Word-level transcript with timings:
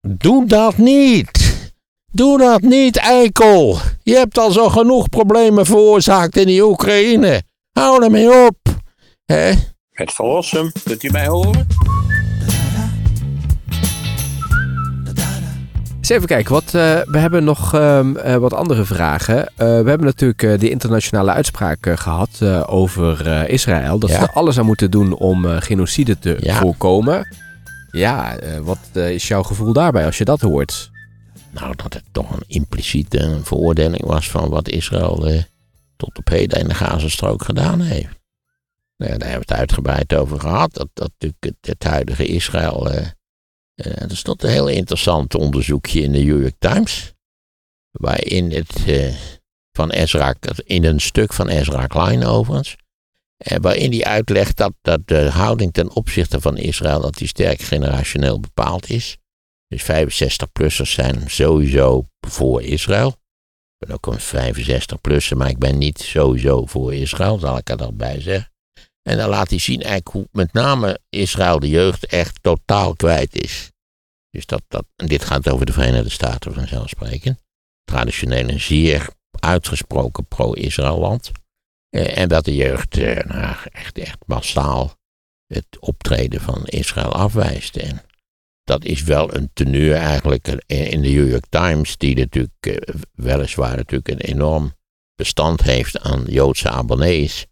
Doe 0.00 0.46
dat 0.46 0.76
niet. 0.76 1.56
Doe 2.12 2.38
dat 2.38 2.60
niet, 2.60 2.96
eikel. 2.96 3.78
Je 4.02 4.14
hebt 4.14 4.38
al 4.38 4.50
zo 4.50 4.68
genoeg 4.68 5.08
problemen 5.08 5.66
veroorzaakt 5.66 6.36
in 6.36 6.46
die 6.46 6.64
Oekraïne. 6.64 7.42
Hou 7.72 8.04
ermee 8.04 8.46
op. 8.46 8.56
Hè? 9.24 9.52
Het 9.90 10.12
verlossen, 10.12 10.72
kunt 10.84 11.02
u 11.02 11.10
mij 11.10 11.26
horen? 11.26 11.66
Eens 15.98 16.08
even 16.08 16.26
kijken, 16.26 16.52
wat, 16.52 16.64
eh, 16.64 16.70
we 17.04 17.18
hebben 17.18 17.44
nog 17.44 17.74
ehm, 17.74 18.16
eh, 18.16 18.36
wat 18.36 18.52
andere 18.54 18.84
vragen. 18.84 19.46
Eh, 19.46 19.56
we 19.56 19.64
hebben 19.88 20.04
natuurlijk 20.04 20.42
eh, 20.42 20.58
de 20.58 20.70
internationale 20.70 21.30
uitspraak 21.32 21.86
eh, 21.86 21.96
gehad 21.96 22.28
eh, 22.38 22.62
over 22.66 23.26
eh, 23.26 23.48
Israël. 23.48 23.98
Dat 23.98 24.10
ze 24.10 24.16
er 24.16 24.30
alles 24.32 24.58
aan 24.58 24.66
moeten 24.66 24.90
doen 24.90 25.14
om 25.14 25.44
eh, 25.46 25.56
genocide 25.60 26.18
te 26.18 26.36
Ja. 26.40 26.54
voorkomen. 26.54 27.36
Ja, 27.90 28.36
eh, 28.36 28.58
wat 28.58 28.78
eh, 28.92 29.10
is 29.10 29.28
jouw 29.28 29.42
gevoel 29.42 29.72
daarbij 29.72 30.06
als 30.06 30.18
je 30.18 30.24
dat 30.24 30.40
hoort? 30.40 30.90
Nou, 31.50 31.76
dat 31.76 31.94
het 31.94 32.04
toch 32.12 32.30
een 32.32 32.44
impliciete 32.46 33.40
veroordeling 33.42 34.04
was 34.04 34.30
van 34.30 34.48
wat 34.48 34.68
Israël 34.68 35.26
eh, 35.26 35.42
tot 35.96 36.18
op 36.18 36.28
heden 36.28 36.60
in 36.60 36.68
de 36.68 36.74
Gazastrook 36.74 37.44
gedaan 37.44 37.80
heeft. 37.80 38.16
Daar 38.96 39.08
hebben 39.08 39.28
we 39.28 39.34
het 39.34 39.52
uitgebreid 39.52 40.14
over 40.14 40.40
gehad. 40.40 40.74
Dat, 40.74 40.88
dat 40.92 41.10
natuurlijk 41.18 41.56
het, 41.60 41.84
huidige 41.84 42.26
Israël. 42.26 42.90
eh 42.90 43.06
eh, 43.78 44.10
er 44.10 44.16
stond 44.16 44.42
een 44.42 44.50
heel 44.50 44.68
interessant 44.68 45.34
onderzoekje 45.34 46.00
in 46.00 46.12
de 46.12 46.18
New 46.18 46.40
York 46.40 46.54
Times. 46.58 47.12
Waarin 47.90 48.52
het 48.52 48.84
van 49.72 49.90
Ezra, 49.90 50.34
in 50.64 50.84
een 50.84 51.00
stuk 51.00 51.32
van 51.32 51.48
Ezra 51.48 51.86
Klein 51.86 52.24
overigens. 52.24 52.76
Eh, 53.38 53.56
waarin 53.60 53.90
hij 53.90 54.04
uitlegt 54.04 54.56
dat, 54.56 54.72
dat 54.80 55.00
de 55.04 55.30
houding 55.30 55.72
ten 55.72 55.94
opzichte 55.94 56.40
van 56.40 56.56
Israël 56.56 57.00
dat 57.00 57.14
die 57.14 57.28
sterk 57.28 57.60
generationeel 57.60 58.40
bepaald 58.40 58.90
is. 58.90 59.16
Dus 59.66 59.82
65-plussers 59.82 60.90
zijn 60.90 61.30
sowieso 61.30 62.06
voor 62.26 62.62
Israël. 62.62 63.08
Ik 63.78 63.86
ben 63.86 63.94
ook 63.94 64.06
een 64.06 64.20
65-plusser, 64.20 65.36
maar 65.36 65.48
ik 65.48 65.58
ben 65.58 65.78
niet 65.78 66.00
sowieso 66.00 66.66
voor 66.66 66.94
Israël, 66.94 67.38
zal 67.38 67.56
ik 67.56 67.70
er 67.70 67.76
dan 67.76 67.96
bij 67.96 68.20
zeggen. 68.20 68.52
En 69.02 69.16
dan 69.16 69.28
laat 69.28 69.50
hij 69.50 69.58
zien 69.58 69.82
eigenlijk 69.82 70.08
hoe 70.08 70.28
met 70.32 70.52
name 70.52 71.00
Israël 71.08 71.58
de 71.58 71.68
jeugd 71.68 72.06
echt 72.06 72.42
totaal 72.42 72.94
kwijt 72.94 73.42
is. 73.42 73.70
Dus 74.30 74.46
dat, 74.46 74.62
dat, 74.68 74.84
en 74.96 75.06
dit 75.06 75.24
gaat 75.24 75.48
over 75.48 75.66
de 75.66 75.72
Verenigde 75.72 76.10
Staten 76.10 76.54
vanzelfsprekend. 76.54 77.38
Traditioneel 77.84 78.48
een 78.48 78.60
zeer 78.60 79.08
uitgesproken 79.30 80.26
pro-Israël 80.26 80.98
land. 80.98 81.30
Eh, 81.90 82.18
en 82.18 82.28
dat 82.28 82.44
de 82.44 82.54
jeugd 82.54 82.96
eh, 82.96 83.24
nou, 83.24 83.56
echt, 83.72 83.98
echt 83.98 84.18
massaal 84.26 84.96
het 85.46 85.66
optreden 85.80 86.40
van 86.40 86.64
Israël 86.64 87.12
afwijst. 87.12 87.76
En 87.76 88.02
dat 88.64 88.84
is 88.84 89.02
wel 89.02 89.34
een 89.34 89.50
teneur 89.52 89.94
eigenlijk 89.94 90.46
in 90.66 91.02
de 91.02 91.08
New 91.08 91.30
York 91.30 91.46
Times, 91.48 91.96
die 91.96 92.16
natuurlijk 92.16 92.66
eh, 92.66 92.94
weliswaar 93.14 93.76
natuurlijk 93.76 94.08
een 94.08 94.20
enorm 94.20 94.76
bestand 95.14 95.62
heeft 95.62 96.00
aan 96.00 96.24
Joodse 96.26 96.68
abonnees, 96.68 97.46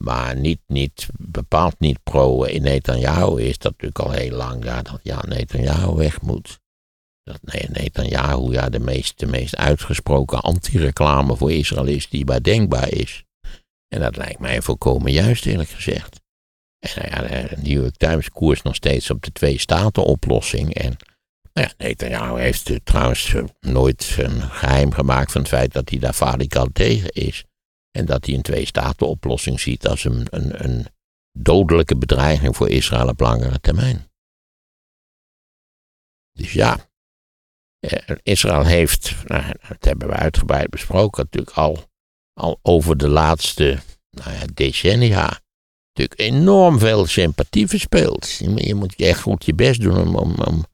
maar 0.00 0.36
niet, 0.36 0.60
niet, 0.66 1.08
bepaald 1.18 1.74
niet 1.78 2.02
pro 2.02 2.44
Netanyahu 2.44 3.42
is. 3.42 3.58
Dat 3.58 3.72
natuurlijk 3.72 3.98
al 3.98 4.10
heel 4.10 4.36
lang, 4.36 4.64
ja, 4.64 4.82
dat 4.82 5.26
Netanyahu 5.26 5.94
weg 5.94 6.20
moet. 6.20 6.60
Dat 7.22 7.38
Netanyahu 7.42 8.52
ja, 8.52 8.68
de 8.68 8.78
meest, 8.78 9.18
de 9.18 9.26
meest 9.26 9.56
uitgesproken 9.56 10.40
anti-reclame 10.40 11.36
voor 11.36 11.52
Israël 11.52 11.86
is 11.86 12.08
die 12.08 12.24
maar 12.24 12.42
denkbaar 12.42 12.92
is. 12.92 13.24
En 13.94 14.00
dat 14.00 14.16
lijkt 14.16 14.38
mij 14.38 14.62
volkomen 14.62 15.12
juist, 15.12 15.46
eerlijk 15.46 15.68
gezegd. 15.68 16.20
En 16.78 17.10
nou 17.10 17.10
ja, 17.10 17.48
de 17.48 17.56
New 17.56 17.82
York 17.82 17.96
Times 17.96 18.30
koers 18.30 18.62
nog 18.62 18.74
steeds 18.74 19.10
op 19.10 19.22
de 19.22 19.32
twee-staten-oplossing. 19.32 20.74
En 20.74 20.96
nou 21.52 21.68
ja, 21.68 21.72
Netanyahu 21.76 22.40
heeft 22.40 22.70
eh, 22.70 22.76
trouwens 22.84 23.34
eh, 23.34 23.44
nooit 23.60 24.16
een 24.18 24.42
geheim 24.42 24.92
gemaakt 24.92 25.32
van 25.32 25.40
het 25.40 25.50
feit 25.50 25.72
dat 25.72 25.90
hij 25.90 25.98
daar 25.98 26.16
radicaal 26.18 26.68
tegen 26.72 27.10
is. 27.10 27.44
En 27.90 28.04
dat 28.06 28.26
hij 28.26 28.34
een 28.34 28.42
twee-staten-oplossing 28.42 29.60
ziet 29.60 29.86
als 29.86 30.04
een, 30.04 30.26
een, 30.30 30.64
een 30.64 30.86
dodelijke 31.38 31.96
bedreiging 31.96 32.56
voor 32.56 32.68
Israël 32.68 33.08
op 33.08 33.20
langere 33.20 33.60
termijn. 33.60 34.10
Dus 36.32 36.52
ja, 36.52 36.88
eh, 37.78 38.16
Israël 38.22 38.64
heeft, 38.64 39.14
nou, 39.24 39.52
dat 39.68 39.84
hebben 39.84 40.08
we 40.08 40.14
uitgebreid 40.14 40.70
besproken, 40.70 41.22
natuurlijk 41.22 41.56
al, 41.56 41.92
al 42.34 42.58
over 42.62 42.96
de 42.96 43.08
laatste 43.08 43.78
nou 44.10 44.30
ja, 44.32 44.40
decennia 44.54 45.40
natuurlijk 45.92 46.20
enorm 46.36 46.78
veel 46.78 47.06
sympathie 47.06 47.66
verspeeld. 47.68 48.30
Je, 48.56 48.74
moet- 48.74 48.94
echt 48.96 49.20
goed 49.20 49.44
je 49.44 49.54
best 49.54 49.80
doen 49.80 49.96
om, 49.98 50.16
om, 50.16 50.34
om, 50.44 50.64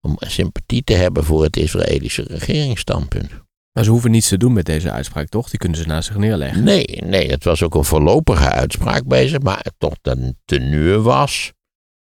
om 0.00 0.16
sympathie 0.20 0.84
te 0.84 0.92
hebben 0.94 1.24
voor 1.24 1.42
het 1.42 1.56
Israëlische 1.56 2.22
regeringsstandpunt. 2.28 3.30
Maar 3.72 3.84
ze 3.84 3.90
hoeven 3.90 4.10
niets 4.10 4.28
te 4.28 4.36
doen 4.36 4.52
met 4.52 4.64
deze 4.66 4.90
uitspraak, 4.90 5.28
toch? 5.28 5.50
Die 5.50 5.58
kunnen 5.58 5.78
ze 5.78 5.86
naast 5.86 6.06
zich 6.06 6.16
neerleggen. 6.16 6.62
Nee, 6.64 6.84
nee, 7.04 7.30
het 7.30 7.44
was 7.44 7.62
ook 7.62 7.74
een 7.74 7.84
voorlopige 7.84 8.48
uitspraak 8.50 9.06
bezig, 9.06 9.40
maar 9.40 9.66
toch 9.78 9.94
de 10.00 10.34
teneur 10.44 11.02
was, 11.02 11.52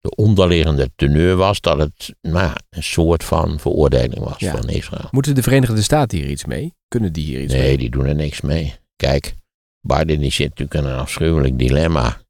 de 0.00 0.14
onderliggende 0.14 0.90
teneur 0.96 1.36
was 1.36 1.60
dat 1.60 1.78
het 1.78 2.14
nou, 2.20 2.36
ja, 2.44 2.56
een 2.70 2.82
soort 2.82 3.24
van 3.24 3.60
veroordeling 3.60 4.18
was 4.18 4.38
Ja. 4.38 4.50
van 4.56 4.68
Israël. 4.68 5.08
Moeten 5.10 5.34
de 5.34 5.42
Verenigde 5.42 5.82
Staten 5.82 6.18
hier 6.18 6.28
iets 6.30 6.44
mee? 6.44 6.74
Kunnen 6.88 7.12
die 7.12 7.24
hier 7.24 7.40
iets 7.42 7.52
mee? 7.52 7.62
Nee, 7.62 7.78
die 7.78 7.90
doen 7.90 8.06
er 8.06 8.14
niks 8.14 8.40
mee. 8.40 8.74
Kijk, 9.02 9.34
Biden 9.80 10.32
zit 10.32 10.48
natuurlijk 10.48 10.74
in 10.74 10.84
een 10.84 10.98
afschuwelijk 10.98 11.58
dilemma. 11.58 12.20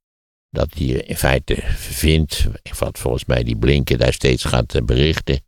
Dat 0.50 0.75
hij 0.75 0.87
in 0.87 1.16
feite 1.16 1.62
vindt, 1.75 2.47
wat 2.78 2.99
volgens 2.99 3.25
mij 3.25 3.43
die 3.43 3.56
Blinken 3.56 3.99
daar 3.99 4.12
steeds 4.12 4.44
gaat 4.44 4.75
eh, 4.75 4.82
berichten. 4.82 5.41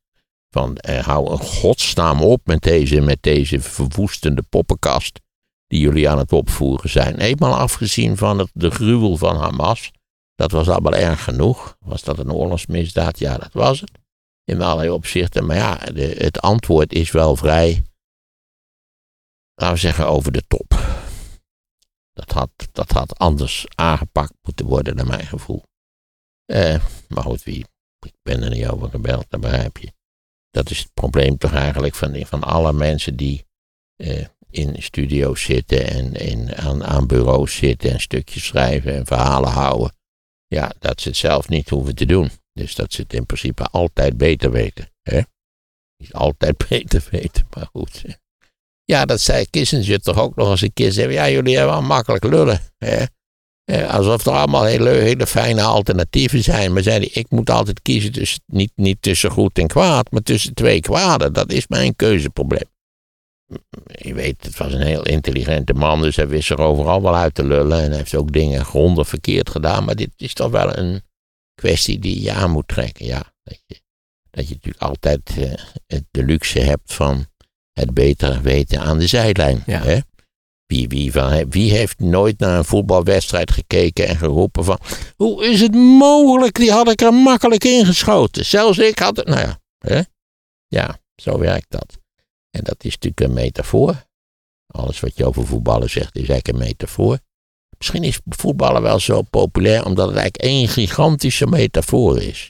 Van 0.51 0.77
eh, 0.77 1.05
hou 1.05 1.31
een 1.31 1.39
godsnaam 1.39 2.23
op 2.23 2.41
met 2.47 2.63
deze, 2.63 3.01
met 3.01 3.19
deze 3.21 3.61
verwoestende 3.61 4.43
poppenkast. 4.43 5.21
Die 5.67 5.81
jullie 5.81 6.09
aan 6.09 6.19
het 6.19 6.33
opvoeren 6.33 6.91
zijn. 6.91 7.19
Eenmaal 7.19 7.55
afgezien 7.55 8.17
van 8.17 8.39
het, 8.39 8.51
de 8.53 8.71
gruwel 8.71 9.17
van 9.17 9.37
Hamas. 9.37 9.91
Dat 10.35 10.51
was 10.51 10.69
allemaal 10.69 10.95
erg 10.95 11.25
genoeg. 11.25 11.77
Was 11.81 12.03
dat 12.03 12.19
een 12.19 12.33
oorlogsmisdaad? 12.33 13.19
Ja, 13.19 13.39
dat 13.39 13.53
was 13.53 13.81
het. 13.81 13.91
In 14.45 14.63
allerlei 14.63 14.91
opzichten. 14.91 15.47
Maar 15.47 15.57
ja, 15.57 15.77
de, 15.77 16.15
het 16.19 16.41
antwoord 16.41 16.93
is 16.93 17.11
wel 17.11 17.37
vrij 17.37 17.83
laten 19.55 19.75
we 19.75 19.81
zeggen, 19.81 20.07
over 20.07 20.33
de 20.33 20.43
top. 20.49 20.84
Dat 22.15 22.33
had, 22.33 22.51
dat 22.73 22.91
had 22.91 23.19
anders 23.19 23.67
aangepakt 23.75 24.35
moeten 24.43 24.67
worden, 24.67 24.97
naar 24.97 25.07
mijn 25.07 25.27
gevoel. 25.27 25.63
Eh, 26.45 26.85
maar 27.09 27.23
goed, 27.23 27.43
wie, 27.43 27.67
ik 27.99 28.15
ben 28.23 28.43
er 28.43 28.51
niet 28.51 28.67
over 28.67 28.91
gebeld, 28.91 29.27
dat 29.29 29.41
begrijp 29.41 29.77
je. 29.77 29.93
Dat 30.51 30.71
is 30.71 30.79
het 30.79 30.95
probleem 30.95 31.39
toch 31.39 31.53
eigenlijk 31.53 31.95
van, 31.95 32.27
van 32.27 32.43
alle 32.43 32.73
mensen 32.73 33.17
die 33.17 33.47
eh, 33.97 34.27
in 34.51 34.83
studio's 34.83 35.43
zitten 35.43 35.87
en 35.87 36.13
in, 36.13 36.55
aan, 36.55 36.85
aan 36.85 37.07
bureaus 37.07 37.57
zitten 37.57 37.91
en 37.91 38.01
stukjes 38.01 38.47
schrijven 38.47 38.95
en 38.95 39.07
verhalen 39.07 39.51
houden. 39.51 39.93
Ja, 40.47 40.73
dat 40.79 41.01
ze 41.01 41.09
het 41.09 41.17
zelf 41.17 41.49
niet 41.49 41.69
hoeven 41.69 41.95
te 41.95 42.07
doen. 42.07 42.31
Dus 42.53 42.75
dat 42.75 42.93
ze 42.93 43.03
het 43.03 43.13
in 43.13 43.27
principe 43.27 43.65
altijd 43.65 44.17
beter 44.17 44.51
weten. 44.51 44.91
Hè? 45.03 45.21
Niet 45.97 46.13
altijd 46.13 46.57
beter 46.69 47.09
weten, 47.11 47.47
maar 47.51 47.67
goed. 47.73 48.05
Ja, 48.85 49.05
dat 49.05 49.21
zei 49.21 49.47
Kissinger 49.51 50.01
toch 50.01 50.19
ook 50.19 50.37
nog 50.37 50.51
eens 50.51 50.61
een 50.61 50.73
keer. 50.73 50.93
Zei, 50.93 51.13
ja, 51.13 51.31
jullie 51.31 51.57
hebben 51.57 51.75
wel 51.75 51.83
makkelijk 51.83 52.25
lullen. 52.25 52.61
Hè? 52.79 53.05
Alsof 53.89 54.27
er 54.27 54.33
allemaal 54.33 54.65
hele, 54.65 54.91
hele 54.91 55.27
fijne 55.27 55.63
alternatieven 55.63 56.43
zijn. 56.43 56.73
Maar 56.73 56.83
zei 56.83 56.99
hij, 56.99 57.09
ik 57.13 57.31
moet 57.31 57.51
altijd 57.51 57.83
kiezen 57.83 58.13
tussen, 58.13 58.41
niet, 58.47 58.73
niet 58.75 59.03
tussen 59.03 59.31
goed 59.31 59.59
en 59.59 59.67
kwaad, 59.67 60.11
maar 60.11 60.23
tussen 60.23 60.55
twee 60.55 60.81
kwaden. 60.81 61.33
Dat 61.33 61.53
is 61.53 61.67
mijn 61.67 61.97
keuzeprobleem. 61.97 62.73
Je 63.87 64.15
weet, 64.15 64.45
het 64.45 64.57
was 64.57 64.73
een 64.73 64.87
heel 64.87 65.07
intelligente 65.07 65.73
man, 65.73 66.01
dus 66.03 66.17
hij 66.17 66.29
wist 66.29 66.51
er 66.51 66.59
overal 66.59 67.03
wel 67.03 67.17
uit 67.17 67.35
te 67.35 67.45
lullen. 67.45 67.83
En 67.83 67.89
hij 67.89 67.97
heeft 67.97 68.15
ook 68.15 68.33
dingen 68.33 68.65
grondig 68.65 69.09
verkeerd 69.09 69.51
gedaan. 69.51 69.85
Maar 69.85 69.97
dit 69.97 70.11
is 70.17 70.35
toch 70.35 70.51
wel 70.51 70.77
een 70.77 71.03
kwestie 71.55 71.99
die 71.99 72.23
je 72.23 72.33
aan 72.33 72.51
moet 72.51 72.69
trekken. 72.69 73.07
Ja, 73.07 73.33
dat 73.43 73.59
je, 73.67 73.81
dat 74.31 74.49
je 74.49 74.55
natuurlijk 74.55 74.83
altijd 74.83 75.21
eh, 75.87 75.99
de 76.11 76.25
luxe 76.25 76.61
hebt 76.61 76.95
van 76.95 77.27
het 77.75 77.95
beter 77.95 78.43
weten 78.43 78.81
aan 78.81 78.99
de 78.99 79.07
zijlijn. 79.07 79.63
Ja. 79.67 79.83
Hè? 79.83 79.99
Wie, 80.67 80.89
wie, 80.89 81.13
van, 81.13 81.51
wie 81.51 81.71
heeft 81.71 81.99
nooit 81.99 82.39
naar 82.39 82.59
een 82.59 82.65
voetbalwedstrijd 82.65 83.51
gekeken 83.51 84.07
en 84.07 84.17
geroepen 84.17 84.65
van... 84.65 84.79
Hoe 85.17 85.47
is 85.47 85.61
het 85.61 85.75
mogelijk? 85.75 86.55
Die 86.55 86.73
had 86.73 86.91
ik 86.91 87.01
er 87.01 87.15
makkelijk 87.15 87.65
ingeschoten. 87.65 88.45
Zelfs 88.45 88.79
ik 88.79 88.99
had 88.99 89.17
het... 89.17 89.27
Nou 89.27 89.41
ja, 89.41 89.61
hè? 89.79 90.01
ja, 90.67 90.99
zo 91.17 91.39
werkt 91.39 91.67
dat. 91.69 91.99
En 92.51 92.65
dat 92.65 92.85
is 92.85 92.93
natuurlijk 92.93 93.21
een 93.21 93.33
metafoor. 93.33 94.05
Alles 94.67 95.01
wat 95.01 95.17
je 95.17 95.27
over 95.27 95.47
voetballen 95.47 95.91
zegt 95.91 96.17
is 96.17 96.29
eigenlijk 96.29 96.49
een 96.49 96.67
metafoor. 96.67 97.19
Misschien 97.79 98.05
is 98.05 98.21
voetballen 98.29 98.83
wel 98.83 99.01
zo 99.01 99.23
populair 99.23 99.85
omdat 99.85 100.07
het 100.09 100.17
eigenlijk 100.17 100.53
één 100.53 100.69
gigantische 100.69 101.47
metafoor 101.47 102.23
is. 102.23 102.49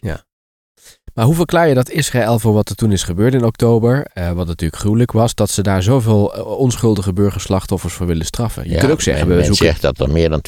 Maar 1.15 1.25
hoe 1.25 1.35
verklaar 1.35 1.69
je 1.69 1.75
dat 1.75 1.91
Israël 1.91 2.39
voor 2.39 2.53
wat 2.53 2.69
er 2.69 2.77
toen 2.77 2.93
is 2.93 3.03
gebeurd 3.03 3.35
in 3.35 3.45
oktober, 3.45 4.07
eh, 4.13 4.33
wat 4.33 4.47
natuurlijk 4.47 4.81
gruwelijk 4.81 5.13
was, 5.13 5.35
dat 5.35 5.51
ze 5.51 5.63
daar 5.63 5.83
zoveel 5.83 6.35
eh, 6.35 6.47
onschuldige 6.47 7.13
burgerslachtoffers 7.13 7.95
voor 7.95 8.07
willen 8.07 8.27
straffen? 8.27 8.65
Je 8.65 8.71
Ja, 8.71 8.79
kunt 8.79 8.93
ook 8.93 9.01
zeggen, 9.01 9.29
men, 9.29 9.37
we 9.37 9.45
zoeken... 9.45 9.67
zegt 9.67 9.83
dat 9.83 10.01
er 10.01 10.11
meer 10.11 10.29
dan 10.31 10.41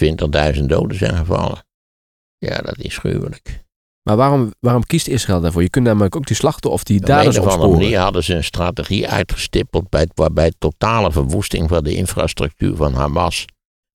20.000 0.54 0.64
doden 0.66 0.98
zijn 0.98 1.16
gevallen. 1.16 1.64
Ja, 2.38 2.58
dat 2.58 2.78
is 2.78 2.98
gruwelijk. 2.98 3.64
Maar 4.02 4.16
waarom, 4.16 4.54
waarom 4.60 4.84
kiest 4.86 5.06
Israël 5.06 5.40
daarvoor? 5.40 5.62
Je 5.62 5.70
kunt 5.70 5.86
namelijk 5.86 6.16
ook 6.16 6.26
die 6.26 6.36
slachten 6.36 6.70
of 6.70 6.84
die 6.84 6.96
Op 6.96 7.02
een 7.02 7.08
daders 7.08 7.38
of 7.38 7.42
andere 7.42 7.56
opsporen. 7.56 7.82
manier 7.82 7.98
hadden 7.98 8.24
ze 8.24 8.34
een 8.34 8.44
strategie 8.44 9.08
uitgestippeld 9.08 9.88
bij, 9.88 10.06
waarbij 10.14 10.52
totale 10.58 11.12
verwoesting 11.12 11.68
van 11.68 11.84
de 11.84 11.94
infrastructuur 11.94 12.76
van 12.76 12.94
Hamas 12.94 13.44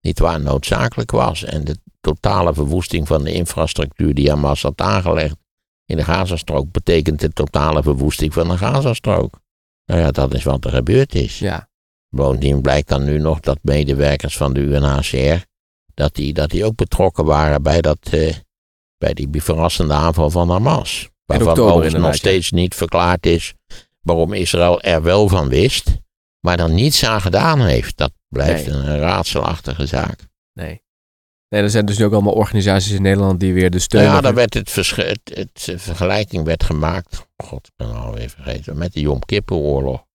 niet 0.01 0.19
waar 0.19 0.41
noodzakelijk 0.41 1.11
was. 1.11 1.45
En 1.45 1.65
de 1.65 1.77
totale 2.01 2.55
verwoesting 2.55 3.07
van 3.07 3.25
de 3.25 3.33
infrastructuur 3.33 4.15
die 4.15 4.29
Hamas 4.31 4.63
had 4.63 4.81
aangelegd 4.81 5.37
in 5.89 5.97
de 5.97 6.05
Gazastrook 6.05 6.71
betekent 6.73 7.21
de 7.21 7.33
totale 7.33 7.83
verwoesting 7.83 8.33
van 8.33 8.49
de 8.49 8.57
Gazastrook. 8.57 9.41
Nou 9.85 10.01
ja, 10.01 10.11
dat 10.11 10.35
is 10.35 10.45
wat 10.45 10.65
er 10.65 10.71
gebeurd 10.71 11.15
is. 11.15 11.39
Ja, 11.39 11.69
Bovendien 12.09 12.61
blijkt 12.61 12.89
dan 12.89 13.05
nu 13.05 13.19
nog 13.19 13.41
dat 13.41 13.59
medewerkers 13.63 14.37
van 14.37 14.53
de 14.53 14.61
UNHCR, 14.61 15.45
dat 15.95 16.15
die, 16.15 16.33
dat 16.33 16.51
die 16.51 16.65
ook 16.65 16.77
betrokken 16.77 17.25
waren 17.25 17.63
bij, 17.63 17.81
dat, 17.81 17.99
eh, 18.11 18.35
bij 18.99 19.15
die 19.15 19.43
verrassende 19.43 19.95
aanval 19.95 20.31
van 20.31 20.51
Hamas. 20.51 21.09
Waarvan 21.25 21.59
overigens 21.59 22.03
nog 22.03 22.15
steeds 22.15 22.51
niet 22.51 22.75
verklaard 22.75 23.27
is 23.27 23.55
waarom 24.01 24.33
Israël 24.33 24.81
er 24.81 25.03
wel 25.03 25.29
van 25.29 25.49
wist, 25.49 25.99
maar 26.41 26.59
er 26.61 26.71
niets 26.71 27.05
aan 27.05 27.21
gedaan 27.21 27.61
heeft. 27.61 27.97
Dat 27.97 28.13
blijft 28.29 28.67
Nee. 28.67 28.75
een 28.75 28.99
raadselachtige 28.99 29.87
zaak. 29.87 30.29
nee. 30.53 30.87
Nee, 31.49 31.63
er 31.63 31.71
zijn 31.71 31.87
dus 31.87 31.99
nu 31.99 32.05
ook 32.05 32.13
allemaal 32.13 32.33
organisaties 32.33 32.93
in 32.93 33.03
Nederland 33.03 33.41
die 33.41 33.55
weer 33.55 33.71
de 33.71 33.79
steun... 33.79 34.03
ja, 34.03 34.21
daar 34.21 34.35
werd 34.35 34.55
het, 34.55 34.75
het, 34.75 35.21
het, 35.25 35.69
eh, 35.69 35.79
vergelijking 35.79 36.45
werd 36.45 36.65
gemaakt, 36.65 37.27
god, 37.37 37.67
ik 37.67 37.73
ben 37.77 37.95
alweer 37.95 38.31
vergeten, 38.31 38.79
met 38.79 38.93
de 38.93 39.01
Yom 39.01 39.21
Kippur-oorlog. 39.25 40.07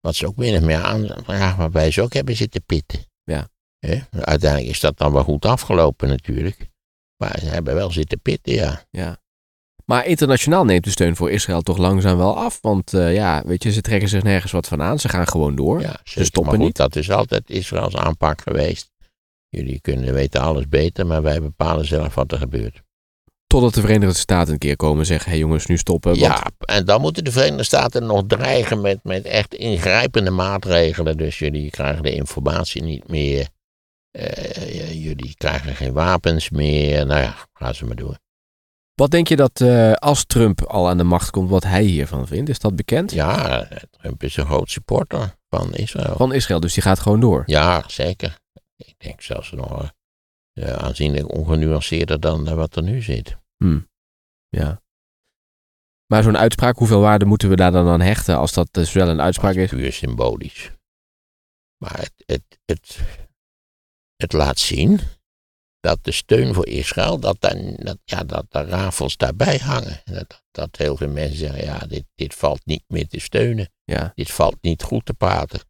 Wat 0.00 0.14
ze 0.14 0.26
ook 0.26 0.36
min 0.36 0.56
of 0.56 0.62
meer 0.62 0.82
aan, 0.82 1.08
ja, 1.26 1.56
waarbij 1.56 1.90
ze 1.90 2.02
ook 2.02 2.12
hebben 2.12 2.36
zitten 2.36 2.62
pitten. 2.66 3.00
Ja. 3.24 3.48
Uiteindelijk 4.10 4.70
is 4.70 4.80
dat 4.80 4.98
dan 4.98 5.12
wel 5.12 5.22
goed 5.22 5.44
afgelopen 5.44 6.08
natuurlijk. 6.08 6.68
Maar 7.16 7.38
ze 7.40 7.46
hebben 7.46 7.74
wel 7.74 7.90
zitten 7.90 8.20
pitten, 8.20 8.52
ja. 8.52 8.82
Ja. 8.90 9.18
Maar 9.84 10.06
internationaal 10.06 10.64
neemt 10.64 10.84
de 10.84 10.90
steun 10.90 11.16
voor 11.16 11.30
Israël 11.30 11.62
toch 11.62 11.78
langzaam 11.78 12.16
wel 12.16 12.36
af. 12.36 12.58
Want 12.60 12.94
eh, 12.94 13.14
ja, 13.14 13.42
weet 13.46 13.62
je, 13.62 13.72
ze 13.72 13.80
trekken 13.80 14.08
zich 14.08 14.22
nergens 14.22 14.52
wat 14.52 14.68
van 14.68 14.82
aan. 14.82 14.98
Ze 14.98 15.08
gaan 15.08 15.28
gewoon 15.28 15.56
door. 15.56 15.80
ja 15.80 16.00
zeker. 16.04 16.24
stoppen 16.24 16.42
maar 16.42 16.54
goed, 16.54 16.64
niet. 16.64 16.76
dat 16.76 16.96
is 16.96 17.10
altijd 17.10 17.50
Israëls 17.50 17.96
aanpak 17.96 18.40
geweest. 18.40 18.90
Jullie 19.48 19.80
kunnen 19.80 20.14
weten 20.14 20.40
alles 20.40 20.68
beter, 20.68 21.06
maar 21.06 21.22
wij 21.22 21.40
bepalen 21.40 21.84
zelf 21.84 22.14
wat 22.14 22.32
er 22.32 22.38
gebeurt. 22.38 22.82
Totdat 23.46 23.74
de 23.74 23.80
Verenigde 23.80 24.14
Staten 24.14 24.52
een 24.52 24.58
keer 24.58 24.76
komen 24.76 24.98
en 24.98 25.06
zeggen: 25.06 25.26
hé 25.26 25.30
hey 25.30 25.40
jongens, 25.40 25.66
nu 25.66 25.76
stoppen. 25.76 26.10
Want, 26.10 26.22
Ja, 26.22 26.50
en 26.58 26.84
dan 26.84 27.00
moeten 27.00 27.24
de 27.24 27.32
Verenigde 27.32 27.62
Staten 27.62 28.06
nog 28.06 28.22
dreigen 28.26 28.80
met, 28.80 28.98
met 29.02 29.24
echt 29.24 29.54
ingrijpende 29.54 30.30
maatregelen. 30.30 31.16
Dus 31.16 31.38
jullie 31.38 31.70
krijgen 31.70 32.02
de 32.02 32.14
informatie 32.14 32.82
niet 32.82 33.08
meer. 33.08 33.48
Eh, 34.10 35.02
jullie 35.02 35.34
krijgen 35.36 35.74
geen 35.74 35.92
wapens 35.92 36.50
meer. 36.50 37.06
Nou 37.06 37.20
ja, 37.20 37.34
gaan 37.52 37.74
ze 37.74 37.84
maar 37.84 37.96
door. 37.96 38.18
Wat 38.94 39.10
denk 39.10 39.28
je 39.28 39.36
dat 39.36 39.60
eh, 39.60 39.92
als 39.92 40.24
Trump 40.24 40.62
al 40.62 40.88
aan 40.88 40.96
de 40.96 41.04
macht 41.04 41.30
komt, 41.30 41.50
wat 41.50 41.64
hij 41.64 41.82
hiervan 41.82 42.26
vindt? 42.26 42.50
Is 42.50 42.58
dat 42.58 42.76
bekend? 42.76 43.12
Ja, 43.12 43.68
Trump 43.90 44.22
is 44.22 44.36
een 44.36 44.46
groot 44.46 44.70
supporter 44.70 45.34
van 45.50 45.74
Israël. 45.74 46.16
Van 46.16 46.32
Israël, 46.32 46.60
dus 46.60 46.74
die 46.74 46.82
gaat 46.82 47.00
gewoon 47.00 47.20
door. 47.20 47.42
Ja, 47.46 47.84
zeker. 47.86 48.38
Ik 48.78 48.94
denk 48.98 49.20
zelfs 49.20 49.50
nog 49.50 49.92
eh, 50.52 50.72
aanzienlijk 50.72 51.32
ongenuanceerder 51.32 52.20
dan 52.20 52.48
eh, 52.48 52.54
wat 52.54 52.76
er 52.76 52.82
nu 52.82 53.02
zit. 53.02 53.36
Ja. 54.48 54.82
Maar 56.06 56.22
zo'n 56.22 56.36
uitspraak, 56.36 56.76
hoeveel 56.76 57.00
waarde 57.00 57.24
moeten 57.24 57.48
we 57.48 57.56
daar 57.56 57.72
dan 57.72 57.88
aan 57.88 58.00
hechten 58.00 58.36
als 58.36 58.52
dat 58.52 58.68
dus 58.70 58.92
wel 58.92 59.08
een 59.08 59.20
uitspraak 59.20 59.54
is? 59.54 59.70
puur 59.70 59.92
symbolisch. 59.92 60.70
Maar 61.76 61.98
het, 61.98 62.12
het, 62.26 62.58
het, 62.64 62.98
het 64.16 64.32
laat 64.32 64.58
zien 64.58 65.00
dat 65.80 66.04
de 66.04 66.12
steun 66.12 66.54
voor 66.54 66.66
Israël, 66.66 67.20
dat, 67.20 67.40
dan, 67.40 67.74
dat, 67.76 67.98
ja, 68.04 68.24
dat 68.24 68.46
de 68.48 68.64
rafels 68.64 69.16
daarbij 69.16 69.58
hangen. 69.58 70.00
Dat, 70.04 70.42
dat 70.50 70.76
heel 70.76 70.96
veel 70.96 71.08
mensen 71.08 71.38
zeggen, 71.38 71.64
ja, 71.64 71.78
dit, 71.78 72.04
dit 72.14 72.34
valt 72.34 72.66
niet 72.66 72.84
meer 72.86 73.08
te 73.08 73.20
steunen. 73.20 73.72
Ja. 73.84 74.12
Dit 74.14 74.30
valt 74.30 74.62
niet 74.62 74.82
goed 74.82 75.04
te 75.04 75.14
praten. 75.14 75.60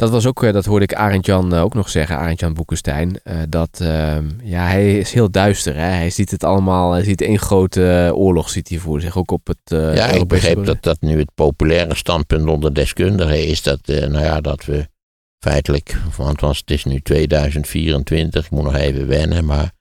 Dat 0.00 0.10
was 0.10 0.26
ook, 0.26 0.42
eh, 0.42 0.52
dat 0.52 0.64
hoorde 0.64 0.84
ik 0.84 0.94
Arend 0.94 1.26
Jan 1.26 1.54
eh, 1.54 1.62
ook 1.62 1.74
nog 1.74 1.88
zeggen, 1.88 2.16
Arend 2.16 2.40
Jan 2.40 2.54
Boekenstein. 2.54 3.20
eh, 3.22 3.36
dat, 3.48 3.80
ehm, 3.80 4.28
ja, 4.42 4.66
hij 4.66 4.98
is 4.98 5.12
heel 5.12 5.30
duister. 5.30 5.74
Hè? 5.74 5.80
Hij 5.80 6.10
ziet 6.10 6.30
het 6.30 6.44
allemaal, 6.44 6.92
hij 6.92 7.04
ziet 7.04 7.20
één 7.20 7.38
grote 7.38 8.12
oorlog 8.14 8.48
ziet 8.48 8.68
hij 8.68 8.78
voor 8.78 9.00
zich, 9.00 9.16
ook 9.16 9.30
op 9.30 9.46
het 9.46 9.94
ja, 9.96 10.06
ik 10.06 10.28
begreep 10.28 10.64
dat 10.64 10.82
dat 10.82 11.00
nu 11.00 11.18
het 11.18 11.34
populaire 11.34 11.94
standpunt 11.94 12.48
onder 12.48 12.74
deskundigen 12.74 13.46
is. 13.46 13.62
Dat, 13.62 13.86
nou 13.86 14.20
ja, 14.20 14.40
dat 14.40 14.64
we 14.64 14.88
feitelijk, 15.44 15.96
want 16.16 16.40
het 16.40 16.70
is 16.70 16.84
nu 16.84 17.00
2024, 17.00 18.44
ik 18.44 18.50
moet 18.50 18.64
nog 18.64 18.74
even 18.74 19.06
wennen, 19.06 19.44
maar 19.44 19.72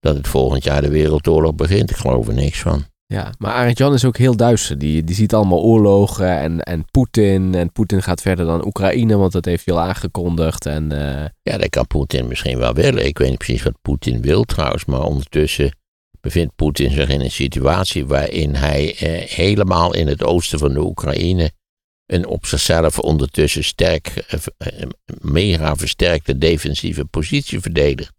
dat 0.00 0.16
het 0.16 0.28
volgend 0.28 0.64
jaar 0.64 0.80
de 0.80 0.88
Wereldoorlog 0.88 1.54
begint. 1.54 1.90
Ik 1.90 1.96
geloof 1.96 2.28
er 2.28 2.34
niks 2.34 2.60
van. 2.60 2.84
Ja, 3.08 3.32
maar 3.38 3.52
Arend 3.52 3.78
Jan 3.78 3.94
is 3.94 4.04
ook 4.04 4.16
heel 4.16 4.36
duister. 4.36 4.78
Die, 4.78 5.04
die 5.04 5.14
ziet 5.14 5.34
allemaal 5.34 5.62
oorlogen 5.62 6.38
en, 6.38 6.60
en 6.60 6.84
Poetin. 6.90 7.54
En 7.54 7.72
Poetin 7.72 8.02
gaat 8.02 8.20
verder 8.20 8.46
dan 8.46 8.66
Oekraïne, 8.66 9.16
want 9.16 9.32
dat 9.32 9.44
heeft 9.44 9.66
hij 9.66 9.74
al 9.74 9.80
aangekondigd. 9.80 10.66
En 10.66 10.92
eh, 10.92 11.24
Ja, 11.42 11.58
dat 11.58 11.68
kan 11.68 11.86
Poetin 11.86 12.28
misschien 12.28 12.58
wel 12.58 12.74
willen. 12.74 13.06
Ik 13.06 13.18
weet 13.18 13.28
niet 13.28 13.38
precies 13.38 13.62
wat 13.62 13.80
Poetin 13.82 14.20
wil 14.20 14.44
trouwens, 14.44 14.84
maar 14.84 15.02
ondertussen 15.02 15.76
bevindt 16.20 16.56
Poetin 16.56 16.90
zich 16.90 17.08
in 17.08 17.20
een 17.20 17.30
situatie 17.30 18.06
waarin 18.06 18.54
hij 18.54 18.96
eh, 18.96 19.28
helemaal 19.28 19.94
in 19.94 20.06
het 20.06 20.24
oosten 20.24 20.58
van 20.58 20.72
de 20.72 20.80
Oekraïne 20.80 21.50
een 22.06 22.26
op 22.26 22.46
zichzelf 22.46 22.98
ondertussen 22.98 23.64
sterk, 23.64 24.06
eh, 24.06 24.70
mega 25.20 25.76
versterkte 25.76 26.38
defensieve 26.38 27.04
positie 27.04 27.60
verdedigt. 27.60 28.15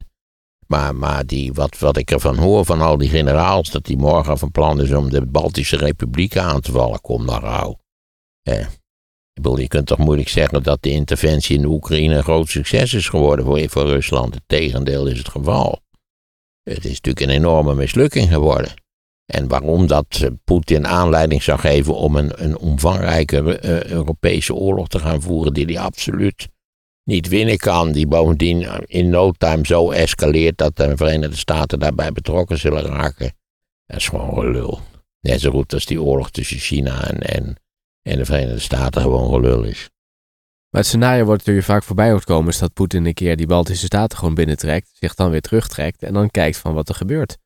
Maar, 0.67 0.95
maar 0.95 1.25
die, 1.25 1.53
wat, 1.53 1.79
wat 1.79 1.97
ik 1.97 2.11
ervan 2.11 2.35
hoor 2.35 2.65
van 2.65 2.81
al 2.81 2.97
die 2.97 3.09
generaals, 3.09 3.71
dat 3.71 3.85
die 3.85 3.97
morgen 3.97 4.37
van 4.37 4.51
plan 4.51 4.81
is 4.81 4.91
om 4.91 5.09
de 5.09 5.25
Baltische 5.25 5.77
Republieken 5.77 6.43
aan 6.43 6.61
te 6.61 6.71
vallen, 6.71 7.01
kom 7.01 7.25
nou 7.25 7.41
gauw. 7.41 7.79
Eh, 8.41 8.59
ik 8.59 9.43
bedoel, 9.43 9.59
je 9.59 9.67
kunt 9.67 9.87
toch 9.87 9.97
moeilijk 9.97 10.29
zeggen 10.29 10.63
dat 10.63 10.83
de 10.83 10.89
interventie 10.89 11.55
in 11.55 11.61
de 11.61 11.67
Oekraïne 11.67 12.15
een 12.15 12.23
groot 12.23 12.49
succes 12.49 12.93
is 12.93 13.09
geworden 13.09 13.45
voor, 13.45 13.69
voor 13.69 13.85
Rusland. 13.85 14.33
Het 14.33 14.43
tegendeel 14.45 15.07
is 15.07 15.17
het 15.17 15.29
geval. 15.29 15.79
Het 16.63 16.85
is 16.85 17.01
natuurlijk 17.01 17.19
een 17.19 17.35
enorme 17.35 17.75
mislukking 17.75 18.29
geworden. 18.29 18.73
En 19.25 19.47
waarom 19.47 19.87
dat 19.87 20.19
eh, 20.21 20.29
Poetin 20.43 20.87
aanleiding 20.87 21.43
zou 21.43 21.59
geven 21.59 21.95
om 21.95 22.15
een, 22.15 22.43
een 22.43 22.57
omvangrijke 22.57 23.59
eh, 23.59 23.83
Europese 23.83 24.53
oorlog 24.53 24.87
te 24.87 24.99
gaan 24.99 25.21
voeren, 25.21 25.53
die 25.53 25.65
hij 25.65 25.79
absoluut 25.79 26.47
niet 27.07 27.27
winnen 27.27 27.57
kan, 27.57 27.91
die 27.91 28.07
bovendien 28.07 28.85
in 28.85 29.09
no 29.09 29.31
time 29.31 29.65
zo 29.65 29.91
escaleert 29.91 30.57
dat 30.57 30.75
de 30.75 30.97
Verenigde 30.97 31.35
Staten 31.35 31.79
daarbij 31.79 32.11
betrokken 32.11 32.57
zullen 32.57 32.83
raken, 32.83 33.33
dat 33.85 33.97
is 33.97 34.07
gewoon 34.07 34.33
gelul. 34.33 34.79
Net 35.19 35.39
zo 35.39 35.51
goed 35.51 35.73
als 35.73 35.85
die 35.85 36.01
oorlog 36.01 36.31
tussen 36.31 36.57
China 36.57 37.07
en, 37.07 37.19
en, 37.19 37.55
en 38.01 38.17
de 38.17 38.25
Verenigde 38.25 38.59
Staten 38.59 39.01
gewoon 39.01 39.33
gelul 39.33 39.63
is. 39.63 39.89
Maar 40.69 40.81
het 40.81 40.85
scenario 40.85 41.25
wordt 41.25 41.47
er 41.47 41.53
je 41.53 41.63
vaak 41.63 41.83
voorbij 41.83 42.11
hoort 42.11 42.23
komen, 42.23 42.49
is 42.49 42.59
dat 42.59 42.73
Poetin 42.73 43.05
een 43.05 43.13
keer 43.13 43.37
die 43.37 43.47
Baltische 43.47 43.85
Staten 43.85 44.17
gewoon 44.17 44.33
binnentrekt, 44.33 44.89
zich 44.93 45.15
dan 45.15 45.29
weer 45.29 45.41
terugtrekt 45.41 46.03
en 46.03 46.13
dan 46.13 46.31
kijkt 46.31 46.57
van 46.57 46.73
wat 46.73 46.89
er 46.89 46.95
gebeurt. 46.95 47.37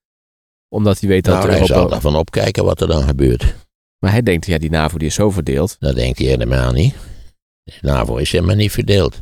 Omdat 0.69 0.99
hij 0.99 1.09
weet 1.09 1.25
dat 1.25 1.43
nou, 1.43 1.51
hij 1.51 1.65
zal 1.65 1.89
daarvan 1.89 2.15
opkijken 2.15 2.63
wat 2.63 2.81
er 2.81 2.87
dan 2.87 3.03
gebeurt. 3.03 3.55
Maar 3.99 4.11
hij 4.11 4.21
denkt, 4.21 4.45
ja, 4.45 4.57
die 4.57 4.69
NAVO 4.69 4.97
die 4.97 5.07
is 5.07 5.13
zo 5.13 5.29
verdeeld. 5.29 5.75
Dat 5.79 5.95
denkt 5.95 6.17
hij 6.17 6.27
helemaal 6.27 6.71
niet. 6.71 6.95
De 7.63 7.77
NAVO 7.81 8.17
is 8.17 8.31
helemaal 8.31 8.55
niet 8.55 8.71
verdeeld. 8.71 9.21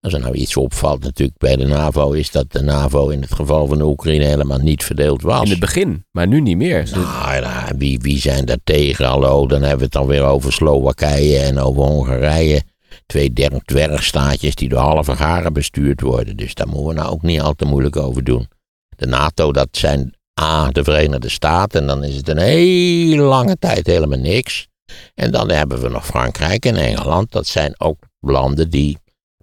Als 0.00 0.12
er 0.12 0.20
nou 0.20 0.34
iets 0.34 0.56
opvalt 0.56 1.02
natuurlijk 1.02 1.38
bij 1.38 1.56
de 1.56 1.66
NAVO, 1.66 2.12
is 2.12 2.30
dat 2.30 2.52
de 2.52 2.62
NAVO 2.62 3.08
in 3.08 3.20
het 3.20 3.34
geval 3.34 3.66
van 3.66 3.78
de 3.78 3.84
Oekraïne 3.84 4.24
helemaal 4.24 4.58
niet 4.58 4.84
verdeeld 4.84 5.22
was. 5.22 5.44
In 5.44 5.50
het 5.50 5.60
begin, 5.60 6.04
maar 6.10 6.26
nu 6.26 6.40
niet 6.40 6.56
meer. 6.56 6.88
Nou, 6.92 7.42
ja, 7.42 7.70
wie, 7.76 7.98
wie 8.00 8.18
zijn 8.18 8.44
daar 8.44 8.58
tegen? 8.64 9.06
Hallo, 9.06 9.46
dan 9.46 9.60
hebben 9.60 9.78
we 9.78 9.84
het 9.84 9.92
dan 9.92 10.06
weer 10.06 10.22
over 10.22 10.52
Slowakije 10.52 11.38
en 11.38 11.58
over 11.58 11.82
Hongarije. 11.82 12.62
Twee 13.06 13.32
dwergstaatjes 13.64 14.54
die 14.54 14.68
door 14.68 14.78
halve 14.78 15.16
garen 15.16 15.52
bestuurd 15.52 16.00
worden. 16.00 16.36
Dus 16.36 16.54
daar 16.54 16.68
moeten 16.68 16.86
we 16.86 16.94
nou 16.94 17.10
ook 17.10 17.22
niet 17.22 17.40
al 17.40 17.54
te 17.54 17.64
moeilijk 17.64 17.96
over 17.96 18.24
doen. 18.24 18.48
De 18.96 19.06
NATO, 19.06 19.52
dat 19.52 19.68
zijn 19.70 20.14
A, 20.40 20.70
de 20.70 20.84
Verenigde 20.84 21.28
Staten. 21.28 21.80
En 21.80 21.86
dan 21.86 22.04
is 22.04 22.16
het 22.16 22.28
een 22.28 22.38
hele 22.38 23.22
lange 23.22 23.56
tijd 23.58 23.86
helemaal 23.86 24.18
niks. 24.18 24.68
En 25.14 25.30
dan 25.30 25.50
hebben 25.50 25.80
we 25.80 25.88
nog 25.88 26.06
Frankrijk 26.06 26.66
en 26.66 26.76
Engeland. 26.76 27.32
Dat 27.32 27.46
zijn 27.46 27.74
ook 27.78 27.98
landen 28.20 28.70
die 28.70 28.98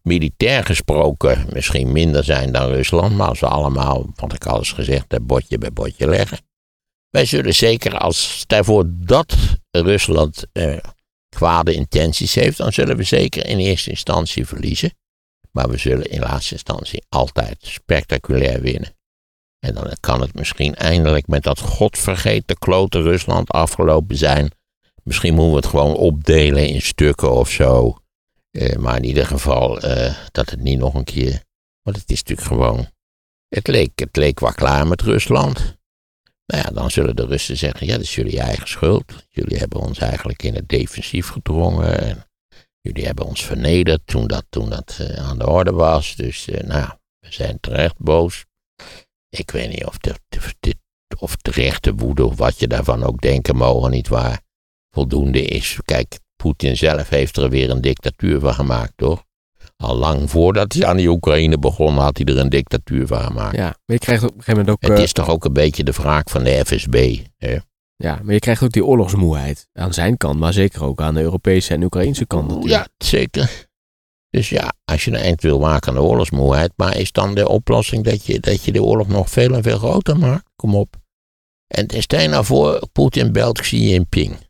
militair 0.07 0.63
gesproken 0.63 1.45
misschien 1.53 1.91
minder 1.91 2.23
zijn 2.23 2.51
dan 2.51 2.69
Rusland. 2.69 3.15
Maar 3.15 3.27
als 3.27 3.39
we 3.39 3.47
allemaal, 3.47 4.05
wat 4.15 4.33
ik 4.33 4.45
al 4.45 4.57
eens 4.57 4.71
gezegd 4.71 5.11
heb, 5.11 5.21
botje 5.23 5.57
bij 5.57 5.73
botje 5.73 6.07
leggen. 6.07 6.37
Wij 7.09 7.25
zullen 7.25 7.55
zeker 7.55 7.97
als, 7.97 8.39
stel 8.39 8.63
voor 8.63 8.83
dat 8.87 9.35
Rusland 9.71 10.45
eh, 10.53 10.77
kwade 11.29 11.73
intenties 11.73 12.35
heeft, 12.35 12.57
dan 12.57 12.73
zullen 12.73 12.97
we 12.97 13.03
zeker 13.03 13.45
in 13.45 13.57
eerste 13.57 13.89
instantie 13.89 14.45
verliezen. 14.45 14.93
Maar 15.51 15.69
we 15.69 15.77
zullen 15.77 16.09
in 16.09 16.19
laatste 16.19 16.53
instantie 16.53 17.03
altijd 17.09 17.57
spectaculair 17.59 18.61
winnen. 18.61 18.95
En 19.59 19.73
dan 19.73 19.97
kan 19.99 20.21
het 20.21 20.33
misschien 20.33 20.75
eindelijk 20.75 21.27
met 21.27 21.43
dat 21.43 21.59
godvergeten 21.59 22.57
klote 22.57 23.01
Rusland 23.01 23.51
afgelopen 23.51 24.17
zijn. 24.17 24.51
Misschien 25.03 25.33
moeten 25.33 25.51
we 25.51 25.59
het 25.59 25.67
gewoon 25.67 25.95
opdelen 25.95 26.67
in 26.67 26.81
stukken 26.81 27.31
of 27.31 27.49
zo. 27.49 27.97
Eh, 28.51 28.75
maar 28.77 28.95
in 28.97 29.03
ieder 29.03 29.25
geval 29.25 29.79
eh, 29.81 30.15
dat 30.31 30.49
het 30.49 30.59
niet 30.59 30.77
nog 30.79 30.93
een 30.93 31.03
keer. 31.03 31.43
Want 31.81 31.97
het 31.97 32.09
is 32.11 32.23
natuurlijk 32.23 32.47
gewoon. 32.47 32.87
Het 33.47 33.67
leek, 33.67 33.99
het 33.99 34.15
leek 34.15 34.39
wel 34.39 34.53
klaar 34.53 34.87
met 34.87 35.01
Rusland. 35.01 35.75
Nou 36.45 36.63
ja, 36.63 36.69
dan 36.71 36.91
zullen 36.91 37.15
de 37.15 37.25
Russen 37.25 37.57
zeggen, 37.57 37.87
ja, 37.87 37.93
dat 37.93 38.01
is 38.01 38.15
jullie 38.15 38.39
eigen 38.39 38.67
schuld. 38.67 39.25
Jullie 39.29 39.57
hebben 39.57 39.79
ons 39.79 39.97
eigenlijk 39.99 40.43
in 40.43 40.55
het 40.55 40.69
defensief 40.69 41.27
gedrongen. 41.27 41.99
En 41.99 42.25
jullie 42.81 43.05
hebben 43.05 43.25
ons 43.25 43.45
vernederd 43.45 44.01
toen 44.05 44.27
dat, 44.27 44.45
toen 44.49 44.69
dat 44.69 44.97
eh, 44.99 45.27
aan 45.27 45.37
de 45.37 45.47
orde 45.47 45.71
was. 45.71 46.15
Dus, 46.15 46.47
nou, 46.65 46.89
we 47.19 47.31
zijn 47.31 47.59
terecht 47.59 47.97
boos. 47.97 48.45
Ik 49.29 49.51
weet 49.51 49.69
niet 49.69 49.85
of 49.85 49.97
de- 49.97 50.15
of 51.19 51.35
terechte 51.35 51.93
woede, 51.95 52.25
of 52.25 52.37
wat 52.37 52.59
je 52.59 52.67
daarvan 52.67 53.03
ook 53.03 53.21
denken 53.21 53.55
mogen, 53.55 53.91
niet 53.91 54.07
waar, 54.07 54.41
voldoende 54.89 55.41
is. 55.45 55.79
Kijk, 55.85 56.19
Poetin 56.37 56.77
zelf 56.77 57.09
heeft 57.09 57.37
er 57.37 57.49
weer 57.49 57.69
een 57.69 57.81
dictatuur 57.81 58.39
van 58.39 58.53
gemaakt, 58.53 58.93
toch? 58.95 59.25
Al 59.77 59.95
lang 59.95 60.29
voordat 60.29 60.73
hij 60.73 60.85
aan 60.85 60.97
die 60.97 61.09
Oekraïne 61.09 61.57
begon, 61.57 61.97
had 61.97 62.17
hij 62.17 62.25
er 62.25 62.39
een 62.39 62.49
dictatuur 62.49 63.07
van 63.07 63.21
gemaakt. 63.21 63.55
Ja, 63.55 63.63
maar 63.63 63.75
je 63.85 63.97
krijgt 63.97 64.23
op 64.23 64.29
een 64.29 64.35
gegeven 64.35 64.59
moment 64.59 64.69
ook, 64.69 64.89
Het 64.89 64.97
eh, 64.97 65.03
is 65.03 65.11
toch 65.11 65.29
ook 65.29 65.45
een 65.45 65.53
beetje 65.53 65.83
de 65.83 65.91
wraak 65.91 66.29
van 66.29 66.43
de 66.43 66.65
FSB. 66.65 67.17
Hè? 67.37 67.57
ja, 67.95 68.19
maar 68.23 68.33
je 68.33 68.39
krijgt 68.39 68.63
ook 68.63 68.71
die 68.71 68.85
oorlogsmoeheid. 68.85 69.67
Aan 69.73 69.93
zijn 69.93 70.17
kant, 70.17 70.39
maar 70.39 70.53
zeker 70.53 70.83
ook 70.83 71.01
aan 71.01 71.13
de 71.13 71.21
Europese 71.21 71.73
en 71.73 71.83
Oekraïnse 71.83 72.25
kant 72.25 72.47
natuurlijk. 72.47 72.73
Ja, 72.73 72.87
zeker. 72.97 73.65
Dus 74.29 74.49
ja, 74.49 74.73
als 74.85 75.05
je 75.05 75.11
een 75.11 75.17
eind 75.17 75.41
wil 75.41 75.59
maken 75.59 75.89
aan 75.89 75.95
de 75.95 76.01
oorlogsmoeheid, 76.01 76.71
maar 76.75 76.97
is 76.97 77.11
dan 77.11 77.35
de 77.35 77.47
oplossing 77.47 78.03
dat 78.03 78.25
je, 78.25 78.39
dat 78.39 78.63
je 78.63 78.71
de 78.71 78.83
oorlog 78.83 79.07
nog 79.07 79.29
veel 79.29 79.53
en 79.53 79.63
veel 79.63 79.77
groter 79.77 80.17
maakt? 80.17 80.49
Kom 80.55 80.75
op. 80.75 80.95
En 81.67 82.01
stel 82.01 82.19
je 82.19 82.27
nou 82.27 82.45
voor, 82.45 82.87
Poetin 82.91 83.31
belt 83.31 83.61
Xi 83.61 83.89
Jinping. 83.89 84.46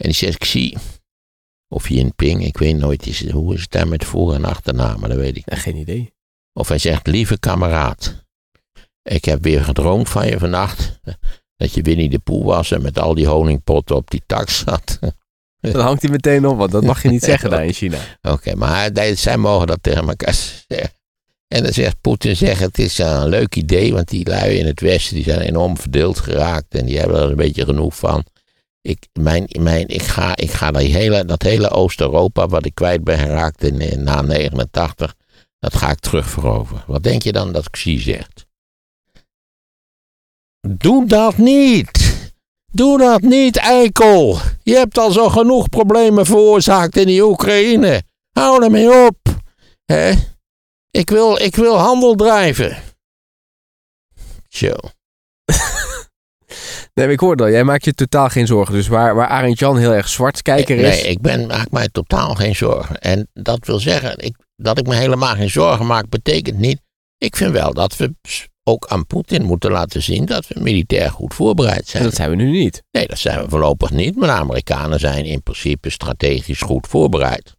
En 0.00 0.06
die 0.08 0.12
zegt 0.14 0.38
Xi, 0.38 0.76
of 1.68 1.88
Jinping, 1.88 2.44
ik 2.44 2.58
weet 2.58 2.76
nooit, 2.76 3.06
is, 3.06 3.30
hoe 3.30 3.54
is 3.54 3.60
het 3.60 3.70
daar 3.70 3.88
met 3.88 4.04
voor- 4.04 4.34
en 4.34 4.44
achternaam, 4.44 5.00
dat 5.00 5.12
weet 5.12 5.36
ik 5.36 5.42
Ja, 5.50 5.56
geen 5.56 5.76
idee. 5.76 6.12
Of 6.52 6.68
hij 6.68 6.78
zegt, 6.78 7.06
lieve 7.06 7.38
kameraad, 7.38 8.24
ik 9.02 9.24
heb 9.24 9.42
weer 9.42 9.64
gedroomd 9.64 10.08
van 10.08 10.26
je 10.26 10.38
vannacht. 10.38 11.00
Dat 11.56 11.74
je 11.74 11.82
Winnie 11.82 12.10
de 12.10 12.18
Poel 12.18 12.44
was 12.44 12.70
en 12.70 12.82
met 12.82 12.98
al 12.98 13.14
die 13.14 13.26
honingpotten 13.26 13.96
op 13.96 14.10
die 14.10 14.22
tak 14.26 14.48
zat. 14.50 14.98
Dan 15.60 15.80
hangt 15.80 16.02
hij 16.02 16.10
meteen 16.10 16.46
op, 16.46 16.58
want 16.58 16.70
dat 16.70 16.84
mag 16.84 17.02
je 17.02 17.08
niet 17.08 17.24
zeggen 17.32 17.50
daar 17.50 17.64
in 17.64 17.72
China. 17.72 17.98
Oké, 18.22 18.54
maar 18.54 18.90
zij 19.14 19.36
mogen 19.36 19.66
dat 19.66 19.82
tegen 19.82 20.08
elkaar 20.08 20.34
zeggen. 20.68 20.90
En 21.48 21.62
dan 21.62 21.72
zegt 21.72 22.00
Poetin, 22.00 22.36
zegt, 22.36 22.60
het 22.60 22.78
is 22.78 22.98
een 22.98 23.28
leuk 23.28 23.56
idee, 23.56 23.92
want 23.92 24.08
die 24.08 24.28
lui 24.28 24.58
in 24.58 24.66
het 24.66 24.80
Westen 24.80 25.14
die 25.14 25.24
zijn 25.24 25.40
enorm 25.40 25.76
verdeeld 25.76 26.18
geraakt 26.18 26.74
en 26.74 26.86
die 26.86 26.98
hebben 26.98 27.20
er 27.20 27.30
een 27.30 27.36
beetje 27.36 27.64
genoeg 27.64 27.96
van. 27.96 28.24
Ik, 28.82 29.08
mijn, 29.12 29.48
mijn, 29.58 29.88
ik 29.88 30.02
ga, 30.02 30.36
ik 30.36 30.50
ga 30.50 30.70
dat 30.70 30.82
hele, 30.82 31.24
dat 31.24 31.42
hele 31.42 31.70
Oost-Europa 31.70 32.46
wat 32.46 32.66
ik 32.66 32.74
kwijt 32.74 33.04
ben 33.04 33.18
geraakt 33.18 33.64
in, 33.64 34.04
na 34.04 34.22
89, 34.22 35.14
dat 35.58 35.74
ga 35.74 35.90
ik 35.90 35.98
terugveroveren. 35.98 36.84
Wat 36.86 37.02
denk 37.02 37.22
je 37.22 37.32
dan 37.32 37.52
dat 37.52 37.70
Xi 37.70 37.98
zegt? 37.98 38.46
Doe 40.68 41.06
dat 41.06 41.36
niet! 41.36 42.18
Doe 42.72 42.98
dat 42.98 43.20
niet, 43.20 43.56
eikel! 43.56 44.38
Je 44.62 44.74
hebt 44.74 44.98
al 44.98 45.10
zo 45.10 45.28
genoeg 45.28 45.68
problemen 45.68 46.26
veroorzaakt 46.26 46.96
in 46.96 47.06
die 47.06 47.24
Oekraïne. 47.24 48.02
Hou 48.30 48.64
ermee 48.64 49.06
op! 49.06 49.18
Ik, 50.90 51.10
wil, 51.10 51.36
ik 51.36 51.56
wil 51.56 51.76
handel 51.76 52.14
drijven. 52.14 52.82
Zo. 54.48 54.74
Nee, 56.94 57.04
maar 57.04 57.14
ik 57.14 57.20
hoorde 57.20 57.42
al, 57.42 57.50
jij 57.50 57.64
maakt 57.64 57.84
je 57.84 57.92
totaal 57.92 58.28
geen 58.28 58.46
zorgen. 58.46 58.74
Dus 58.74 58.88
waar, 58.88 59.14
waar 59.14 59.28
Arend 59.28 59.58
Jan 59.58 59.78
heel 59.78 59.94
erg 59.94 60.08
zwartkijker 60.08 60.76
is. 60.76 61.02
Nee, 61.02 61.10
ik 61.10 61.20
ben, 61.20 61.46
maak 61.46 61.70
mij 61.70 61.88
totaal 61.88 62.34
geen 62.34 62.56
zorgen. 62.56 63.00
En 63.00 63.28
dat 63.32 63.66
wil 63.66 63.78
zeggen, 63.78 64.18
ik, 64.18 64.36
dat 64.56 64.78
ik 64.78 64.86
me 64.86 64.94
helemaal 64.94 65.34
geen 65.34 65.50
zorgen 65.50 65.86
maak, 65.86 66.08
betekent 66.08 66.58
niet. 66.58 66.80
Ik 67.18 67.36
vind 67.36 67.52
wel 67.52 67.74
dat 67.74 67.96
we 67.96 68.14
ook 68.64 68.86
aan 68.86 69.06
Poetin 69.06 69.44
moeten 69.44 69.70
laten 69.70 70.02
zien 70.02 70.24
dat 70.24 70.48
we 70.48 70.60
militair 70.60 71.10
goed 71.10 71.34
voorbereid 71.34 71.80
En 71.80 71.86
zijn. 71.86 72.02
dat 72.02 72.14
zijn 72.14 72.30
we 72.30 72.36
nu 72.36 72.50
niet. 72.50 72.82
Nee, 72.90 73.06
dat 73.06 73.18
zijn 73.18 73.42
we 73.42 73.48
voorlopig 73.48 73.90
niet. 73.90 74.16
Maar 74.16 74.28
de 74.28 74.34
Amerikanen 74.34 75.00
zijn 75.00 75.24
in 75.24 75.42
principe 75.42 75.90
strategisch 75.90 76.60
goed 76.60 76.86
voorbereid. 76.86 77.56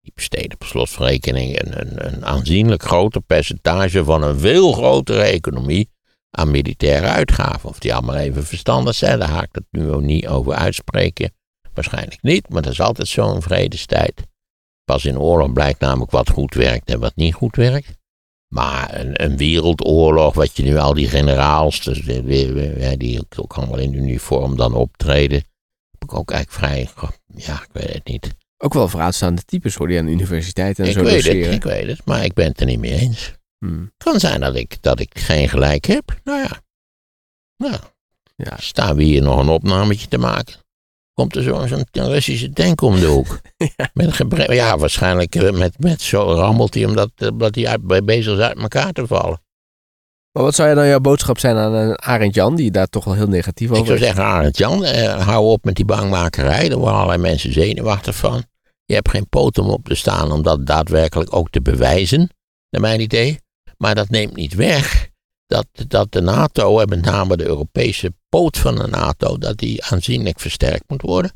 Die 0.00 0.12
besteden 0.14 0.58
per 0.58 0.68
slot 0.68 0.90
van 0.90 1.06
rekening 1.06 1.60
een, 1.60 1.80
een, 1.80 2.06
een 2.14 2.24
aanzienlijk 2.26 2.82
groter 2.82 3.20
percentage 3.20 4.04
van 4.04 4.22
een 4.22 4.38
veel 4.38 4.72
grotere 4.72 5.22
economie 5.22 5.88
aan 6.30 6.50
militaire 6.50 7.06
uitgaven. 7.06 7.68
Of 7.68 7.78
die 7.78 7.94
allemaal 7.94 8.16
even 8.16 8.44
verstandig 8.44 8.94
zijn, 8.94 9.18
daar 9.18 9.28
ga 9.28 9.42
ik 9.42 9.48
het 9.52 9.64
nu 9.70 9.90
ook 9.90 10.02
niet 10.02 10.28
over 10.28 10.52
uitspreken. 10.52 11.32
Waarschijnlijk 11.74 12.22
niet, 12.22 12.48
maar 12.48 12.62
dat 12.62 12.72
is 12.72 12.80
altijd 12.80 13.08
zo 13.08 13.34
in 13.34 13.42
vredestijd. 13.42 14.22
Pas 14.84 15.04
in 15.04 15.18
oorlog 15.18 15.52
blijkt 15.52 15.80
namelijk 15.80 16.10
wat 16.10 16.30
goed 16.30 16.54
werkt 16.54 16.90
en 16.90 17.00
wat 17.00 17.16
niet 17.16 17.34
goed 17.34 17.56
werkt. 17.56 17.98
Maar 18.48 19.00
een, 19.00 19.24
een 19.24 19.36
wereldoorlog, 19.36 20.34
wat 20.34 20.56
je 20.56 20.62
nu 20.62 20.76
al 20.76 20.94
die 20.94 21.08
generaals, 21.08 21.82
dus 21.82 22.02
die 22.98 23.20
ook, 23.36 23.52
allemaal 23.52 23.78
in 23.78 23.94
uniform 23.94 24.56
dan 24.56 24.74
optreden, 24.74 25.38
heb 25.90 26.02
ik 26.02 26.14
ook 26.14 26.30
eigenlijk 26.30 26.64
vrij, 26.64 26.88
ja, 27.34 27.54
ik 27.54 27.68
weet 27.72 27.94
het 27.94 28.06
niet. 28.06 28.34
Ook 28.56 28.74
wel 28.74 28.88
vooraanstaande 28.88 29.42
types 29.42 29.74
hoor 29.74 29.88
die 29.88 29.98
aan 29.98 30.04
de 30.04 30.10
universiteit 30.10 30.78
en 30.78 30.86
ik 30.86 30.92
zo 30.92 31.02
weet 31.02 31.24
het, 31.24 31.34
ik 31.34 31.62
weet 31.62 31.86
het, 31.86 32.04
maar 32.04 32.24
ik 32.24 32.34
ben 32.34 32.46
het 32.46 32.60
er 32.60 32.66
niet 32.66 32.78
mee 32.78 32.92
eens. 32.92 33.32
Hmm. 33.64 33.80
Het 33.82 33.92
kan 34.04 34.20
zijn 34.20 34.40
dat 34.40 34.54
ik, 34.56 34.76
dat 34.82 35.00
ik 35.00 35.18
geen 35.18 35.48
gelijk 35.48 35.84
heb. 35.86 36.20
Nou 36.24 36.38
ja. 36.40 36.50
Nou, 37.56 37.76
Ja. 38.36 38.56
staan 38.58 38.96
we 38.96 39.02
hier 39.02 39.22
nog 39.22 39.38
een 39.38 39.48
opnametje 39.48 40.08
te 40.08 40.18
maken. 40.18 40.54
Komt 41.14 41.36
er 41.36 41.42
zo'n 41.42 41.68
zo'n 41.68 41.84
Russische 41.92 42.52
tank 42.52 42.80
om 42.80 43.00
de 43.00 43.06
hoek. 43.06 43.40
Met 43.94 44.06
een 44.06 44.12
gebre- 44.12 44.54
ja, 44.54 44.78
waarschijnlijk 44.78 45.34
eh, 45.34 45.50
met, 45.52 45.78
met 45.78 46.00
zo 46.00 46.32
rammelt 46.34 46.74
hij 46.74 46.84
omdat, 46.84 47.10
omdat 47.32 47.54
hij 47.54 47.66
uit, 47.66 47.86
bij- 47.86 48.04
bezig 48.04 48.32
is 48.34 48.40
uit 48.40 48.58
elkaar 48.58 48.92
te 48.92 49.06
vallen. 49.06 49.42
Maar 50.32 50.42
wat 50.42 50.54
zou 50.54 50.74
dan 50.74 50.86
jouw 50.86 51.00
boodschap 51.00 51.38
zijn 51.38 51.56
aan 51.56 51.72
een 51.72 51.98
Arend 52.02 52.34
Jan, 52.34 52.56
die 52.56 52.70
daar 52.70 52.86
toch 52.86 53.04
wel 53.04 53.14
heel 53.14 53.26
negatief 53.28 53.68
Ik 53.70 53.74
over 53.74 53.86
zou 53.86 53.98
is? 53.98 54.04
zeggen, 54.04 54.24
Arend 54.24 54.56
Jan, 54.58 54.84
eh, 54.84 55.26
hou 55.26 55.46
op 55.46 55.64
met 55.64 55.74
die 55.74 55.84
bangmakerij. 55.84 56.68
Daar 56.68 56.78
worden 56.78 56.94
allerlei 56.96 57.18
mensen 57.20 57.52
zenuwachtig 57.52 58.16
van. 58.16 58.44
Je 58.84 58.94
hebt 58.94 59.10
geen 59.10 59.28
poot 59.28 59.58
om 59.58 59.68
op 59.70 59.84
te 59.88 59.94
staan 59.94 60.32
om 60.32 60.42
dat 60.42 60.66
daadwerkelijk 60.66 61.34
ook 61.36 61.50
te 61.50 61.60
bewijzen, 61.62 62.30
naar 62.70 62.80
mijn 62.80 63.00
idee. 63.00 63.38
Maar 63.82 63.94
dat 63.94 64.08
neemt 64.08 64.36
niet 64.36 64.54
weg 64.54 65.10
dat, 65.46 65.66
dat 65.88 66.12
de 66.12 66.20
NATO, 66.20 66.78
en 66.78 66.88
met 66.88 67.04
name 67.04 67.36
de 67.36 67.44
Europese 67.44 68.14
poot 68.28 68.58
van 68.58 68.74
de 68.74 68.86
NATO, 68.86 69.38
dat 69.38 69.58
die 69.58 69.84
aanzienlijk 69.84 70.40
versterkt 70.40 70.84
moet 70.86 71.02
worden. 71.02 71.32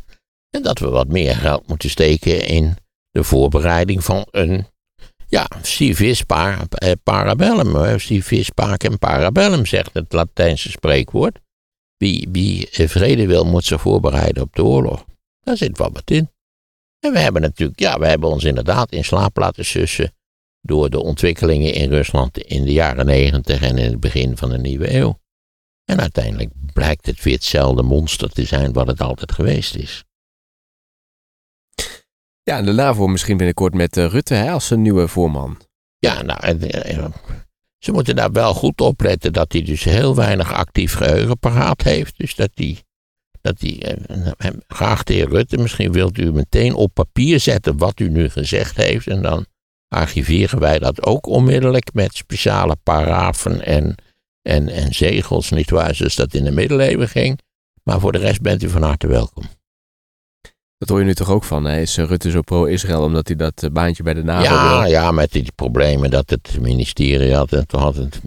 En 0.50 0.62
dat 0.62 0.78
we 0.78 0.88
wat 0.88 1.08
meer 1.08 1.36
geld 1.36 1.66
moeten 1.66 1.90
steken 1.90 2.46
in 2.46 2.76
de 3.10 3.24
voorbereiding 3.24 4.04
van 4.04 4.26
een, 4.30 4.66
ja, 5.28 5.48
civis 5.62 6.22
par, 6.22 6.66
eh, 6.68 6.92
parabellum. 7.02 7.98
Civis 7.98 8.50
pacem 8.50 8.98
parabellum, 8.98 9.66
zegt 9.66 9.90
het 9.92 10.12
Latijnse 10.12 10.70
spreekwoord. 10.70 11.38
Wie, 11.96 12.28
wie 12.32 12.70
eh, 12.70 12.88
vrede 12.88 13.26
wil, 13.26 13.44
moet 13.44 13.64
zich 13.64 13.80
voorbereiden 13.80 14.42
op 14.42 14.54
de 14.54 14.64
oorlog. 14.64 15.04
Daar 15.40 15.56
zit 15.56 15.78
wel 15.78 15.92
wat 15.92 16.10
in. 16.10 16.30
En 17.00 17.12
we 17.12 17.18
hebben 17.18 17.42
natuurlijk, 17.42 17.80
ja, 17.80 17.98
we 17.98 18.06
hebben 18.06 18.28
ons 18.28 18.44
inderdaad 18.44 18.92
in 18.92 19.04
slaap 19.04 19.36
laten 19.36 19.64
sussen 19.64 20.12
door 20.66 20.90
de 20.90 21.02
ontwikkelingen 21.02 21.74
in 21.74 21.90
Rusland 21.90 22.38
in 22.38 22.64
de 22.64 22.72
jaren 22.72 23.06
negentig 23.06 23.62
en 23.62 23.78
in 23.78 23.90
het 23.90 24.00
begin 24.00 24.36
van 24.36 24.50
de 24.50 24.58
nieuwe 24.58 24.94
eeuw. 24.94 25.18
En 25.84 26.00
uiteindelijk 26.00 26.50
blijkt 26.72 27.06
het 27.06 27.22
weer 27.22 27.34
hetzelfde 27.34 27.82
monster 27.82 28.30
te 28.30 28.44
zijn 28.44 28.72
wat 28.72 28.86
het 28.86 29.00
altijd 29.00 29.32
geweest 29.32 29.74
is. 29.74 30.04
Ja, 32.42 32.58
en 32.58 32.64
de 32.64 32.72
NAVO 32.72 33.06
misschien 33.06 33.36
binnenkort 33.36 33.74
met 33.74 33.96
eh, 33.96 34.06
Rutte 34.06 34.34
hè, 34.34 34.50
als 34.50 34.66
zijn 34.66 34.82
nieuwe 34.82 35.08
voorman. 35.08 35.60
Ja, 35.98 36.22
nou, 36.22 36.40
eh, 36.40 36.96
eh, 36.96 37.12
ze 37.78 37.92
moeten 37.92 38.16
daar 38.16 38.32
wel 38.32 38.54
goed 38.54 38.80
op 38.80 39.00
letten 39.00 39.32
dat 39.32 39.52
hij 39.52 39.62
dus 39.62 39.84
heel 39.84 40.14
weinig 40.14 40.52
actief 40.52 40.94
geheugen 40.94 41.38
paraat 41.38 41.82
heeft. 41.82 42.18
Dus 42.18 42.34
dat 42.34 42.50
hij, 42.54 42.78
dat 43.40 43.60
hij 43.60 43.96
graag 44.68 45.02
de 45.02 45.12
heer 45.12 45.28
Rutte, 45.28 45.56
misschien 45.56 45.92
wilt 45.92 46.18
u 46.18 46.32
meteen 46.32 46.74
op 46.74 46.94
papier 46.94 47.40
zetten 47.40 47.76
wat 47.76 48.00
u 48.00 48.08
nu 48.08 48.28
gezegd 48.28 48.76
heeft. 48.76 49.06
En 49.06 49.22
dan 49.22 49.46
archiveren 49.94 50.58
wij 50.58 50.78
dat 50.78 51.02
ook 51.02 51.26
onmiddellijk 51.26 51.92
met 51.92 52.16
speciale 52.16 52.76
parafen 52.82 53.64
en, 53.64 53.94
en, 54.42 54.68
en 54.68 54.94
zegels, 54.94 55.50
nietwaar, 55.50 55.94
zoals 55.94 56.14
dat 56.14 56.34
in 56.34 56.44
de 56.44 56.50
middeleeuwen 56.50 57.08
ging. 57.08 57.38
Maar 57.82 58.00
voor 58.00 58.12
de 58.12 58.18
rest 58.18 58.40
bent 58.40 58.62
u 58.62 58.68
van 58.68 58.82
harte 58.82 59.06
welkom. 59.06 59.44
Dat 60.78 60.88
hoor 60.88 60.98
je 60.98 61.04
nu 61.04 61.14
toch 61.14 61.30
ook 61.30 61.44
van. 61.44 61.64
Hè? 61.64 61.80
Is 61.80 61.96
eh, 61.96 62.04
Rutte 62.04 62.30
zo 62.30 62.40
pro-Israël 62.40 63.02
omdat 63.02 63.26
hij 63.26 63.36
dat 63.36 63.62
eh, 63.62 63.70
baantje 63.70 64.02
bij 64.02 64.14
de 64.14 64.22
NAVO 64.24 64.42
Ja, 64.42 64.80
wil? 64.80 64.90
ja, 64.90 65.10
met 65.10 65.32
die 65.32 65.52
problemen 65.54 66.10
dat 66.10 66.30
het 66.30 66.58
ministerie 66.60 67.34
had. 67.34 67.52
En 67.52 67.66
toen 67.66 67.80
had 67.80 67.96
het, 67.96 68.20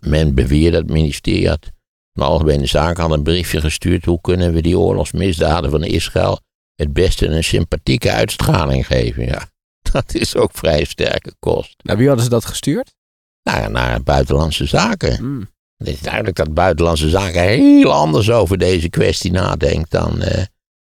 men 0.00 0.34
beweerde 0.34 0.70
dat 0.70 0.82
het 0.82 0.90
ministerie 0.92 1.48
had. 1.48 1.70
Een 2.12 2.22
algemene 2.22 2.66
zaak 2.66 2.96
had 2.96 3.10
een 3.10 3.22
briefje 3.22 3.60
gestuurd. 3.60 4.04
Hoe 4.04 4.20
kunnen 4.20 4.52
we 4.52 4.62
die 4.62 4.78
oorlogsmisdaden 4.78 5.70
van 5.70 5.84
Israël 5.84 6.40
het 6.74 6.92
beste 6.92 7.26
een 7.26 7.44
sympathieke 7.44 8.10
uitstraling 8.10 8.86
geven? 8.86 9.26
Ja, 9.26 9.48
dat 9.98 10.14
is 10.14 10.36
ook 10.36 10.50
vrij 10.52 10.84
sterke 10.84 11.32
kost. 11.38 11.74
Nou, 11.82 11.98
wie 11.98 12.06
hadden 12.06 12.24
ze 12.24 12.30
dat 12.30 12.44
gestuurd? 12.44 12.94
Nou, 13.42 13.70
naar 13.70 14.02
buitenlandse 14.02 14.66
zaken. 14.66 15.16
Hmm. 15.16 15.52
Het 15.76 15.88
is 15.88 16.00
duidelijk 16.00 16.36
dat 16.36 16.54
buitenlandse 16.54 17.08
zaken 17.08 17.40
heel 17.40 17.92
anders 17.92 18.30
over 18.30 18.58
deze 18.58 18.88
kwestie 18.88 19.30
nadenkt 19.30 19.90
dan, 19.90 20.22
eh, 20.22 20.44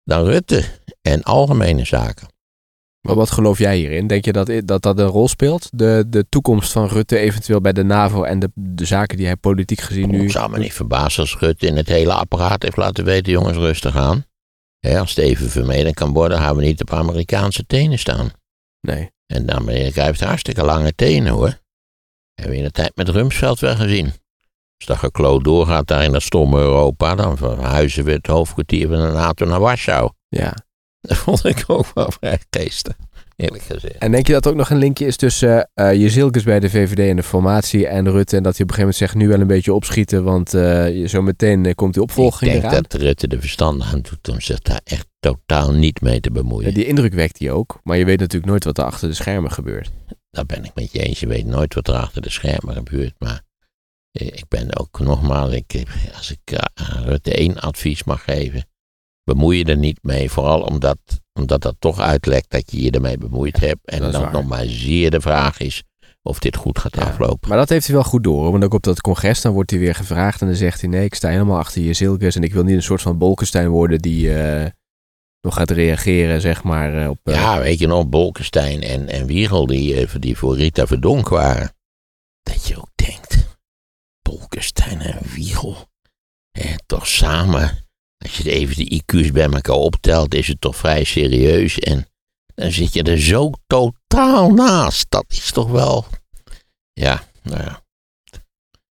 dan 0.05 0.25
Rutte 0.25 0.65
en 1.03 1.23
algemene 1.23 1.85
zaken. 1.85 2.29
Maar 3.01 3.17
wat 3.17 3.31
geloof 3.31 3.59
jij 3.59 3.77
hierin? 3.77 4.07
Denk 4.07 4.25
je 4.25 4.33
dat 4.33 4.51
dat, 4.65 4.83
dat 4.83 4.99
een 4.99 5.07
rol 5.07 5.29
speelt? 5.29 5.69
De, 5.73 6.05
de 6.09 6.27
toekomst 6.29 6.73
van 6.73 6.89
Rutte 6.89 7.19
eventueel 7.19 7.61
bij 7.61 7.73
de 7.73 7.83
NAVO 7.83 8.23
en 8.23 8.39
de, 8.39 8.51
de 8.55 8.85
zaken 8.85 9.17
die 9.17 9.27
hij 9.27 9.37
politiek 9.37 9.81
gezien 9.81 10.11
nu... 10.11 10.23
Het 10.23 10.31
zou 10.31 10.51
me 10.51 10.59
niet 10.59 10.73
verbazen 10.73 11.23
als 11.23 11.37
Rutte 11.37 11.67
in 11.67 11.77
het 11.77 11.89
hele 11.89 12.13
apparaat 12.13 12.63
heeft 12.63 12.77
laten 12.77 13.05
weten, 13.05 13.33
jongens, 13.33 13.57
rustig 13.57 13.97
aan. 13.97 14.25
Als 14.81 15.15
het 15.15 15.19
even 15.19 15.51
vermeden 15.51 15.95
kan 15.95 16.13
worden, 16.13 16.39
gaan 16.39 16.57
we 16.57 16.63
niet 16.63 16.81
op 16.81 16.93
Amerikaanse 16.93 17.67
tenen 17.67 17.99
staan. 17.99 18.31
Nee. 18.81 19.11
En 19.27 19.51
Amerika 19.53 20.05
heeft 20.05 20.21
hartstikke 20.21 20.65
lange 20.65 20.95
tenen 20.95 21.33
hoor. 21.33 21.61
Hebben 22.35 22.53
we 22.53 22.57
in 22.57 22.65
de 22.65 22.71
tijd 22.71 22.97
met 22.97 23.09
Rumsfeld 23.09 23.61
wel 23.61 23.77
gezien. 23.77 24.07
Als 24.77 24.87
dat 24.87 24.97
gekloot 24.97 25.45
doorgaat 25.45 25.87
daar 25.87 26.05
in 26.05 26.13
dat 26.13 26.23
stomme 26.23 26.59
Europa, 26.59 27.15
dan 27.15 27.37
verhuizen 27.37 28.05
we 28.05 28.13
het 28.13 28.27
hoofdkwartier 28.27 28.89
van 28.89 29.01
de 29.01 29.13
NATO 29.13 29.47
naar 29.47 29.61
Warschau. 29.61 30.11
Ja. 30.29 30.55
Dat 31.01 31.17
vond 31.17 31.45
ik 31.45 31.65
ook 31.67 31.87
wel 31.95 32.11
vrij 32.11 32.41
geestig, 32.51 32.97
eerlijk 33.39 33.63
gezegd. 33.63 33.99
En 33.99 34.11
denk 34.11 34.27
je 34.27 34.33
dat 34.33 34.47
ook 34.47 34.55
nog 34.55 34.71
een 34.71 34.79
linkje 34.79 35.07
is 35.07 35.17
tussen 35.17 35.71
uh, 35.75 35.95
Jezilkes 35.95 36.43
bij 36.43 36.61
de 36.61 36.71
VVD 36.71 36.99
en 36.99 37.17
de 37.17 37.23
formatie 37.23 37.87
en 37.87 38.11
Rutte 38.11 38.37
en 38.37 38.43
dat 38.43 38.57
hij 38.57 38.65
op 38.65 38.71
een 38.71 38.75
gegeven 38.75 38.79
moment 38.79 38.97
zegt 38.97 39.15
nu 39.15 39.29
wel 39.29 39.41
een 39.41 39.47
beetje 39.47 39.75
opschieten, 39.75 40.25
want 40.25 40.55
uh, 40.55 41.07
zo 41.07 41.23
meteen 41.23 41.65
uh, 41.65 41.75
komt 41.75 41.95
die 41.95 42.03
opvolging 42.03 42.53
Ik 42.53 42.61
denk 42.61 42.73
eraan? 42.73 42.85
dat 42.89 43.01
Rutte 43.01 43.29
de 43.29 43.41
verstand 43.41 43.83
aan 43.83 44.01
doet 44.01 44.29
om 44.29 44.41
zich 44.41 44.61
daar 44.61 44.81
echt 44.85 45.07
totaal 45.19 45.73
niet 45.73 46.01
mee 46.01 46.21
te 46.21 46.31
bemoeien. 46.31 46.75
Die 46.75 46.87
indruk 46.87 47.15
wekt 47.15 47.39
hij 47.39 47.51
ook, 47.51 47.81
maar 47.83 47.97
je 47.97 48.05
weet 48.05 48.19
natuurlijk 48.19 48.51
nooit 48.51 48.65
wat 48.65 48.79
er 48.79 48.85
achter 48.85 49.09
de 49.09 49.15
schermen 49.15 49.51
gebeurt. 49.51 49.91
Daar 50.31 50.47
ben 50.47 50.65
ik 50.65 50.75
met 50.75 50.93
je 50.93 50.99
eens. 50.99 51.21
Je 51.21 51.27
weet 51.27 51.47
nooit 51.47 51.75
wat 51.75 51.89
er 51.89 51.95
achter 51.95 52.23
de 52.23 52.31
schermen 52.31 52.75
gebeurt. 52.75 53.15
Maar 53.19 53.43
ik 54.13 54.45
ben 54.49 54.79
ook 54.79 55.01
nogmaals, 55.01 55.53
ik, 55.53 55.83
als 56.17 56.31
ik 56.31 56.59
Rutte 57.05 57.35
één 57.35 57.59
advies 57.59 58.05
mag 58.05 58.25
geven, 58.25 58.69
bemoei 59.25 59.59
je 59.59 59.65
er 59.65 59.77
niet 59.77 59.99
mee. 60.03 60.31
Vooral 60.31 60.61
omdat, 60.61 60.99
omdat 61.39 61.63
dat 61.63 61.75
toch 61.79 62.01
uitlekt 62.01 62.51
dat 62.51 62.71
je 62.73 62.83
je 62.83 62.91
ermee 62.91 63.19
bemoeid 63.19 63.61
hebt. 63.61 63.87
En 63.91 64.01
dat 64.01 64.13
dan 64.13 64.23
waar. 64.23 64.33
nog 64.33 64.47
maar 64.47 64.65
zeer 64.67 65.11
de 65.11 65.21
vraag 65.21 65.61
is 65.61 65.83
of 66.23 66.39
dit 66.39 66.57
goed 66.57 66.79
gaat 66.79 66.97
Ja, 66.97 67.03
aflopen. 67.03 67.49
Maar 67.49 67.59
dat 67.59 67.69
heeft 67.69 67.87
hij 67.87 67.95
wel 67.95 68.05
goed 68.05 68.25
door, 68.25 68.51
want 68.51 68.65
ook 68.65 68.75
op 68.75 68.83
dat 68.83 69.01
congres 69.01 69.41
dan 69.41 69.53
wordt 69.53 69.71
hij 69.71 69.79
weer 69.81 69.95
gevraagd 69.95 70.41
en 70.41 70.47
dan 70.47 70.57
zegt 70.57 70.81
hij 70.81 70.91
nee, 70.91 71.05
ik 71.05 71.15
sta 71.15 71.29
helemaal 71.29 71.59
achter 71.59 71.83
Jezilkes 71.83 72.37
en 72.37 72.43
ik 72.43 72.53
wil 72.53 72.63
niet 72.63 72.75
een 72.77 72.83
soort 72.83 73.03
van 73.03 73.19
Bolkestein 73.19 73.69
worden 73.69 73.99
die 73.99 74.35
eh, 74.35 74.67
nog 75.41 75.55
gaat 75.55 75.71
reageren, 75.71 76.41
zeg 76.41 76.63
maar, 76.63 77.03
eh, 77.03 77.09
op... 77.09 77.19
eh, 77.23 77.35
Ja, 77.35 77.59
weet 77.61 77.79
je 77.79 77.87
nog, 77.87 78.09
Bolkestein 78.09 78.83
en, 78.83 79.09
en 79.09 79.27
Wiegel 79.27 79.67
die, 79.67 80.19
die 80.19 80.37
voor 80.39 80.57
Rita 80.57 80.87
Verdonk 80.87 81.29
waren. 81.29 81.73
Dat 82.43 82.67
je 82.67 82.77
ook 82.77 82.91
denkt, 82.95 83.59
Bolkestein 84.23 85.01
en 85.01 85.19
Wiegel, 85.35 85.77
eh, 86.51 86.75
toch 86.87 87.07
samen. 87.07 87.88
Als 88.19 88.37
je 88.37 88.51
even 88.51 88.77
de 88.77 89.03
IQ's 89.03 89.33
bij 89.33 89.49
elkaar 89.49 89.77
optelt, 89.77 90.35
is 90.35 90.49
het 90.49 90.61
toch 90.61 90.77
vrij 90.77 91.05
serieus. 91.05 91.79
En 91.79 92.07
dan 92.55 92.73
zit 92.73 92.93
je 92.93 93.03
er 93.03 93.21
zo 93.21 93.51
totaal 93.67 94.51
naast. 94.51 95.07
Dat 95.09 95.25
is 95.29 95.51
toch 95.51 95.71
wel, 95.71 96.07
ja, 96.93 97.23
nou 97.43 97.63
ja. 97.63 97.83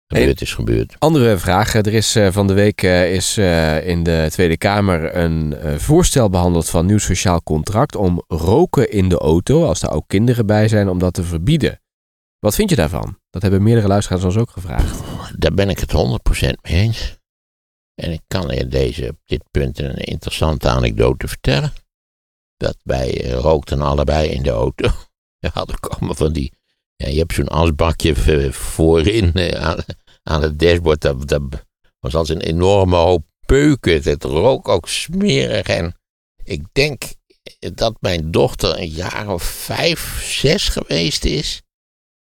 Gebeurd 0.06 0.40
is 0.40 0.54
gebeurd. 0.54 0.96
Andere 0.98 1.38
vraag. 1.38 1.74
Er 1.74 1.94
is 1.94 2.16
eh, 2.16 2.28
van 2.30 2.46
de 2.46 2.52
week 2.52 2.82
eh, 2.82 3.14
is, 3.14 3.36
eh, 3.36 3.86
in 3.86 4.02
de 4.02 4.26
Tweede 4.30 4.56
Kamer 4.56 5.16
een 5.16 5.54
voorstel 5.80 6.30
behandeld 6.30 6.70
van 6.70 6.86
nieuw 6.86 6.98
sociaal 6.98 7.42
contract 7.42 7.96
om 7.96 8.22
roken 8.28 8.90
in 8.90 9.08
de 9.08 9.18
auto, 9.18 9.64
als 9.64 9.80
daar 9.80 9.92
ook 9.92 10.08
kinderen 10.08 10.46
bij 10.46 10.68
zijn, 10.68 10.88
om 10.88 10.98
dat 10.98 11.14
te 11.14 11.22
verbieden. 11.22 11.80
Wat 12.38 12.54
vind 12.54 12.70
je 12.70 12.76
daarvan? 12.76 13.18
Dat 13.30 13.42
hebben 13.42 13.62
meerdere 13.62 13.88
luisteraars 13.88 14.24
ons 14.24 14.36
ook 14.36 14.50
gevraagd. 14.50 15.00
Daar 15.36 15.54
ben 15.54 15.68
ik 15.68 15.78
het 15.78 15.92
100% 15.92 16.60
mee 16.62 16.80
eens. 16.80 17.19
En 18.00 18.12
ik 18.12 18.22
kan 18.26 18.54
je 18.54 18.68
deze, 18.68 19.08
op 19.08 19.18
dit 19.24 19.42
punt 19.50 19.78
een 19.78 19.96
interessante 19.96 20.68
anekdote 20.68 21.28
vertellen. 21.28 21.72
Dat 22.56 22.76
wij 22.82 23.24
eh, 23.24 23.32
rookten 23.32 23.80
allebei 23.80 24.28
in 24.28 24.42
de 24.42 24.50
auto. 24.50 24.88
We 25.42 25.50
hadden 25.52 25.80
komen 25.80 26.16
van 26.16 26.32
die. 26.32 26.52
Ja, 26.96 27.08
je 27.08 27.18
hebt 27.18 27.34
zo'n 27.34 27.48
asbakje 27.48 28.14
voorin 28.52 29.32
eh, 29.32 29.78
aan, 30.22 30.42
het 30.42 30.58
dashboard. 30.58 31.00
Dat, 31.00 31.28
dat 31.28 31.42
was 31.98 32.14
als 32.14 32.28
een 32.28 32.40
enorme 32.40 32.96
hoop 32.96 33.24
peuken. 33.46 34.02
Het 34.02 34.24
rook 34.24 34.68
ook 34.68 34.88
smerig. 34.88 35.66
En 35.66 35.94
ik 36.44 36.64
denk 36.72 37.02
dat 37.74 37.96
mijn 38.00 38.30
dochter 38.30 38.78
een 38.78 38.88
jaar 38.88 39.28
of 39.28 39.42
vijf, 39.42 40.22
zes 40.22 40.68
geweest 40.68 41.24
is. 41.24 41.62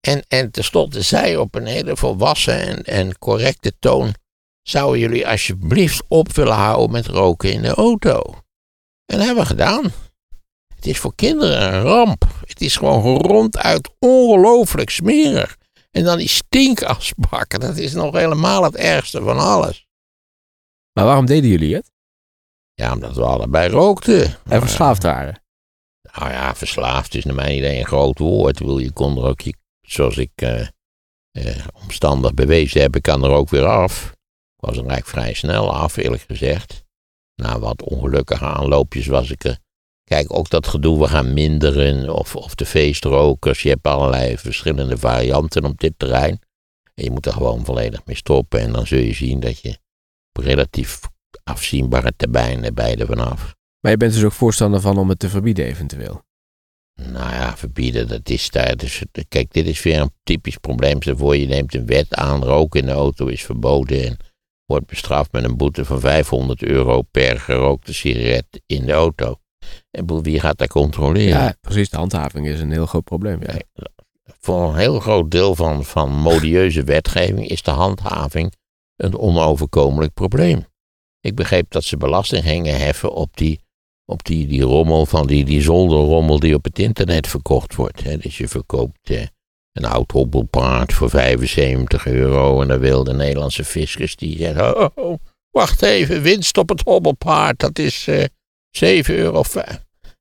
En, 0.01 0.25
en 0.29 0.51
tenslotte 0.51 1.03
zei 1.03 1.37
op 1.37 1.55
een 1.55 1.67
hele 1.67 1.97
volwassen 1.97 2.61
en, 2.61 2.83
en 2.83 3.19
correcte 3.19 3.73
toon: 3.79 4.15
Zouden 4.63 5.01
jullie 5.01 5.29
alsjeblieft 5.29 6.03
op 6.09 6.33
willen 6.33 6.55
houden 6.55 6.91
met 6.91 7.07
roken 7.07 7.53
in 7.53 7.63
de 7.63 7.75
auto? 7.75 8.23
En 9.07 9.17
dat 9.17 9.27
hebben 9.27 9.43
we 9.43 9.49
gedaan. 9.49 9.93
Het 10.75 10.87
is 10.87 10.99
voor 10.99 11.15
kinderen 11.15 11.75
een 11.75 11.83
ramp. 11.83 12.25
Het 12.47 12.61
is 12.61 12.77
gewoon 12.77 13.17
ronduit 13.17 13.91
ongelooflijk 13.99 14.91
smerig. 14.91 15.57
En 15.91 16.05
dan 16.05 16.19
die 16.19 16.29
stinkasbakken, 16.29 17.61
dat 17.61 17.77
is 17.77 17.93
nog 17.93 18.15
helemaal 18.15 18.63
het 18.63 18.77
ergste 18.77 19.23
van 19.23 19.39
alles. 19.39 19.87
Maar 20.93 21.05
waarom 21.05 21.27
deden 21.27 21.51
jullie 21.51 21.75
het? 21.75 21.91
Ja, 22.75 22.93
omdat 22.93 23.17
we 23.17 23.25
allebei 23.25 23.71
rookten. 23.71 24.39
En 24.45 24.61
verslaafd 24.61 25.03
waren. 25.03 25.43
Nou 26.13 26.31
ja, 26.31 26.55
verslaafd 26.55 27.15
is 27.15 27.25
naar 27.25 27.35
mijn 27.35 27.57
idee 27.57 27.79
een 27.79 27.87
groot 27.87 28.19
woord. 28.19 28.59
Wil 28.59 28.79
je 28.79 28.93
kon 28.93 29.17
er 29.17 29.25
ook, 29.25 29.41
je, 29.41 29.55
zoals 29.81 30.17
ik 30.17 30.31
eh, 30.35 30.61
eh, 31.31 31.67
omstandig 31.83 32.35
bewezen 32.35 32.81
heb, 32.81 32.97
ik 32.97 33.03
kan 33.03 33.25
er 33.25 33.31
ook 33.31 33.49
weer 33.49 33.67
af. 33.67 34.13
Was 34.61 34.77
er 34.77 34.87
eigenlijk 34.87 35.07
vrij 35.07 35.35
snel 35.35 35.75
af, 35.75 35.97
eerlijk 35.97 36.25
gezegd. 36.29 36.85
Na 37.35 37.59
wat 37.59 37.83
ongelukkige 37.83 38.45
aanloopjes 38.45 39.07
was 39.07 39.31
ik 39.31 39.45
er. 39.45 39.59
Kijk, 40.05 40.35
ook 40.35 40.51
dat 40.51 40.67
gedoe, 40.67 40.99
we 40.99 41.09
gaan 41.09 41.33
minderen, 41.33 42.15
of, 42.15 42.37
of 42.37 42.55
de 42.55 42.67
feestrokers. 42.67 43.63
Je 43.63 43.69
hebt 43.69 43.87
allerlei 43.87 44.39
verschillende 44.39 44.99
varianten 44.99 45.65
op 45.65 45.79
dit 45.79 45.93
terrein. 45.97 46.41
En 46.95 47.05
je 47.05 47.11
moet 47.11 47.27
er 47.27 47.33
gewoon 47.33 47.65
volledig 47.65 48.05
mee 48.05 48.17
stoppen. 48.17 48.61
En 48.61 48.73
dan 48.73 48.87
zul 48.87 48.99
je 48.99 49.15
zien 49.15 49.41
dat 49.41 49.61
je 49.61 49.79
op 50.33 50.45
relatief 50.45 51.01
afzienbare 51.45 52.13
termijn 52.17 52.65
er 52.65 52.75
beide 52.75 53.07
vanaf. 53.07 53.55
Maar 53.81 53.91
je 53.91 53.97
bent 53.97 54.13
dus 54.13 54.25
ook 54.25 54.33
voorstander 54.33 54.81
van 54.81 54.99
om 54.99 55.09
het 55.09 55.19
te 55.19 55.29
verbieden 55.29 55.65
eventueel. 55.65 56.23
Nou 56.95 57.33
ja, 57.33 57.57
verbieden, 57.57 58.09
dat 58.09 58.29
is 58.29 58.51
daar. 58.51 58.77
Dus, 58.77 59.03
kijk, 59.29 59.53
dit 59.53 59.67
is 59.67 59.83
weer 59.83 60.01
een 60.01 60.13
typisch 60.23 60.57
probleem. 60.57 61.03
Stel 61.03 61.17
voor 61.17 61.37
je 61.37 61.47
neemt 61.47 61.75
een 61.75 61.87
wet 61.87 62.15
aan, 62.15 62.43
roken 62.45 62.81
in 62.81 62.87
de 62.87 62.93
auto 62.93 63.27
is 63.27 63.45
verboden 63.45 64.07
en 64.07 64.17
wordt 64.71 64.87
bestraft 64.87 65.33
met 65.33 65.45
een 65.45 65.57
boete 65.57 65.85
van 65.85 66.01
500 66.01 66.63
euro 66.63 67.03
per 67.03 67.41
gerookte 67.41 67.95
sigaret 67.95 68.63
in 68.67 68.87
de 68.87 68.93
auto. 68.93 69.41
En 69.91 70.23
wie 70.23 70.41
gaat 70.41 70.59
dat 70.59 70.69
controleren? 70.69 71.43
Ja, 71.43 71.55
precies. 71.61 71.91
De 71.91 71.97
handhaving 71.97 72.47
is 72.47 72.61
een 72.61 72.71
heel 72.71 72.87
groot 72.87 73.05
probleem. 73.05 73.41
Ja. 73.43 73.61
Voor 74.41 74.69
een 74.69 74.77
heel 74.77 75.01
groot 75.01 75.31
deel 75.31 75.55
van, 75.55 75.85
van 75.85 76.11
modieuze 76.11 76.85
wetgeving 76.85 77.49
is 77.49 77.63
de 77.63 77.71
handhaving 77.71 78.55
een 78.97 79.19
onoverkomelijk 79.19 80.15
probleem. 80.15 80.67
Ik 81.21 81.35
begreep 81.35 81.71
dat 81.71 81.85
ze 81.85 81.97
belasting 81.97 82.45
gingen 82.45 82.79
heffen 82.79 83.13
op 83.13 83.37
die, 83.37 83.61
op 84.05 84.25
die, 84.25 84.47
die 84.47 84.63
rommel 84.63 85.07
van 85.07 85.27
die, 85.27 85.45
die 85.45 85.63
zolderrommel 85.63 86.39
die 86.39 86.55
op 86.55 86.65
het 86.65 86.79
internet 86.79 87.27
verkocht 87.27 87.75
wordt. 87.75 88.03
Hè. 88.03 88.17
Dus 88.17 88.39
je 88.39 88.49
verkoopt 88.49 89.11
eh, 89.11 89.27
een 89.73 89.85
oud 89.85 90.11
hobbelpaard 90.11 90.93
voor 90.93 91.11
75 91.11 92.07
euro 92.07 92.63
en 92.63 92.69
dan 92.69 92.79
wil 92.79 93.05
de 93.05 93.13
Nederlandse 93.13 93.65
fiscus 93.65 94.17
die 94.17 94.39
zegt, 94.39 94.61
oh, 94.61 94.89
oh, 94.95 95.19
wacht 95.51 95.83
even, 95.83 96.23
winst 96.23 96.59
op 96.59 96.69
het 96.69 96.83
hobbelpaard, 96.85 97.59
dat 97.59 97.79
is 97.79 98.07
eh 98.07 98.25
7 98.71 99.15
euro. 99.15 99.43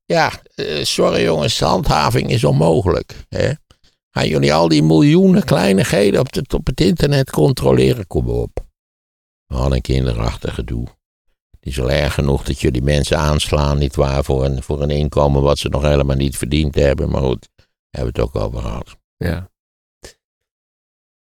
Ja, 0.04 0.32
eh, 0.54 0.84
sorry 0.84 1.22
jongens, 1.22 1.58
de 1.58 1.64
handhaving 1.64 2.30
is 2.30 2.44
onmogelijk. 2.44 3.14
Hè. 3.28 3.52
Gaan 4.10 4.28
jullie 4.28 4.54
al 4.54 4.68
die 4.68 4.82
miljoenen 4.82 5.44
kleinigheden 5.44 6.20
op, 6.20 6.28
op 6.54 6.66
het 6.66 6.80
internet 6.80 7.30
controleren? 7.30 8.06
Kom 8.06 8.28
op. 8.28 8.66
Wat 9.46 9.72
een 9.72 9.80
kinderachtig 9.80 10.54
gedoe. 10.54 10.86
Het 11.50 11.68
is 11.68 11.80
al 11.80 11.90
erg 11.90 12.14
genoeg 12.14 12.44
dat 12.44 12.60
jullie 12.60 12.82
mensen 12.82 13.18
aanslaan, 13.18 13.78
nietwaar, 13.78 14.24
voor 14.24 14.44
een, 14.44 14.62
voor 14.62 14.82
een 14.82 14.90
inkomen 14.90 15.42
wat 15.42 15.58
ze 15.58 15.68
nog 15.68 15.82
helemaal 15.82 16.16
niet 16.16 16.36
verdiend 16.36 16.74
hebben. 16.74 17.10
Maar 17.10 17.22
goed, 17.22 17.48
hebben 17.90 18.12
we 18.12 18.20
het 18.20 18.28
ook 18.28 18.42
over 18.42 18.60
gehad. 18.60 18.96
Ja. 19.24 19.48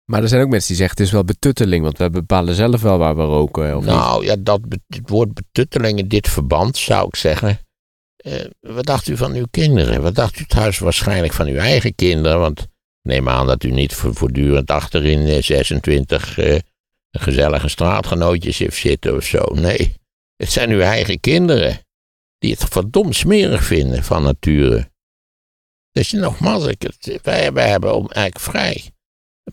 Maar 0.04 0.22
er 0.22 0.28
zijn 0.28 0.42
ook 0.42 0.48
mensen 0.48 0.68
die 0.68 0.76
zeggen 0.76 0.96
het 0.96 1.06
is 1.06 1.12
wel 1.12 1.24
betutteling, 1.24 1.82
want 1.84 1.98
we 1.98 2.10
bepalen 2.10 2.54
zelf 2.54 2.82
wel 2.82 2.98
waar 2.98 3.16
we 3.16 3.22
roken. 3.22 3.76
Of 3.76 3.84
nou 3.84 4.24
ja, 4.24 4.36
dat 4.38 4.60
het 4.88 5.08
woord 5.10 5.34
betutteling 5.34 5.98
in 5.98 6.08
dit 6.08 6.28
verband 6.28 6.76
zou 6.76 7.06
ik 7.06 7.16
zeggen. 7.16 7.58
eh, 8.16 8.44
wat 8.60 8.86
dacht 8.86 9.08
u 9.08 9.16
van 9.16 9.32
uw 9.34 9.46
kinderen? 9.50 10.02
Wat 10.02 10.14
dacht 10.14 10.38
u 10.38 10.44
thuis 10.44 10.78
waarschijnlijk 10.78 11.32
van 11.32 11.46
uw 11.46 11.56
eigen 11.56 11.94
kinderen? 11.94 12.38
Want 12.40 12.66
neem 13.02 13.28
aan 13.28 13.46
dat 13.46 13.64
u 13.64 13.70
niet 13.70 13.94
vo- 13.94 14.12
voortdurend 14.12 14.70
achterin 14.70 15.26
eh, 15.26 15.42
26 15.42 16.38
eh, 16.38 16.58
gezellige 17.10 17.68
straatgenootjes 17.68 18.58
heeft 18.58 18.76
zitten 18.76 19.16
of 19.16 19.24
zo. 19.24 19.44
Nee, 19.54 19.94
het 20.36 20.50
zijn 20.52 20.70
uw 20.70 20.80
eigen 20.80 21.20
kinderen 21.20 21.78
die 22.38 22.50
het 22.52 22.64
verdomd 22.64 23.14
smerig 23.16 23.64
vinden 23.64 24.04
van 24.04 24.22
nature. 24.22 24.90
Dus 25.98 26.12
nogmaals, 26.12 26.66
ik, 26.66 26.82
het, 26.82 27.18
wij, 27.22 27.52
wij 27.52 27.68
hebben 27.68 27.94
om 27.94 28.08
eigenlijk 28.10 28.38
vrij. 28.38 28.90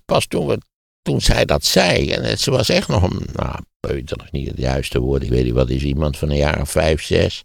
Pas 0.05 0.27
toen, 0.27 0.47
we, 0.47 0.57
toen 1.01 1.21
zij 1.21 1.45
dat 1.45 1.65
zei, 1.65 2.11
en 2.11 2.23
het, 2.23 2.39
ze 2.39 2.51
was 2.51 2.69
echt 2.69 2.87
nog 2.87 3.03
een, 3.03 3.27
nou, 3.33 3.59
peuter 3.79 4.23
is 4.23 4.31
niet 4.31 4.47
het 4.47 4.57
juiste 4.57 4.99
woord, 4.99 5.23
ik 5.23 5.29
weet 5.29 5.43
niet 5.43 5.53
wat 5.53 5.69
is, 5.69 5.83
iemand 5.83 6.17
van 6.17 6.29
een 6.29 6.37
jaar 6.37 6.61
of 6.61 6.71
vijf, 6.71 7.03
zes. 7.03 7.43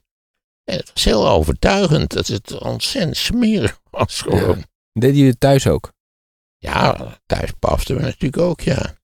En 0.65 0.77
het 0.77 0.91
was 0.93 1.05
heel 1.05 1.29
overtuigend 1.29 2.11
dat 2.11 2.27
het 2.27 2.59
ontzettend 2.59 3.17
smerig 3.17 3.81
was 3.91 4.21
gewoon. 4.21 4.59
Ja. 4.59 4.65
Deden 4.93 5.17
jullie 5.17 5.31
het 5.31 5.41
thuis 5.41 5.67
ook? 5.67 5.93
Ja, 6.59 7.19
thuis 7.27 7.51
pasten 7.59 7.97
we 7.97 8.03
natuurlijk 8.03 8.43
ook, 8.43 8.61
ja. 8.61 8.99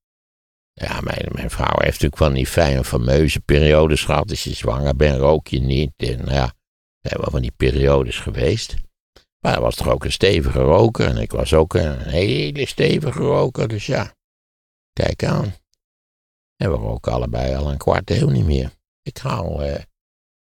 Ja, 0.72 1.00
mijn, 1.00 1.28
mijn 1.32 1.50
vrouw 1.50 1.76
heeft 1.78 2.02
natuurlijk 2.02 2.16
van 2.16 2.32
die 2.32 2.46
fijne 2.46 2.84
fameuze 2.84 3.40
periodes 3.40 4.04
gehad. 4.04 4.30
Als 4.30 4.44
je 4.44 4.54
zwanger 4.54 4.96
bent, 4.96 5.18
rook 5.18 5.48
je 5.48 5.60
niet. 5.60 5.92
En 5.96 6.24
ja, 6.26 6.54
zijn 7.00 7.20
wel 7.20 7.30
van 7.30 7.42
die 7.42 7.52
periodes 7.56 8.18
geweest. 8.18 8.74
Maar 9.46 9.54
er 9.54 9.60
was 9.60 9.74
toch 9.74 9.88
ook 9.88 10.04
een 10.04 10.12
stevige 10.12 10.60
roker. 10.60 11.06
En 11.06 11.16
ik 11.16 11.30
was 11.30 11.54
ook 11.54 11.74
een 11.74 11.98
hele 11.98 12.66
stevige 12.66 13.22
roker. 13.22 13.68
Dus 13.68 13.86
ja, 13.86 14.14
kijk 14.92 15.24
aan. 15.24 15.54
En 16.56 16.70
we 16.70 16.76
roken 16.76 17.12
allebei 17.12 17.54
al 17.54 17.70
een 17.70 17.78
kwart 17.78 18.10
eeuw 18.10 18.28
niet 18.28 18.44
meer. 18.44 18.70
Ik 19.02 19.20
al, 19.24 19.62
eh, 19.62 19.82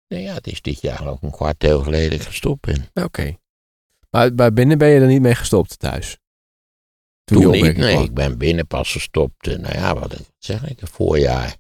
nou 0.09 0.23
ja, 0.23 0.35
het 0.35 0.47
is 0.47 0.63
dit 0.63 0.81
jaar 0.81 1.09
ook 1.09 1.23
een 1.23 1.31
kwart 1.31 1.65
eeuw 1.65 1.81
geleden 1.81 2.21
gestopt 2.21 2.61
ben. 2.61 3.05
Oké. 3.05 3.37
Maar, 4.11 4.35
maar 4.35 4.53
binnen 4.53 4.79
ben 4.79 4.89
je 4.89 5.01
er 5.01 5.07
niet 5.07 5.21
mee 5.21 5.35
gestopt 5.35 5.79
thuis? 5.79 6.19
Toen 7.25 7.41
je 7.41 7.47
niet, 7.47 7.77
nee, 7.77 7.93
kwam? 7.93 8.05
ik 8.05 8.15
ben 8.15 8.39
binnen 8.39 8.67
pas 8.67 8.93
gestopt. 8.93 9.47
eh, 9.47 9.59
nou 9.59 9.75
ja, 9.75 9.95
wat 9.95 10.33
zeg 10.39 10.69
ik, 10.69 10.81
voorjaar. 10.83 11.57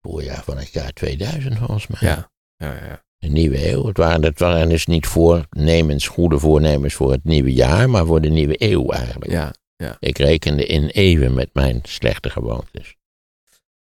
Voorjaar 0.00 0.44
van 0.44 0.58
het 0.58 0.72
jaar 0.72 0.92
2000 0.92 1.58
volgens 1.58 1.86
mij. 1.86 2.08
Ja. 2.08 2.30
Ja, 2.56 2.84
ja. 2.84 3.06
De 3.18 3.28
nieuwe 3.28 3.70
eeuw. 3.70 3.86
Het 3.86 3.96
waren, 3.96 4.22
het 4.22 4.38
waren 4.38 4.68
dus 4.68 4.86
niet 4.86 5.06
voornemens, 5.06 6.06
goede 6.06 6.38
voornemens 6.38 6.94
voor 6.94 7.12
het 7.12 7.24
nieuwe 7.24 7.52
jaar, 7.52 7.90
maar 7.90 8.06
voor 8.06 8.20
de 8.20 8.28
nieuwe 8.28 8.62
eeuw 8.62 8.90
eigenlijk. 8.90 9.30
ja. 9.76 9.96
Ik 9.98 10.18
rekende 10.18 10.66
in 10.66 10.88
even 10.88 11.34
met 11.34 11.50
mijn 11.52 11.80
slechte 11.82 12.30
gewoontes. 12.30 12.96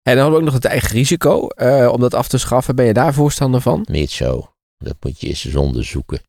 En 0.02 0.14
dan 0.16 0.22
hadden 0.22 0.32
we 0.32 0.38
ook 0.38 0.52
nog 0.52 0.54
het 0.54 0.64
eigen 0.64 0.90
risico 0.90 1.48
eh, 1.48 1.92
om 1.92 2.00
dat 2.00 2.14
af 2.14 2.28
te 2.28 2.38
schaffen. 2.38 2.76
Ben 2.76 2.86
je 2.86 2.92
daar 2.92 3.14
voorstander 3.14 3.60
van? 3.60 3.86
Niet 3.90 4.10
zo. 4.10 4.54
Dat 4.76 4.96
moet 5.00 5.20
je 5.20 5.28
eens 5.28 5.44
eens 5.44 5.54
onderzoeken. 5.54 6.20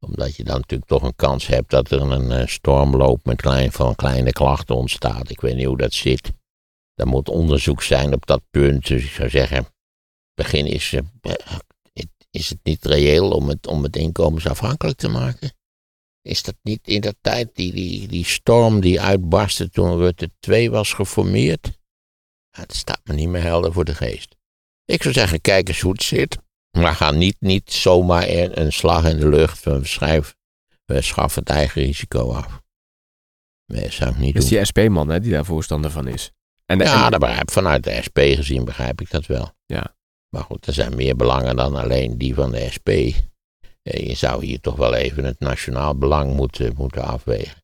Omdat 0.00 0.36
je 0.36 0.44
dan 0.44 0.56
natuurlijk 0.56 0.88
toch 0.90 1.02
een 1.02 1.16
kans 1.16 1.46
hebt 1.46 1.70
dat 1.70 1.90
er 1.90 2.00
een 2.00 2.32
eh, 2.32 2.46
storm 2.46 2.96
loopt 2.96 3.24
met 3.24 3.40
klein, 3.40 3.72
van 3.72 3.94
kleine 3.94 4.32
klachten 4.32 4.76
ontstaat. 4.76 5.30
Ik 5.30 5.40
weet 5.40 5.56
niet 5.56 5.66
hoe 5.66 5.76
dat 5.76 5.92
zit. 5.92 6.32
Er 6.94 7.06
moet 7.06 7.28
onderzoek 7.28 7.82
zijn 7.82 8.14
op 8.14 8.26
dat 8.26 8.42
punt. 8.50 8.86
Dus 8.86 9.04
ik 9.04 9.10
zou 9.10 9.28
zeggen, 9.28 9.66
begin 10.34 10.66
is, 10.66 10.94
is 12.30 12.48
het 12.48 12.58
niet 12.62 12.84
reëel 12.84 13.30
om 13.30 13.48
het, 13.48 13.66
om 13.66 13.82
het 13.82 13.96
inkomensafhankelijk 13.96 14.98
te 14.98 15.08
maken? 15.08 15.52
Is 16.22 16.42
dat 16.42 16.54
niet 16.62 16.88
in 16.88 17.00
dat 17.00 17.16
tijd 17.20 17.50
die, 17.54 17.72
die, 17.72 18.08
die 18.08 18.24
storm 18.24 18.80
die 18.80 19.00
uitbarstte 19.00 19.70
toen 19.70 19.96
Rutte 19.96 20.30
2 20.40 20.70
was 20.70 20.92
geformeerd? 20.92 21.78
Het 22.50 22.74
staat 22.74 23.00
me 23.04 23.14
niet 23.14 23.28
meer 23.28 23.42
helder 23.42 23.72
voor 23.72 23.84
de 23.84 23.94
geest. 23.94 24.36
Ik 24.84 25.02
zou 25.02 25.14
zeggen, 25.14 25.40
kijk 25.40 25.68
eens 25.68 25.80
hoe 25.80 25.92
het 25.92 26.02
zit. 26.02 26.38
Maar 26.78 26.94
ga 26.94 27.10
niet, 27.10 27.36
niet 27.40 27.72
zomaar 27.72 28.28
een, 28.28 28.72
slag 28.72 29.04
in 29.04 29.18
de 29.18 29.28
lucht 29.28 29.58
van 29.58 29.84
schrijf, 29.86 30.34
we 30.84 31.00
schaffen 31.02 31.40
het 31.42 31.50
eigen 31.50 31.82
risico 31.82 32.32
af. 32.32 32.62
Nee, 33.66 33.82
dat 33.82 33.92
zou 33.92 34.10
ik 34.10 34.16
niet 34.18 34.34
Dat 34.34 34.42
is 34.42 34.48
doen. 34.48 34.58
die 34.58 34.66
SP-man 34.66 35.20
die 35.20 35.30
daar 35.32 35.44
voorstander 35.44 35.90
van 35.90 36.06
is. 36.08 36.30
En, 36.64 36.78
Ja, 36.78 37.04
en- 37.04 37.10
dat 37.10 37.20
begrijp, 37.20 37.50
vanuit 37.50 37.84
de 37.84 38.00
SP 38.06 38.18
gezien 38.18 38.64
begrijp 38.64 39.00
ik 39.00 39.10
dat 39.10 39.26
wel. 39.26 39.52
Ja. 39.66 39.96
Maar 40.28 40.42
goed, 40.42 40.66
er 40.66 40.72
zijn 40.72 40.94
meer 40.94 41.16
belangen 41.16 41.56
dan 41.56 41.76
alleen 41.76 42.18
die 42.18 42.34
van 42.34 42.50
de 42.50 42.68
SP. 42.74 42.88
Eh, 42.88 43.14
Je 43.82 44.14
zou 44.14 44.44
hier 44.44 44.60
toch 44.60 44.76
wel 44.76 44.94
even 44.94 45.24
het 45.24 45.40
nationaal 45.40 45.98
belang 45.98 46.34
moeten, 46.34 46.74
moeten 46.76 47.02
afwegen. 47.02 47.62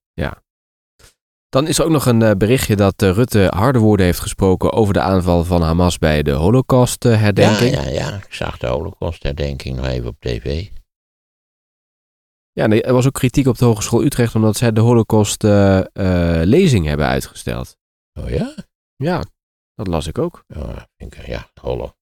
Dan 1.48 1.66
is 1.66 1.79
er 1.79 1.85
ook 1.85 1.90
nog 1.90 2.07
een 2.07 2.22
eh, 2.22 2.31
berichtje 2.37 2.77
dat 2.77 3.03
eh, 3.03 3.11
Rutte 3.11 3.53
harde 3.57 3.79
woorden 3.79 4.07
heeft 4.07 4.20
gesproken 4.20 4.72
over 4.72 4.92
de 4.92 5.00
aanval 5.00 5.44
van 5.44 5.62
Hamas 5.62 5.98
bij 5.98 6.22
de 6.22 6.31
Holocaust-herdenking. 6.31 7.74
Ja, 7.74 7.83
ja, 7.83 7.88
ja. 7.88 8.16
Ik 8.16 8.35
zag 8.35 8.59
de 8.59 8.66
holocaustherdenking 8.66 9.77
nog 9.77 9.87
even 9.87 10.09
op 10.09 10.16
tv. 10.20 10.68
Ja, 12.53 12.68
er 12.68 12.92
was 12.92 13.07
ook 13.07 13.12
kritiek 13.12 13.46
op 13.46 13.59
de 13.59 13.64
Hogeschool 13.64 14.05
Utrecht 14.05 14.35
omdat 14.35 14.57
zij 14.57 14.72
de 14.72 14.81
Holocaust-lezing 14.81 16.87
hebben 16.87 17.07
uitgesteld. 17.07 17.77
Oh 18.20 18.31
ja? 18.31 18.55
Ja, 18.96 19.24
dat 19.74 19.87
las 19.87 20.07
ik 20.07 20.18
ook. 20.18 20.44
Ja, 20.46 20.88
vind 20.96 21.16
ik, 21.16 21.27
ja, 21.27 21.48
holo. 21.61 21.92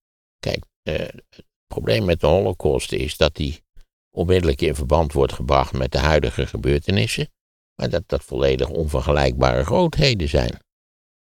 Kijk, 0.42 0.64
eh, 0.83 0.94
het 1.28 1.44
probleem 1.66 2.05
met 2.05 2.20
de 2.20 2.26
holocaust 2.26 2.92
is 2.92 3.16
dat 3.16 3.37
die 3.37 3.62
onmiddellijk 4.11 4.61
in 4.61 4.74
verband 4.74 5.12
wordt 5.12 5.33
gebracht 5.33 5.72
met 5.72 5.92
de 5.92 5.98
huidige 5.98 6.46
gebeurtenissen. 6.46 7.31
Maar 7.74 7.90
dat 7.90 8.02
dat 8.07 8.24
volledig 8.24 8.68
onvergelijkbare 8.68 9.64
grootheden 9.64 10.28
zijn. 10.28 10.59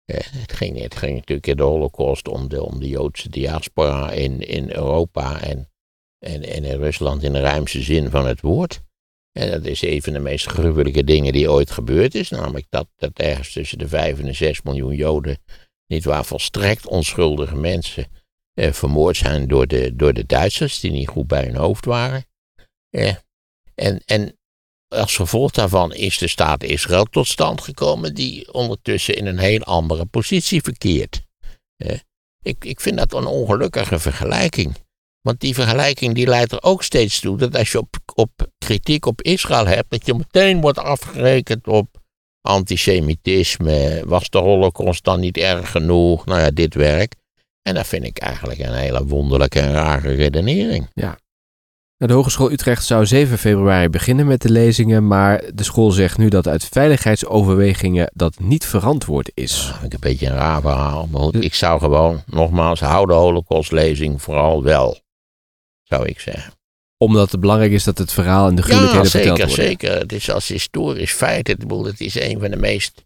Eh, 0.05 0.19
het, 0.21 0.53
ging, 0.53 0.81
het 0.81 0.97
ging 0.97 1.15
natuurlijk 1.15 1.47
in 1.47 1.57
de 1.57 1.63
holocaust 1.63 2.29
om 2.29 2.49
de, 2.49 2.63
om 2.63 2.81
de 2.81 2.89
Joodse 2.89 3.29
diaspora 3.29 4.11
in, 4.11 4.41
in 4.41 4.71
Europa 4.71 5.41
en, 5.41 5.71
en, 6.19 6.43
en 6.43 6.65
in 6.65 6.79
Rusland 6.79 7.23
in 7.23 7.33
de 7.33 7.41
ruimste 7.41 7.83
zin 7.83 8.11
van 8.11 8.27
het 8.27 8.41
woord. 8.41 8.83
En 9.33 9.51
dat 9.51 9.65
is 9.65 9.83
een 9.83 10.03
van 10.03 10.13
de 10.13 10.19
meest 10.19 10.47
gruwelijke 10.47 11.05
dingen 11.05 11.33
die 11.33 11.51
ooit 11.51 11.71
gebeurd 11.71 12.15
is. 12.15 12.31
Namelijk 12.31 12.67
dat, 12.69 12.89
dat 12.97 13.19
ergens 13.19 13.53
tussen 13.53 13.79
de 13.79 13.89
5 13.89 14.19
en 14.19 14.25
de 14.25 14.33
6 14.33 14.63
miljoen 14.63 14.95
Joden, 14.95 15.39
niet 15.87 16.05
waar, 16.05 16.25
volstrekt 16.25 16.87
onschuldige 16.87 17.57
mensen 17.57 18.07
eh, 18.55 18.73
vermoord 18.73 19.17
zijn 19.17 19.49
door 19.49 19.67
de, 19.67 19.97
door 19.97 20.13
de 20.13 20.27
Duitsers, 20.27 20.81
die 20.81 20.91
niet 20.91 21.09
goed 21.09 21.27
bij 21.27 21.45
hun 21.45 21.57
hoofd 21.57 21.85
waren. 21.85 22.25
Eh, 22.91 23.15
en, 23.75 24.03
en 24.07 24.39
als 24.89 25.17
gevolg 25.17 25.51
daarvan 25.51 25.93
is 25.95 26.19
de 26.19 26.29
staat 26.29 26.63
Israël 26.63 27.05
tot 27.05 27.27
stand 27.27 27.61
gekomen, 27.61 28.15
die 28.15 28.53
ondertussen 28.53 29.17
in 29.17 29.27
een 29.27 29.39
heel 29.39 29.63
andere 29.63 30.05
positie 30.05 30.63
verkeert. 30.63 31.23
Eh, 31.77 31.99
ik, 32.43 32.65
ik 32.65 32.81
vind 32.81 32.99
dat 32.99 33.13
een 33.13 33.27
ongelukkige 33.27 33.99
vergelijking. 33.99 34.75
Want 35.21 35.41
die 35.41 35.55
vergelijking 35.55 36.15
die 36.15 36.27
leidt 36.27 36.53
er 36.53 36.63
ook 36.63 36.83
steeds 36.83 37.21
toe 37.21 37.37
dat 37.37 37.57
als 37.57 37.73
je 37.73 37.79
op, 37.79 37.97
op 38.15 38.31
kritiek 38.59 39.07
op 39.07 39.23
Israël 39.23 39.67
hebt, 39.67 39.91
dat 39.91 40.07
je 40.07 40.15
meteen 40.15 40.61
wordt 40.61 40.79
afgerekend 40.79 41.67
op 41.67 42.03
antisemitisme. 42.41 44.03
Was 44.07 44.31
de 44.31 44.39
holocaust 44.39 45.05
dan 45.05 45.21
niet 45.21 45.37
erg 45.37 45.71
genoeg? 45.71 46.25
Nou 46.25 46.41
ja, 46.41 46.51
dit 46.51 46.75
werk. 46.75 47.15
En 47.69 47.75
dat 47.75 47.87
vind 47.87 48.05
ik 48.05 48.19
eigenlijk 48.19 48.61
een 48.61 48.75
hele 48.75 49.05
wonderlijke 49.07 49.61
en 49.61 49.73
rare 49.73 50.15
redenering. 50.15 50.89
De 51.97 52.13
Hogeschool 52.13 52.51
Utrecht 52.51 52.85
zou 52.85 53.07
7 53.07 53.39
februari 53.39 53.89
beginnen 53.89 54.27
met 54.27 54.43
de 54.43 54.51
lezingen, 54.51 55.07
maar 55.07 55.43
de 55.55 55.63
school 55.65 55.91
zegt 55.91 56.19
nu 56.19 56.29
dat 56.29 56.49
uit 56.49 56.65
veiligheidsoverwegingen 56.65 58.11
dat 58.15 58.39
niet 58.39 58.67
verantwoord 58.67 59.31
is. 59.35 59.73
Een 59.83 59.91
beetje 60.01 60.27
een 60.27 60.35
raar 60.35 60.61
verhaal. 60.61 61.07
Maar 61.07 61.21
goed, 61.21 61.45
ik 61.45 61.55
zou 61.55 61.81
gewoon, 61.81 62.23
nogmaals, 62.27 62.81
hou 62.81 63.07
de 63.07 63.13
holocaustlezing 63.13 64.23
vooral 64.23 64.63
wel. 64.63 65.01
Zou 65.83 66.07
ik 66.07 66.21
zeggen. 66.21 66.53
Omdat 66.97 67.31
het 67.31 67.41
belangrijk 67.41 67.73
is 67.73 67.85
dat 67.85 67.99
het 67.99 68.13
verhaal 68.13 68.49
en 68.49 68.55
de 68.55 68.63
Ja, 68.63 68.67
gruwelijkheden 68.69 69.11
zeker, 69.11 69.29
verteld 69.29 69.49
worden. 69.57 69.67
zeker. 69.67 69.99
Het 69.99 70.13
is 70.13 70.31
als 70.31 70.49
historisch 70.49 71.13
feit. 71.13 71.49
Het 71.49 72.01
is 72.01 72.21
een 72.21 72.41
van 72.41 72.51
de 72.51 72.57
meest 72.57 73.05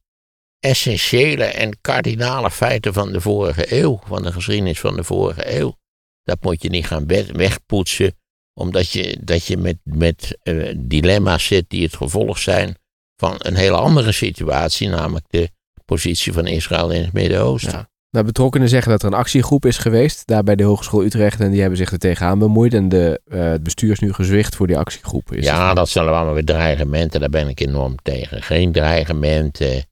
essentiële 0.60 1.44
en 1.44 1.78
kardinale 1.80 2.50
feiten 2.50 2.92
van 2.92 3.12
de 3.12 3.20
vorige 3.20 3.80
eeuw. 3.80 4.00
Van 4.06 4.22
de 4.22 4.32
geschiedenis 4.32 4.80
van 4.80 4.96
de 4.96 5.04
vorige 5.04 5.58
eeuw. 5.58 5.76
Dat 6.24 6.38
moet 6.40 6.62
je 6.62 6.68
niet 6.68 6.86
gaan 6.86 7.06
we- 7.06 7.26
wegpoetsen. 7.32 8.16
Omdat 8.54 8.90
je, 8.90 9.18
dat 9.20 9.46
je 9.46 9.56
met, 9.56 9.76
met 9.82 10.38
eh, 10.42 10.74
dilemma's 10.76 11.46
zit 11.46 11.64
die 11.68 11.82
het 11.82 11.96
gevolg 11.96 12.38
zijn 12.38 12.76
van 13.16 13.34
een 13.38 13.54
hele 13.56 13.76
andere 13.76 14.12
situatie. 14.12 14.88
Namelijk 14.88 15.26
de 15.28 15.50
positie 15.84 16.32
van 16.32 16.46
Israël 16.46 16.90
in 16.90 17.02
het 17.02 17.12
Midden-Oosten. 17.12 17.72
Ja. 17.72 17.88
Nou, 18.10 18.24
betrokkenen 18.26 18.68
zeggen 18.68 18.90
dat 18.90 19.02
er 19.02 19.08
een 19.08 19.14
actiegroep 19.18 19.66
is 19.66 19.78
geweest, 19.78 20.26
daar 20.26 20.42
bij 20.42 20.56
de 20.56 20.62
Hogeschool 20.62 21.04
Utrecht, 21.04 21.40
en 21.40 21.50
die 21.50 21.60
hebben 21.60 21.78
zich 21.78 21.92
er 21.92 21.98
tegenaan 21.98 22.38
bemoeid. 22.38 22.74
En 22.74 22.88
de, 22.88 23.20
eh, 23.24 23.40
het 23.40 23.62
bestuur 23.62 23.90
is 23.90 23.98
nu 23.98 24.12
gezwicht 24.12 24.56
voor 24.56 24.66
die 24.66 24.78
actiegroep. 24.78 25.32
Is 25.32 25.44
ja, 25.44 25.74
dat 25.74 25.88
zijn 25.88 26.06
allemaal 26.08 26.34
weer 26.34 26.44
dreigementen. 26.44 27.20
Daar 27.20 27.28
ben 27.28 27.48
ik 27.48 27.60
enorm 27.60 27.94
tegen. 28.02 28.42
Geen 28.42 28.72
dreigementen. 28.72 29.86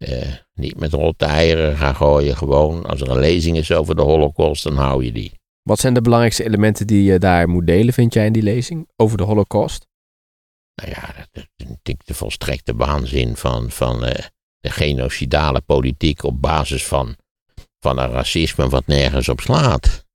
Eh, 0.00 0.34
niet 0.54 0.76
met 0.76 0.92
rotte 0.92 1.24
eieren 1.24 1.76
gaan 1.76 1.96
gooien. 1.96 2.36
Gewoon, 2.36 2.86
als 2.86 3.00
er 3.00 3.10
een 3.10 3.18
lezing 3.18 3.56
is 3.56 3.72
over 3.72 3.96
de 3.96 4.02
holocaust, 4.02 4.62
dan 4.62 4.76
hou 4.76 5.04
je 5.04 5.12
die. 5.12 5.32
Wat 5.62 5.78
zijn 5.78 5.94
de 5.94 6.00
belangrijkste 6.00 6.44
elementen 6.44 6.86
die 6.86 7.02
je 7.02 7.18
daar 7.18 7.48
moet 7.48 7.66
delen, 7.66 7.94
vind 7.94 8.14
jij, 8.14 8.26
in 8.26 8.32
die 8.32 8.42
lezing 8.42 8.88
over 8.96 9.16
de 9.16 9.22
Holocaust? 9.22 9.86
Nou 10.74 10.90
ja, 10.90 11.26
dat 11.32 11.48
is 11.82 11.94
de 12.04 12.14
volstrekte 12.14 12.74
waanzin 12.74 13.36
van, 13.36 13.70
van 13.70 14.04
eh, 14.04 14.26
de 14.58 14.70
genocidale 14.70 15.60
politiek 15.60 16.22
op 16.22 16.40
basis 16.40 16.86
van, 16.86 17.16
van 17.78 17.98
een 17.98 18.10
racisme 18.10 18.68
wat 18.68 18.86
nergens 18.86 19.28
op 19.28 19.40
slaat. 19.40 20.06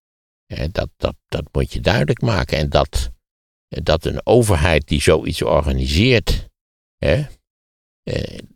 Eh, 0.45 0.65
dat, 0.71 0.89
dat, 0.97 1.15
dat 1.27 1.43
moet 1.51 1.73
je 1.73 1.79
duidelijk 1.79 2.21
maken. 2.21 2.57
En 2.57 2.69
dat, 2.69 3.11
dat 3.67 4.05
een 4.05 4.25
overheid 4.25 4.87
die 4.87 5.01
zoiets 5.01 5.41
organiseert, 5.41 6.49
hè, 6.97 7.25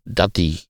dat, 0.03 0.33
die, 0.33 0.68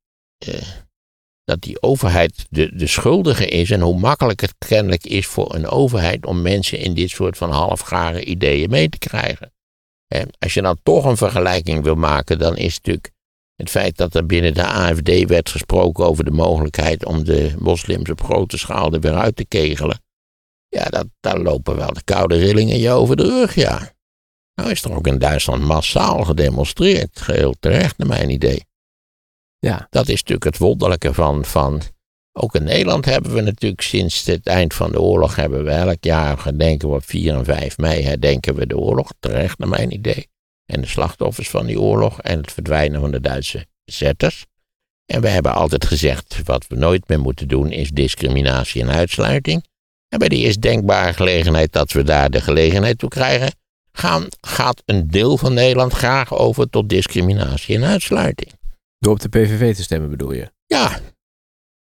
dat 1.43 1.62
die 1.62 1.82
overheid 1.82 2.45
de, 2.49 2.75
de 2.75 2.88
schuldige 2.88 3.47
is 3.47 3.71
en 3.71 3.82
hoe 3.82 3.99
makkelijk 3.99 4.41
het 4.41 4.56
kennelijk 4.67 5.06
is 5.06 5.28
voor 5.28 5.56
een 5.56 5.67
overheid 5.67 6.25
om 6.25 6.41
mensen 6.41 6.80
in 6.80 6.93
dit 6.93 7.10
soort 7.10 7.38
van 7.38 7.52
halfgare 7.52 8.23
ideeën 8.23 8.69
mee 8.69 8.89
te 8.89 8.97
krijgen. 8.97 9.54
Als 10.39 10.54
je 10.54 10.62
nou 10.62 10.78
toch 10.84 11.06
een 11.06 11.17
vergelijking 11.17 11.84
wil 11.84 11.95
maken, 11.95 12.39
dan 12.39 12.58
is 12.58 12.75
natuurlijk 12.75 13.12
het 13.56 13.69
feit 13.69 13.97
dat 13.97 14.15
er 14.15 14.25
binnen 14.25 14.54
de 14.54 14.65
AFD 14.65 15.25
werd 15.28 15.49
gesproken 15.49 16.06
over 16.06 16.23
de 16.23 16.32
mogelijkheid 16.32 17.06
om 17.06 17.23
de 17.23 17.54
moslims 17.58 18.10
op 18.10 18.23
grote 18.23 18.58
schaal 18.58 18.93
er 18.93 18.99
weer 18.99 19.15
uit 19.15 19.36
te 19.36 19.45
kegelen. 19.45 20.02
Ja, 20.67 20.84
dat, 20.84 21.08
daar 21.19 21.39
lopen 21.39 21.75
wel 21.75 21.93
de 21.93 22.04
koude 22.04 22.38
rillingen 22.38 22.80
je 22.80 22.89
over 22.89 23.15
de 23.15 23.23
rug, 23.23 23.56
ja. 23.56 23.91
Nou 24.56 24.71
is 24.71 24.84
er 24.84 24.95
ook 24.95 25.08
in 25.08 25.19
Duitsland 25.19 25.63
massaal 25.63 26.23
gedemonstreerd. 26.23 27.21
Geheel 27.21 27.56
terecht, 27.60 27.97
naar 27.97 28.08
mijn 28.08 28.30
idee. 28.30 28.68
Ja. 29.60 29.88
Dat 29.89 30.08
is 30.08 30.19
natuurlijk 30.19 30.43
het 30.43 30.58
wonderlijke 30.58 31.13
van, 31.13 31.45
van. 31.45 31.82
Ook 32.32 32.56
in 32.56 32.63
Nederland 32.63 33.06
hebben 33.06 33.34
we 33.34 33.41
natuurlijk 33.41 33.82
sinds 33.82 34.26
het 34.26 34.48
eind 34.48 34.74
van 34.74 34.91
de 34.91 35.02
oorlog. 35.02 35.36
hebben 35.36 35.63
we 35.63 35.72
elk 35.72 36.04
jaar 36.04 36.38
gedenken 36.38 36.89
we 36.89 36.95
op 36.95 37.06
4 37.06 37.34
en 37.34 37.45
5 37.45 37.78
mei. 37.78 38.04
herdenken 38.04 38.56
we 38.56 38.67
de 38.67 38.78
oorlog. 38.78 39.12
Terecht, 39.19 39.58
naar 39.58 39.67
mijn 39.67 39.93
idee. 39.93 40.28
En 40.65 40.82
de 40.82 40.88
slachtoffers 40.88 41.50
van 41.50 41.65
die 41.65 41.80
oorlog. 41.80 42.22
en 42.22 42.38
het 42.38 42.52
verdwijnen 42.52 43.02
van 43.02 43.12
de 43.12 43.22
Duitse 43.22 43.65
bezetters. 43.86 44.45
En 45.06 45.22
we 45.22 45.28
hebben 45.28 45.54
altijd 45.54 45.86
gezegd: 45.86 46.41
wat 46.43 46.67
we 46.67 46.76
nooit 46.76 47.08
meer 47.08 47.19
moeten 47.19 47.48
doen 47.48 47.72
is 47.72 47.89
discriminatie 47.89 48.82
en 48.82 48.89
uitsluiting. 48.89 49.65
En 50.10 50.19
bij 50.19 50.30
de 50.30 50.36
eerst 50.36 50.62
denkbare 50.62 51.13
gelegenheid 51.13 51.72
dat 51.72 51.91
we 51.91 52.04
daar 52.04 52.30
de 52.30 52.41
gelegenheid 52.41 52.98
toe 52.98 53.10
krijgen, 53.10 53.52
gaat 54.41 54.84
een 54.86 55.08
deel 55.08 55.38
van 55.38 55.54
Nederland 55.54 55.93
graag 55.93 56.34
over 56.34 56.69
tot 56.69 56.89
discriminatie 56.89 57.76
en 57.76 57.84
uitsluiting. 57.84 58.59
Door 59.00 59.14
op 59.14 59.20
de 59.20 59.30
PVV 59.30 59.76
te 59.76 59.84
stemmen 59.84 60.10
bedoel 60.10 60.32
je? 60.32 60.52
Ja. 60.66 61.00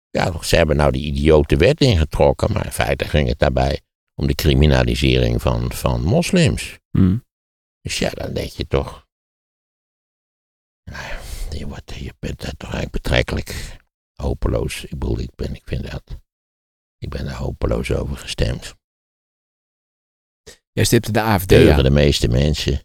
Ja, 0.09 0.43
ze 0.43 0.55
hebben 0.55 0.75
nou 0.75 0.91
die 0.91 1.05
idiote 1.05 1.57
wet 1.57 1.81
ingetrokken, 1.81 2.51
maar 2.51 2.65
in 2.65 2.71
feite 2.71 3.05
ging 3.05 3.27
het 3.27 3.39
daarbij 3.39 3.81
om 4.15 4.27
de 4.27 4.35
criminalisering 4.35 5.41
van, 5.41 5.71
van 5.71 6.03
moslims. 6.03 6.79
Hm. 6.91 7.17
Dus 7.81 7.99
ja, 7.99 8.09
dan 8.09 8.33
denk 8.33 8.49
je 8.49 8.67
toch. 8.67 9.07
Nou 10.83 11.03
ja, 11.03 11.19
je, 11.57 11.67
wordt, 11.67 11.93
je 11.93 12.13
bent 12.19 12.41
daar 12.41 12.55
toch 12.57 12.73
eigenlijk 12.73 13.03
betrekkelijk 13.03 13.77
hopeloos. 14.13 14.83
Ik 14.83 14.99
bedoel, 14.99 15.19
ik, 15.19 15.35
ben, 15.35 15.55
ik 15.55 15.63
vind 15.65 15.91
dat. 15.91 16.03
Ik 16.97 17.09
ben 17.09 17.25
daar 17.25 17.35
hopeloos 17.35 17.91
over 17.91 18.17
gestemd. 18.17 18.75
Jij 20.71 20.83
stipte 20.83 21.11
de 21.11 21.21
AFD 21.21 21.49
Deugen 21.49 21.75
aan. 21.75 21.83
de 21.83 21.89
meeste 21.89 22.27
mensen. 22.27 22.81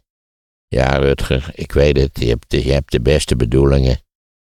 Ja, 0.67 0.97
Rutger, 0.97 1.51
ik 1.53 1.71
weet 1.71 1.97
het. 1.97 2.19
Je 2.19 2.27
hebt, 2.27 2.49
de, 2.49 2.65
je 2.65 2.71
hebt 2.71 2.91
de 2.91 3.01
beste 3.01 3.35
bedoelingen. 3.35 4.01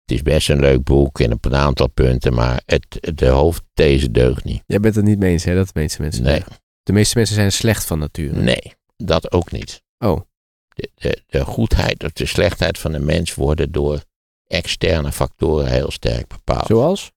Het 0.10 0.18
is 0.18 0.24
best 0.24 0.50
een 0.50 0.60
leuk 0.60 0.84
boek 0.84 1.20
en 1.20 1.34
op 1.34 1.46
een 1.46 1.56
aantal 1.56 1.88
punten, 1.90 2.34
maar 2.34 2.62
het, 2.66 3.10
de 3.16 3.28
hoofdthese 3.28 4.12
deugt 4.12 4.44
niet. 4.44 4.64
Jij 4.66 4.80
bent 4.80 4.96
het 4.96 5.06
niet 5.06 5.20
mee 5.20 5.32
eens, 5.32 5.44
hè, 5.44 5.56
dat 5.56 5.66
de 5.66 5.80
meeste 5.80 6.02
mensen 6.02 6.24
Nee, 6.24 6.36
zeggen. 6.36 6.54
De 6.84 6.94
meeste 6.94 7.18
mensen 7.18 7.36
zijn 7.36 7.52
slecht 7.52 7.86
van 7.86 8.00
nature. 8.00 8.42
nee, 8.42 8.74
dat 8.98 9.32
ook 9.32 9.52
niet. 9.52 9.84
Oh, 9.98 10.22
De, 10.68 10.90
de, 10.96 11.22
de 11.28 11.46
goedheid 11.46 12.04
of 12.04 12.12
de 12.12 12.26
slechtheid 12.26 12.78
van 12.80 12.92
de 12.92 13.00
mens 13.00 13.34
worden 13.36 13.72
door 13.72 14.04
externe 14.48 15.12
factoren 15.12 15.68
heel 15.72 15.92
sterk 15.92 16.28
bepaald. 16.28 16.68
zoals? 16.68 17.12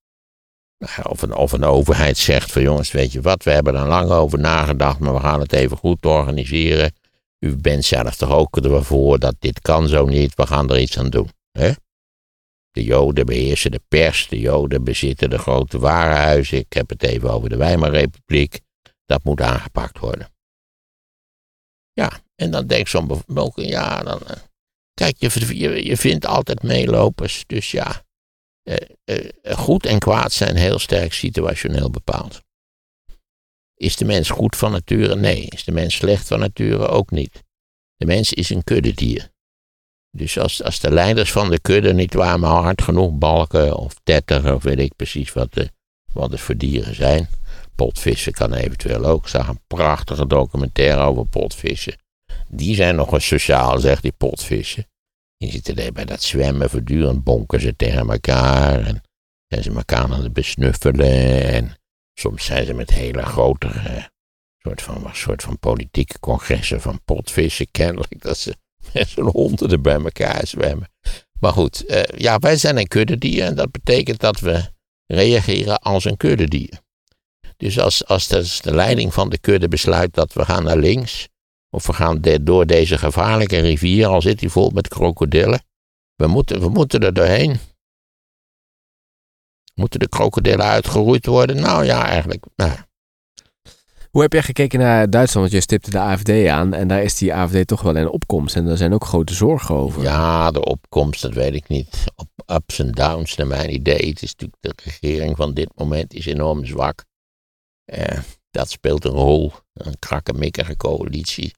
Nou, 0.79 1.09
Of 1.11 1.23
een, 1.23 1.35
of 1.35 1.53
een 1.53 1.65
overheid 1.65 2.19
zegt 2.19 2.53
van 2.53 2.63
jongens, 2.63 2.91
weet 2.93 3.13
je 3.13 3.21
wat, 3.21 3.43
we 3.43 3.51
hebben 3.51 3.75
er 3.75 3.87
lang 3.87 4.11
over 4.11 4.39
nagedacht, 4.39 4.99
maar 4.99 5.15
we 5.15 5.21
gaan 5.21 5.41
het 5.41 5.53
even 5.53 5.77
goed 5.77 6.07
organiseren. 6.07 6.93
U 7.39 7.57
bent 7.57 7.85
zelf 7.85 8.17
toch 8.17 8.31
ook 8.31 8.57
ervoor 8.57 9.19
dat 9.19 9.35
dit 9.39 9.61
kan 9.61 9.89
zo 9.89 10.07
niet, 10.07 10.35
we 10.35 10.47
gaan 10.47 10.71
er 10.71 10.81
iets 10.81 10.99
aan 10.99 11.11
doen. 11.11 11.31
Hè? 11.53 11.71
De 12.73 12.85
Joden 12.85 13.27
beheersen 13.27 13.71
de 13.71 13.81
pers, 13.89 14.29
de 14.29 14.39
Joden 14.39 14.85
bezitten 14.85 15.31
de 15.31 15.39
grote 15.39 15.79
warenhuizen. 15.79 16.59
Ik 16.59 16.73
heb 16.73 16.89
het 16.89 17.03
even 17.03 17.31
over 17.31 17.49
de 17.49 17.57
Weimarrepubliek. 17.57 18.61
Dat 19.05 19.25
moet 19.25 19.41
aangepakt 19.41 19.99
worden. 19.99 20.31
Ja, 21.93 22.21
en 22.35 22.51
dan 22.51 22.67
denkt 22.67 22.91
zo'n 22.91 23.07
bevolking, 23.07 23.69
ja, 23.69 24.03
dan. 24.03 24.21
eh, 24.21 24.37
kijk, 24.95 25.17
je, 25.19 25.85
je, 25.85 25.97
vindt 25.97 26.27
altijd 26.27 26.63
meelopers, 26.63 27.45
dus 27.47 27.71
ja. 27.71 28.05
eh, 28.63 28.89
eh, 29.05 29.59
goed 29.59 29.87
en 29.87 29.99
kwaad 29.99 30.33
zijn 30.33 30.57
heel 30.57 30.79
sterk 30.79 31.13
situationeel 31.13 31.91
bepaald. 31.91 32.43
Is 33.75 33.97
de 33.97 34.05
mens 34.05 34.31
goed 34.31 34.57
van 34.57 34.73
nature? 34.73 35.17
Nee. 35.17 35.47
Is 35.49 35.65
de 35.65 35.73
mens 35.73 35.95
slecht 35.95 36.27
van 36.27 36.39
nature? 36.39 36.89
Ook 36.89 37.11
niet. 37.11 37.43
De 37.97 38.07
mens 38.07 38.33
is 38.33 38.51
een 38.51 38.65
kuddedier. 38.65 39.32
Dus 40.17 40.39
als, 40.39 40.63
als 40.63 40.81
de 40.81 40.91
leiders 40.91 41.33
van 41.33 41.51
de 41.51 41.61
kudde 41.61 41.93
niet 41.93 42.15
waar 42.15 42.39
maar 42.39 42.63
hard 42.63 42.83
genoeg 42.83 43.13
balken 43.13 43.77
of 43.77 43.95
tetteren 44.03 44.55
of 44.55 44.63
weet 44.63 44.79
ik 44.79 44.97
precies 44.97 45.33
wat, 45.33 45.55
de, 45.55 45.71
wat 46.13 46.31
het 46.31 46.41
voor 46.41 46.57
dieren 46.57 46.95
zijn. 46.95 47.29
Potvissen 47.75 48.33
kan 48.33 48.55
eventueel 48.55 49.05
ook. 49.05 49.23
Ik 49.23 49.29
zag 49.29 49.49
een 49.49 49.61
prachtige 49.67 50.27
documentaire 50.27 51.01
over 51.01 51.27
potvissen. 51.27 51.97
Die 52.49 52.75
zijn 52.75 52.97
nog 52.97 53.13
eens 53.13 53.27
sociaal, 53.27 53.79
zegt 53.79 54.03
die 54.03 54.13
potvissen. 54.17 54.87
Die 55.37 55.51
zitten 55.51 55.77
er 55.77 55.93
bij 55.93 56.05
dat 56.05 56.23
zwemmen 56.23 56.71
voortdurend 56.71 57.25
bonken 57.25 57.61
ze 57.61 57.77
tegen 57.77 58.11
elkaar. 58.11 58.87
En 58.87 59.03
zijn 59.47 59.63
ze 59.63 59.73
elkaar 59.73 60.03
aan 60.03 60.23
het 60.23 60.33
besnuffelen. 60.33 61.45
En 61.45 61.77
soms 62.15 62.45
zijn 62.45 62.67
ze 62.67 62.73
met 62.73 62.91
hele 62.91 63.23
grote 63.23 63.67
eh, 63.67 64.05
soort, 64.59 64.83
van, 64.83 65.09
soort 65.13 65.43
van 65.43 65.59
politieke 65.59 66.19
congressen 66.21 66.81
van 66.81 67.01
potvissen 67.05 67.71
kennelijk. 67.71 68.23
Dat 68.23 68.39
ze 68.39 68.57
zo'n 69.15 69.31
honderden 69.31 69.83
bij 69.83 70.01
elkaar 70.01 70.47
zwemmen. 70.47 70.89
Maar 71.41 71.53
goed, 71.53 71.87
eh, 71.87 72.19
ja, 72.19 72.39
wij 72.39 72.57
zijn 72.57 72.79
een 72.79 72.89
kuddedier 72.89 73.45
en 73.45 73.55
dat 73.55 73.71
betekent 73.71 74.21
dat 74.21 74.41
we 74.41 74.71
reageren 75.07 75.81
als 75.81 76.05
een 76.05 76.17
kuddedier. 76.17 76.81
Dus 77.57 77.79
als, 77.79 78.07
als 78.07 78.29
de, 78.29 78.59
de 78.63 78.75
leiding 78.75 79.15
van 79.15 79.31
de 79.31 79.39
kudde 79.39 79.69
besluit 79.69 80.15
dat 80.15 80.33
we 80.33 80.45
gaan 80.45 80.65
naar 80.65 80.77
links, 80.77 81.29
of 81.71 81.87
we 81.87 81.93
gaan 81.93 82.21
door 82.41 82.67
deze 82.67 82.99
gevaarlijke 82.99 83.59
rivier, 83.59 84.07
al 84.07 84.23
zit 84.23 84.39
die 84.39 84.49
vol 84.49 84.71
met 84.71 84.89
krokodillen, 84.89 85.65
we 86.15 86.27
moeten, 86.27 86.61
we 86.61 86.69
moeten 86.69 87.01
er 87.01 87.15
doorheen. 87.15 87.59
Moeten 89.75 90.01
de 90.01 90.09
krokodillen 90.09 90.65
uitgeroeid 90.65 91.27
worden? 91.27 91.61
Nou 91.61 91.85
ja, 91.85 92.07
eigenlijk. 92.07 92.45
Nou, 92.57 92.73
Hoe 94.13 94.23
heb 94.23 94.33
jij 94.33 94.43
gekeken 94.43 94.79
naar 94.79 95.11
Duitsland? 95.11 95.47
Want 95.47 95.53
je 95.53 95.61
stipte 95.61 95.91
de 95.91 95.99
AFD 95.99 96.47
aan 96.47 96.75
en 96.75 96.89
daar 96.89 97.03
is 97.03 97.19
die 97.19 97.35
AFD 97.35 97.67
toch 97.67 97.83
wel 97.83 97.97
in 97.97 98.09
opkomst. 98.09 98.57
En 98.57 98.67
daar 98.67 98.77
zijn 98.77 98.93
ook 98.93 99.05
grote 99.05 99.35
zorgen 99.35 99.75
over. 99.75 100.03
Ja, 100.03 100.51
de 100.51 100.65
opkomst, 100.65 101.23
dat 101.23 101.35
weet 101.35 101.55
ik 101.55 101.69
niet. 101.69 102.05
Op 102.17 102.29
ups 102.47 102.79
en 102.79 102.93
downs, 102.93 103.37
naar 103.37 103.47
mijn 103.47 103.75
idee. 103.75 104.09
Het 104.09 104.23
is 104.23 104.35
natuurlijk 104.35 104.63
de 104.63 104.73
regering 104.85 105.37
van 105.37 105.55
dit 105.55 105.71
moment 105.75 106.15
is 106.15 106.27
enorm 106.27 106.65
zwak. 106.65 107.05
Eh, 107.85 108.19
dat 108.51 108.71
speelt 108.71 109.05
een 109.05 109.11
rol. 109.11 109.53
Een 109.73 109.99
krakkemikkige 109.99 110.77
coalitie. 110.77 111.55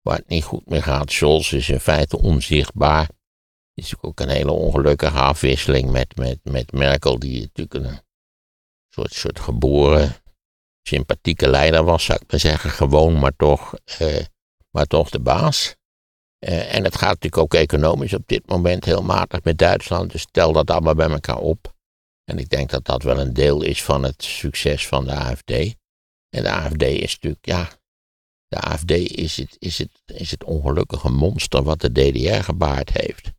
Waar 0.00 0.16
het 0.16 0.28
niet 0.28 0.44
goed 0.44 0.70
meer 0.70 0.82
gaat. 0.82 1.12
Scholz 1.12 1.52
is 1.52 1.68
in 1.68 1.80
feite 1.80 2.18
onzichtbaar. 2.18 3.08
Het 3.74 3.84
is 3.84 3.94
ook 4.00 4.20
een 4.20 4.28
hele 4.28 4.52
ongelukkige 4.52 5.18
afwisseling 5.18 5.90
met, 5.90 6.16
met, 6.16 6.38
met 6.42 6.72
Merkel, 6.72 7.18
die 7.18 7.40
natuurlijk 7.40 7.74
een 7.74 8.00
soort, 8.88 9.12
soort 9.12 9.40
geboren 9.40 10.16
sympathieke 10.86 11.48
leider 11.48 11.84
was, 11.84 12.04
zou 12.04 12.18
ik 12.22 12.30
maar 12.30 12.40
zeggen. 12.40 12.70
Gewoon, 12.70 13.18
maar 13.18 13.36
toch, 13.36 13.74
eh, 13.98 14.24
maar 14.70 14.86
toch 14.86 15.10
de 15.10 15.20
baas. 15.20 15.76
Eh, 16.38 16.74
en 16.74 16.84
het 16.84 16.96
gaat 16.96 17.20
natuurlijk 17.20 17.42
ook 17.42 17.54
economisch 17.54 18.14
op 18.14 18.22
dit 18.26 18.48
moment 18.48 18.84
heel 18.84 19.02
matig 19.02 19.42
met 19.42 19.58
Duitsland. 19.58 20.12
Dus 20.12 20.26
tel 20.30 20.52
dat 20.52 20.70
allemaal 20.70 20.94
bij 20.94 21.10
elkaar 21.10 21.38
op. 21.38 21.74
En 22.24 22.38
ik 22.38 22.48
denk 22.48 22.70
dat 22.70 22.84
dat 22.84 23.02
wel 23.02 23.20
een 23.20 23.32
deel 23.32 23.62
is 23.62 23.82
van 23.82 24.02
het 24.02 24.22
succes 24.22 24.86
van 24.86 25.04
de 25.04 25.12
AFD. 25.12 25.50
En 26.28 26.42
de 26.42 26.50
AFD 26.50 26.82
is 26.82 27.12
natuurlijk, 27.12 27.46
ja. 27.46 27.68
De 28.48 28.60
AFD 28.60 28.90
is 28.90 29.36
het, 29.36 29.56
is 29.58 29.78
het, 29.78 30.02
is 30.04 30.30
het 30.30 30.44
ongelukkige 30.44 31.10
monster 31.10 31.62
wat 31.62 31.80
de 31.80 31.92
DDR 31.92 32.42
gebaard 32.42 32.90
heeft. 32.92 33.32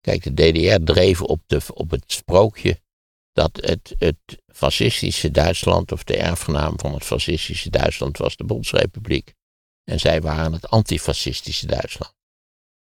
Kijk, 0.00 0.22
de 0.22 0.50
DDR 0.50 0.92
dreef 0.92 1.22
op, 1.22 1.40
de, 1.46 1.60
op 1.74 1.90
het 1.90 2.04
sprookje 2.06 2.80
dat 3.32 3.50
het, 3.60 3.94
het 3.98 4.16
fascistische 4.46 5.30
Duitsland, 5.30 5.92
of 5.92 6.04
de 6.04 6.16
erfgenaam 6.16 6.78
van 6.78 6.94
het 6.94 7.04
fascistische 7.04 7.70
Duitsland, 7.70 8.18
was 8.18 8.36
de 8.36 8.44
Bondsrepubliek. 8.44 9.34
En 9.84 10.00
zij 10.00 10.20
waren 10.20 10.52
het 10.52 10.68
antifascistische 10.68 11.66
Duitsland. 11.66 12.14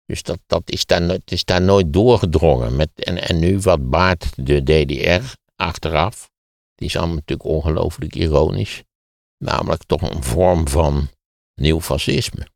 Dus 0.07 0.23
dat, 0.23 0.39
dat 0.47 0.71
is, 0.71 0.87
daar, 0.87 1.03
het 1.03 1.33
is 1.33 1.45
daar 1.45 1.63
nooit 1.63 1.93
doorgedrongen. 1.93 2.77
Met, 2.77 2.91
en, 2.95 3.23
en 3.29 3.39
nu 3.39 3.59
wat 3.59 3.91
baart 3.91 4.47
de 4.47 4.63
DDR 4.63 5.35
achteraf, 5.57 6.31
die 6.75 6.89
is 6.89 6.97
allemaal 6.97 7.15
natuurlijk 7.15 7.49
ongelooflijk 7.49 8.15
ironisch, 8.15 8.83
namelijk 9.39 9.85
toch 9.85 10.03
een 10.03 10.23
vorm 10.23 10.69
van 10.69 11.09
nieuw 11.55 11.81
fascisme. 11.81 12.47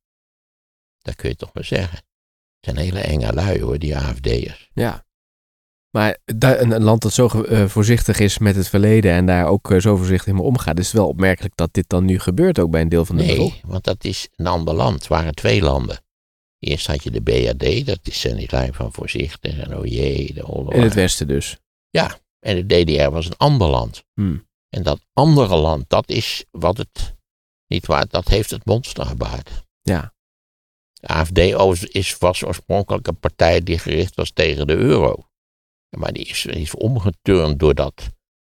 Dat 0.99 1.15
kun 1.15 1.29
je 1.29 1.37
toch 1.37 1.53
wel 1.53 1.65
zeggen. 1.65 1.97
Het 1.97 2.77
zijn 2.77 2.77
hele 2.77 3.01
enge 3.01 3.33
lui 3.33 3.63
hoor, 3.63 3.79
die 3.79 3.97
AFD'ers. 3.97 4.71
Ja. 4.73 5.07
Maar 5.91 6.19
een, 6.25 6.71
een 6.71 6.83
land 6.83 7.03
dat 7.03 7.13
zo 7.13 7.27
eh, 7.27 7.67
voorzichtig 7.67 8.19
is 8.19 8.39
met 8.39 8.57
het 8.57 8.69
verleden 8.69 9.13
en 9.13 9.27
daar 9.27 9.47
ook 9.47 9.71
eh, 9.71 9.81
zo 9.81 9.97
voorzichtig 9.97 10.33
mee 10.33 10.43
omgaat, 10.43 10.79
is 10.79 10.87
het 10.87 10.97
wel 10.97 11.09
opmerkelijk 11.09 11.57
dat 11.57 11.73
dit 11.73 11.89
dan 11.89 12.05
nu 12.05 12.19
gebeurt 12.19 12.59
ook 12.59 12.71
bij 12.71 12.81
een 12.81 12.89
deel 12.89 13.05
van 13.05 13.17
de 13.17 13.23
Nee, 13.23 13.35
bevolking. 13.35 13.67
want 13.67 13.85
dat 13.85 14.05
is 14.05 14.29
een 14.37 14.47
ander 14.47 14.75
land. 14.75 14.95
Het 14.95 15.07
waren 15.07 15.35
twee 15.35 15.63
landen. 15.63 16.01
Eerst 16.59 16.87
had 16.87 17.03
je 17.03 17.11
de 17.11 17.23
BRD, 17.23 17.87
dat 17.87 17.99
is 18.03 18.21
die 18.21 18.49
lijn 18.51 18.75
van 18.75 18.93
voorzichtig 18.93 19.59
en 19.59 19.77
oh 19.77 19.87
jee, 19.87 20.35
de 20.35 20.47
oorlog. 20.47 20.73
In 20.73 20.83
het 20.83 20.95
westen 20.95 21.29
dus. 21.29 21.57
En 22.41 22.67
de 22.67 22.85
DDR 22.85 23.11
was 23.11 23.27
een 23.27 23.37
ander 23.37 23.69
land. 23.69 24.05
Hmm. 24.15 24.49
En 24.69 24.83
dat 24.83 25.01
andere 25.13 25.57
land, 25.57 25.85
dat 25.89 26.09
is 26.09 26.45
wat 26.51 26.77
het, 26.77 27.17
niet 27.67 27.87
waar, 27.87 28.09
dat 28.09 28.29
heeft 28.29 28.51
het 28.51 28.65
monster 28.65 29.07
gebaard. 29.07 29.51
Ja. 29.83 30.15
De 30.93 31.07
AFD 31.07 31.39
is, 31.95 32.19
was 32.19 32.45
oorspronkelijk 32.45 33.07
een 33.07 33.19
partij 33.19 33.63
die 33.63 33.79
gericht 33.79 34.15
was 34.15 34.31
tegen 34.31 34.67
de 34.67 34.75
euro. 34.75 35.29
Maar 35.97 36.13
die 36.13 36.27
is, 36.27 36.75
omgeturnd 36.75 37.59
door 37.59 37.75
dat, 37.75 38.09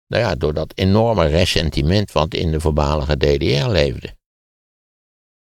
nou 0.06 0.22
ja, 0.22 0.34
door 0.34 0.54
dat 0.54 0.72
enorme 0.74 1.26
ressentiment 1.26 2.12
wat 2.12 2.34
in 2.34 2.50
de 2.50 2.60
voormalige 2.60 3.16
DDR 3.16 3.68
leefde. 3.68 4.16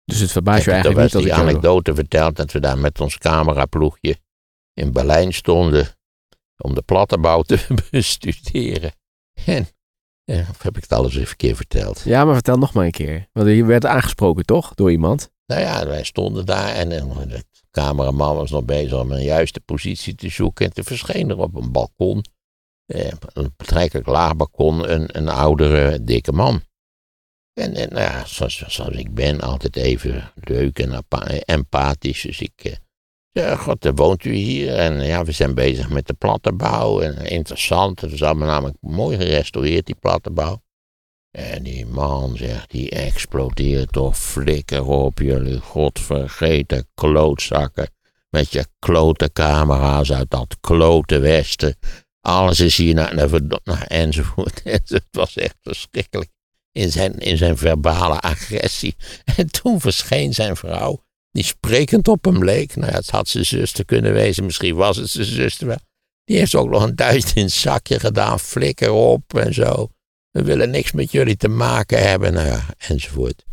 Dus 0.04 0.18
het 0.18 0.32
verbaast 0.32 0.64
je 0.64 0.70
eigenlijk 0.70 1.02
niet 1.02 1.12
dat 1.12 1.22
die 1.22 1.34
anekdote 1.34 1.94
verteld 1.94 2.36
dat 2.36 2.52
we 2.52 2.60
daar 2.60 2.78
met 2.78 3.00
ons 3.00 3.18
cameraploegje 3.18 4.16
in 4.72 4.92
Berlijn 4.92 5.32
stonden 5.32 5.88
om 6.56 6.74
de 6.74 6.82
plattenbouw 6.82 7.42
te 7.42 7.66
bestuderen. 7.90 8.92
En, 9.44 9.66
of 10.24 10.62
heb 10.62 10.76
ik 10.76 10.82
het 10.82 10.92
alles 10.92 11.14
even 11.14 11.30
een 11.30 11.36
keer 11.36 11.56
verteld? 11.56 12.02
Ja, 12.04 12.24
maar 12.24 12.34
vertel 12.34 12.58
nog 12.58 12.72
maar 12.72 12.84
een 12.84 12.90
keer. 12.90 13.28
Want 13.32 13.48
je 13.48 13.64
werd 13.64 13.86
aangesproken, 13.86 14.44
toch? 14.44 14.74
Door 14.74 14.90
iemand? 14.90 15.30
Nou 15.46 15.60
ja, 15.60 15.86
wij 15.86 16.04
stonden 16.04 16.46
daar 16.46 16.74
en 16.74 16.92
cameraman 17.74 18.36
was 18.36 18.50
nog 18.50 18.64
bezig 18.64 19.00
om 19.00 19.12
een 19.12 19.22
juiste 19.22 19.60
positie 19.60 20.14
te 20.14 20.28
zoeken. 20.28 20.66
En 20.66 20.72
toen 20.72 20.84
verscheen 20.84 21.30
er 21.30 21.38
op 21.38 21.54
een 21.54 21.72
balkon, 21.72 22.24
eh, 22.86 23.12
een 23.32 23.54
betrekkelijk 23.56 24.06
laag 24.06 24.36
balkon, 24.36 24.90
een, 24.92 25.18
een 25.18 25.28
oudere, 25.28 26.04
dikke 26.04 26.32
man. 26.32 26.62
En, 27.52 27.74
en 27.74 27.88
nou 27.88 28.02
ja, 28.02 28.24
zoals, 28.24 28.64
zoals 28.66 28.96
ik 28.96 29.14
ben, 29.14 29.40
altijd 29.40 29.76
even 29.76 30.32
leuk 30.34 30.78
en 30.78 31.04
empathisch. 31.44 32.22
Dus 32.22 32.40
ik 32.40 32.52
eh, 32.56 32.72
zei, 33.32 33.56
god, 33.56 33.90
woont 33.94 34.24
u 34.24 34.34
hier. 34.34 34.74
En 34.74 35.04
ja, 35.04 35.24
we 35.24 35.32
zijn 35.32 35.54
bezig 35.54 35.88
met 35.90 36.06
de 36.06 36.14
plattenbouw. 36.14 37.00
En 37.00 37.26
interessant, 37.26 38.00
het 38.00 38.12
is 38.12 38.22
allemaal 38.22 38.48
namelijk 38.48 38.76
mooi 38.80 39.16
gerestaureerd, 39.16 39.86
die 39.86 39.96
plattenbouw. 40.00 40.62
En 41.34 41.62
die 41.62 41.86
man 41.86 42.36
zegt, 42.36 42.70
die 42.70 42.90
explodeert 42.90 43.92
toch 43.92 44.18
flikker 44.18 44.84
op 44.84 45.18
jullie 45.18 45.58
godvergeten 45.58 46.88
klootzakken. 46.94 47.88
Met 48.30 48.52
je 48.52 48.66
klote 48.78 49.32
camera's 49.32 50.12
uit 50.12 50.30
dat 50.30 50.56
klote 50.60 51.18
westen. 51.18 51.76
Alles 52.20 52.60
is 52.60 52.76
hier 52.76 52.94
naar, 52.94 53.14
naar 53.64 53.86
enzovoort. 53.86 54.60
Het 54.64 55.02
was 55.10 55.36
echt 55.36 55.56
verschrikkelijk 55.62 56.30
in 56.72 56.92
zijn, 56.92 57.18
in 57.18 57.36
zijn 57.36 57.56
verbale 57.56 58.20
agressie. 58.20 58.96
En 59.36 59.50
toen 59.50 59.80
verscheen 59.80 60.34
zijn 60.34 60.56
vrouw, 60.56 61.04
die 61.30 61.44
sprekend 61.44 62.08
op 62.08 62.24
hem 62.24 62.44
leek. 62.44 62.76
Nou 62.76 62.90
ja, 62.90 62.96
het 62.96 63.10
had 63.10 63.28
zijn 63.28 63.46
zuster 63.46 63.84
kunnen 63.84 64.12
wezen, 64.12 64.44
misschien 64.44 64.74
was 64.74 64.96
het 64.96 65.10
zijn 65.10 65.26
zuster 65.26 65.66
wel. 65.66 65.80
Die 66.24 66.38
heeft 66.38 66.54
ook 66.54 66.68
nog 66.68 66.82
een 66.82 66.96
duizend 66.96 67.36
in 67.36 67.44
het 67.44 67.52
zakje 67.52 68.00
gedaan, 68.00 68.40
flikker 68.40 68.90
op 68.90 69.38
en 69.38 69.54
zo. 69.54 69.88
We 70.34 70.42
willen 70.42 70.70
niks 70.70 70.92
met 70.92 71.10
jullie 71.10 71.36
te 71.36 71.48
maken 71.48 72.08
hebben, 72.08 72.32
nou 72.32 72.46
ja, 72.46 72.66
enzovoort. 72.78 73.44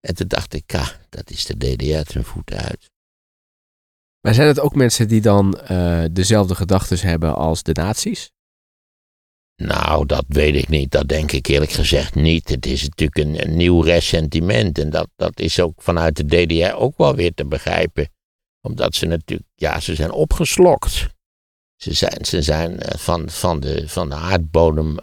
En 0.00 0.14
toen 0.14 0.28
dacht 0.28 0.54
ik, 0.54 0.72
ja, 0.72 1.00
dat 1.08 1.30
is 1.30 1.46
de 1.46 1.56
DDR 1.56 2.12
ten 2.12 2.24
voeten 2.24 2.56
uit. 2.56 2.90
Maar 4.20 4.34
zijn 4.34 4.48
het 4.48 4.60
ook 4.60 4.74
mensen 4.74 5.08
die 5.08 5.20
dan 5.20 5.58
eh, 5.60 6.04
dezelfde 6.12 6.54
gedachten 6.54 6.98
hebben 6.98 7.34
als 7.34 7.62
de 7.62 7.72
nazi's? 7.72 8.30
Nou, 9.56 10.06
dat 10.06 10.24
weet 10.28 10.54
ik 10.54 10.68
niet. 10.68 10.90
Dat 10.90 11.08
denk 11.08 11.32
ik 11.32 11.46
eerlijk 11.46 11.72
gezegd 11.72 12.14
niet. 12.14 12.48
Het 12.48 12.66
is 12.66 12.82
natuurlijk 12.88 13.18
een, 13.18 13.48
een 13.48 13.56
nieuw 13.56 13.80
ressentiment. 13.80 14.78
En 14.78 14.90
dat, 14.90 15.08
dat 15.16 15.40
is 15.40 15.60
ook 15.60 15.82
vanuit 15.82 16.16
de 16.16 16.24
DDR 16.24 16.74
ook 16.74 16.96
wel 16.96 17.14
weer 17.14 17.34
te 17.34 17.46
begrijpen. 17.46 18.08
Omdat 18.60 18.94
ze 18.94 19.06
natuurlijk, 19.06 19.48
ja, 19.54 19.80
ze 19.80 19.94
zijn 19.94 20.10
opgeslokt. 20.10 21.08
Ze 21.76 21.92
zijn, 21.92 22.24
ze 22.24 22.42
zijn 22.42 22.80
eh, 22.80 22.98
van, 22.98 23.30
van, 23.30 23.60
de, 23.60 23.88
van 23.88 24.08
de 24.08 24.14
aardbodem 24.14 24.96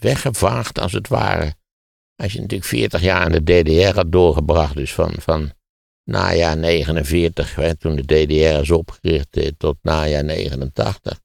weggevaagd, 0.00 0.78
als 0.78 0.92
het 0.92 1.08
ware. 1.08 1.54
Als 2.16 2.32
je 2.32 2.40
natuurlijk 2.40 2.68
40 2.68 3.00
jaar 3.00 3.32
in 3.32 3.44
de 3.44 3.62
DDR 3.62 3.94
had 3.94 4.12
doorgebracht, 4.12 4.74
dus 4.74 4.92
van, 4.92 5.14
van 5.18 5.52
najaar 6.04 6.56
49, 6.56 7.54
hè, 7.54 7.76
toen 7.76 7.96
de 7.96 8.02
DDR 8.02 8.60
is 8.60 8.70
opgericht, 8.70 9.36
eh, 9.36 9.50
tot 9.56 9.76
najaar 9.82 10.24
89. 10.24 11.20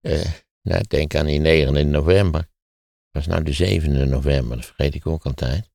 Eh, 0.00 0.20
nou, 0.62 0.84
denk 0.88 1.14
aan 1.14 1.26
die 1.26 1.38
9 1.38 1.90
november. 1.90 2.40
Dat 3.10 3.24
was 3.24 3.26
nou 3.26 3.42
de 3.42 3.52
7e 3.52 4.04
november, 4.04 4.56
dat 4.56 4.66
vergeet 4.66 4.94
ik 4.94 5.06
ook 5.06 5.24
altijd. 5.24 5.70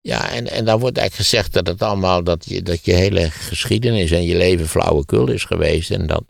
Ja, 0.00 0.30
en, 0.30 0.46
en 0.46 0.64
dan 0.64 0.80
wordt 0.80 0.96
eigenlijk 0.96 1.28
gezegd 1.28 1.52
dat 1.52 1.66
het 1.66 1.82
allemaal, 1.82 2.24
dat 2.24 2.44
je, 2.44 2.62
dat 2.62 2.84
je 2.84 2.92
hele 2.92 3.30
geschiedenis 3.30 4.10
en 4.10 4.22
je 4.22 4.36
leven 4.36 4.68
flauwekul 4.68 5.30
is 5.30 5.44
geweest. 5.44 5.90
En 5.90 6.06
dat 6.06 6.24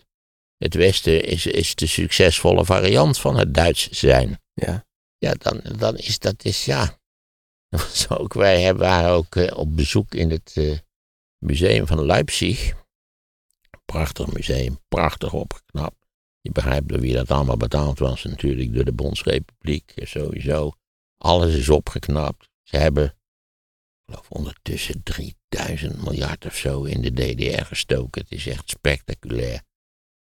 het 0.57 0.75
Westen 0.75 1.25
is, 1.25 1.47
is 1.47 1.75
de 1.75 1.87
succesvolle 1.87 2.65
variant 2.65 3.19
van 3.19 3.37
het 3.37 3.55
Duits 3.55 3.91
zijn. 3.91 4.41
Ja. 4.55 4.85
Ja, 5.21 5.35
dan, 5.35 5.61
dan 5.79 5.97
is 5.97 6.19
dat, 6.19 6.45
is 6.45 6.65
ja. 6.65 6.99
Ook, 8.09 8.33
wij 8.35 8.75
waren 8.75 9.11
ook 9.11 9.37
eh, 9.37 9.59
op 9.59 9.77
bezoek 9.77 10.15
in 10.15 10.31
het 10.31 10.53
eh, 10.55 10.79
museum 11.39 11.87
van 11.87 12.05
Leipzig. 12.05 12.73
Prachtig 13.85 14.33
museum, 14.33 14.79
prachtig 14.89 15.33
opgeknapt. 15.33 16.07
Je 16.41 16.53
begrijpt 16.53 16.89
door 16.89 17.01
wie 17.01 17.15
dat 17.15 17.31
allemaal 17.31 17.57
betaald 17.57 17.99
was, 17.99 18.25
natuurlijk 18.25 18.75
door 18.75 18.85
de 18.85 18.93
Bondsrepubliek, 18.93 19.93
eh, 19.95 20.07
sowieso. 20.07 20.73
Alles 21.17 21.55
is 21.55 21.69
opgeknapt. 21.69 22.49
Ze 22.63 22.77
hebben, 22.77 23.05
ik 23.05 23.15
geloof 24.05 24.31
ondertussen 24.31 25.03
3000 25.03 26.03
miljard 26.03 26.47
of 26.47 26.57
zo 26.57 26.83
in 26.85 27.01
de 27.01 27.13
DDR 27.13 27.65
gestoken. 27.65 28.23
Het 28.23 28.31
is 28.33 28.47
echt 28.47 28.71
spectaculair. 28.71 29.63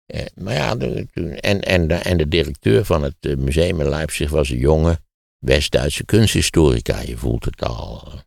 Eh, 0.06 0.26
maar 0.36 0.54
ja, 0.54 0.76
toen- 0.78 1.34
en, 1.36 1.62
en, 1.62 1.88
de, 1.88 1.94
en 1.94 2.18
de 2.18 2.28
directeur 2.28 2.86
van 2.86 3.04
het 3.04 3.16
eh, 3.20 3.36
museum 3.36 3.80
in 3.82 3.90
Leipzig 3.90 4.30
was 4.30 4.50
een 4.50 4.58
jonge 4.58 5.00
West-Duitse 5.46 6.06
kunsthistorica. 6.06 7.00
Je 7.00 7.18
voelt 7.18 7.46
het 7.46 7.62
al. 7.64 8.04
eh, 8.08 8.20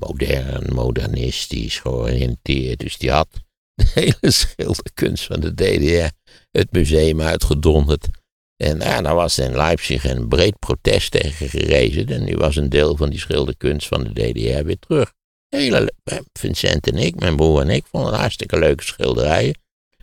Modern, 0.00 0.74
modernistisch, 0.74 1.78
georiënteerd. 1.78 2.78
Dus 2.78 2.96
die 2.98 3.10
had 3.10 3.28
de 3.74 3.90
hele 3.94 4.30
schilderkunst 4.32 5.24
van 5.24 5.40
de 5.40 5.54
DDR 5.54 6.10
het 6.50 6.72
museum 6.72 7.20
uitgedonderd. 7.20 8.08
En 8.56 8.78
ja, 8.78 9.02
daar 9.02 9.14
was 9.14 9.38
in 9.38 9.56
Leipzig 9.56 10.04
een 10.04 10.28
breed 10.28 10.58
protest 10.58 11.10
tegen 11.10 11.48
gerezen. 11.48 12.06
En 12.06 12.24
nu 12.24 12.36
was 12.36 12.56
een 12.56 12.68
deel 12.68 12.96
van 12.96 13.10
die 13.10 13.18
schilderkunst 13.18 13.88
van 13.88 14.02
de 14.02 14.12
DDR 14.12 14.64
weer 14.64 14.78
terug. 14.78 15.12
Hele, 15.48 15.80
le- 16.04 16.22
Vincent 16.32 16.86
en 16.86 16.96
ik, 16.96 17.20
mijn 17.20 17.36
broer 17.36 17.60
en 17.60 17.70
ik, 17.70 17.86
vonden 17.86 18.14
hartstikke 18.14 18.58
leuke 18.58 18.82
schilderijen. 18.84 19.54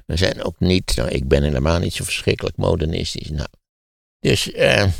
We 0.09 0.17
zijn 0.17 0.43
ook 0.43 0.59
niet, 0.59 0.95
nou, 0.95 1.09
ik 1.09 1.27
ben 1.27 1.43
helemaal 1.43 1.79
niet 1.79 1.93
zo 1.93 2.03
verschrikkelijk 2.03 2.57
modernistisch. 2.57 3.29
Nou, 3.29 3.47
dus 4.19 4.51
eh, 4.51 4.91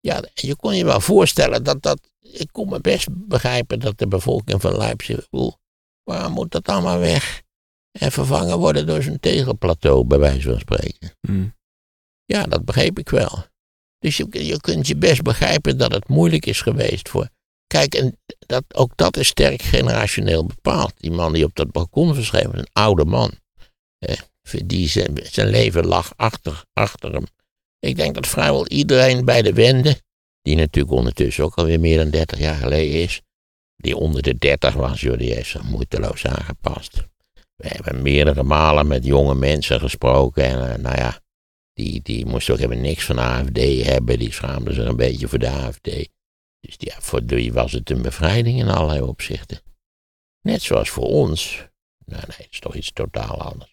ja, 0.00 0.24
je 0.34 0.56
kon 0.56 0.76
je 0.76 0.84
wel 0.84 1.00
voorstellen 1.00 1.64
dat 1.64 1.82
dat. 1.82 2.10
Ik 2.20 2.48
kon 2.52 2.68
me 2.68 2.80
best 2.80 3.08
begrijpen 3.10 3.80
dat 3.80 3.98
de 3.98 4.06
bevolking 4.06 4.60
van 4.60 4.76
Leipzig. 4.76 5.26
Oeh, 5.30 5.52
waarom 6.02 6.32
moet 6.32 6.50
dat 6.50 6.68
allemaal 6.68 6.98
weg? 6.98 7.42
En 7.98 8.12
vervangen 8.12 8.58
worden 8.58 8.86
door 8.86 9.02
zo'n 9.02 9.20
tegelplateau, 9.20 10.04
bij 10.04 10.18
wijze 10.18 10.48
van 10.50 10.58
spreken. 10.58 11.16
Mm. 11.20 11.54
Ja, 12.24 12.42
dat 12.42 12.64
begreep 12.64 12.98
ik 12.98 13.08
wel. 13.08 13.44
Dus 13.98 14.16
je, 14.16 14.44
je 14.46 14.60
kunt 14.60 14.86
je 14.86 14.96
best 14.96 15.22
begrijpen 15.22 15.78
dat 15.78 15.92
het 15.92 16.08
moeilijk 16.08 16.46
is 16.46 16.60
geweest 16.60 17.08
voor. 17.08 17.28
Kijk, 17.66 17.94
en 17.94 18.18
dat, 18.38 18.64
ook 18.74 18.96
dat 18.96 19.16
is 19.16 19.26
sterk 19.26 19.62
generationeel 19.62 20.46
bepaald. 20.46 20.92
Die 20.96 21.10
man 21.10 21.32
die 21.32 21.44
op 21.44 21.54
dat 21.54 21.70
balkon 21.70 22.14
verscheen, 22.14 22.58
een 22.58 22.68
oude 22.72 23.04
man. 23.04 23.40
Die 24.64 24.88
zijn, 24.88 25.18
zijn 25.22 25.48
leven 25.48 25.86
lag 25.86 26.12
achter, 26.16 26.64
achter 26.72 27.12
hem. 27.12 27.26
Ik 27.78 27.96
denk 27.96 28.14
dat 28.14 28.26
vrijwel 28.26 28.66
iedereen 28.66 29.24
bij 29.24 29.42
de 29.42 29.52
Wende, 29.52 30.00
die 30.42 30.56
natuurlijk 30.56 30.94
ondertussen 30.94 31.44
ook 31.44 31.54
alweer 31.54 31.80
meer 31.80 31.96
dan 31.96 32.10
30 32.10 32.38
jaar 32.38 32.56
geleden 32.56 33.00
is, 33.00 33.20
die 33.76 33.96
onder 33.96 34.22
de 34.22 34.38
30 34.38 34.74
was, 34.74 35.00
joh, 35.00 35.18
die 35.18 35.34
heeft 35.34 35.50
zich 35.50 35.62
moeiteloos 35.62 36.26
aangepast. 36.26 37.10
We 37.56 37.68
hebben 37.68 38.02
meerdere 38.02 38.42
malen 38.42 38.86
met 38.86 39.04
jonge 39.04 39.34
mensen 39.34 39.80
gesproken 39.80 40.44
en 40.44 40.72
eh, 40.72 40.78
nou 40.78 40.96
ja, 40.96 41.20
die, 41.72 42.02
die 42.02 42.26
moesten 42.26 42.54
ook 42.54 42.60
helemaal 42.60 42.84
niks 42.84 43.04
van 43.04 43.16
de 43.16 43.22
AFD 43.22 43.84
hebben. 43.84 44.18
Die 44.18 44.32
schaamden 44.32 44.74
zich 44.74 44.86
een 44.86 44.96
beetje 44.96 45.28
voor 45.28 45.38
de 45.38 45.48
AFD. 45.48 46.08
Dus 46.60 46.74
ja, 46.78 47.00
voor 47.00 47.24
die 47.24 47.52
was 47.52 47.72
het 47.72 47.90
een 47.90 48.02
bevrijding 48.02 48.58
in 48.58 48.68
allerlei 48.68 49.00
opzichten. 49.00 49.60
Net 50.40 50.62
zoals 50.62 50.90
voor 50.90 51.04
ons. 51.04 51.68
Nou 52.04 52.22
nee, 52.26 52.36
het 52.36 52.48
is 52.50 52.60
toch 52.60 52.74
iets 52.74 52.92
totaal 52.92 53.40
anders. 53.40 53.71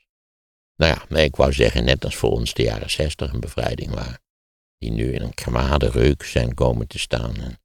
Nou 0.80 0.94
ja, 0.94 1.06
nee, 1.10 1.26
ik 1.26 1.36
wou 1.36 1.54
zeggen, 1.54 1.84
net 1.84 2.06
als 2.06 2.16
voor 2.16 2.32
ons 2.32 2.54
de 2.54 2.64
jaren 2.64 2.90
zestig 2.90 3.34
een 3.34 3.40
bevrijding 3.40 3.92
waren. 3.92 4.22
Die 4.78 4.92
nu 4.92 5.14
in 5.14 5.22
een 5.22 5.34
kwade 5.34 5.90
reuk 5.90 6.24
zijn 6.24 6.54
komen 6.54 6.88
te 6.88 7.00
staan. 7.00 7.36
En 7.36 7.60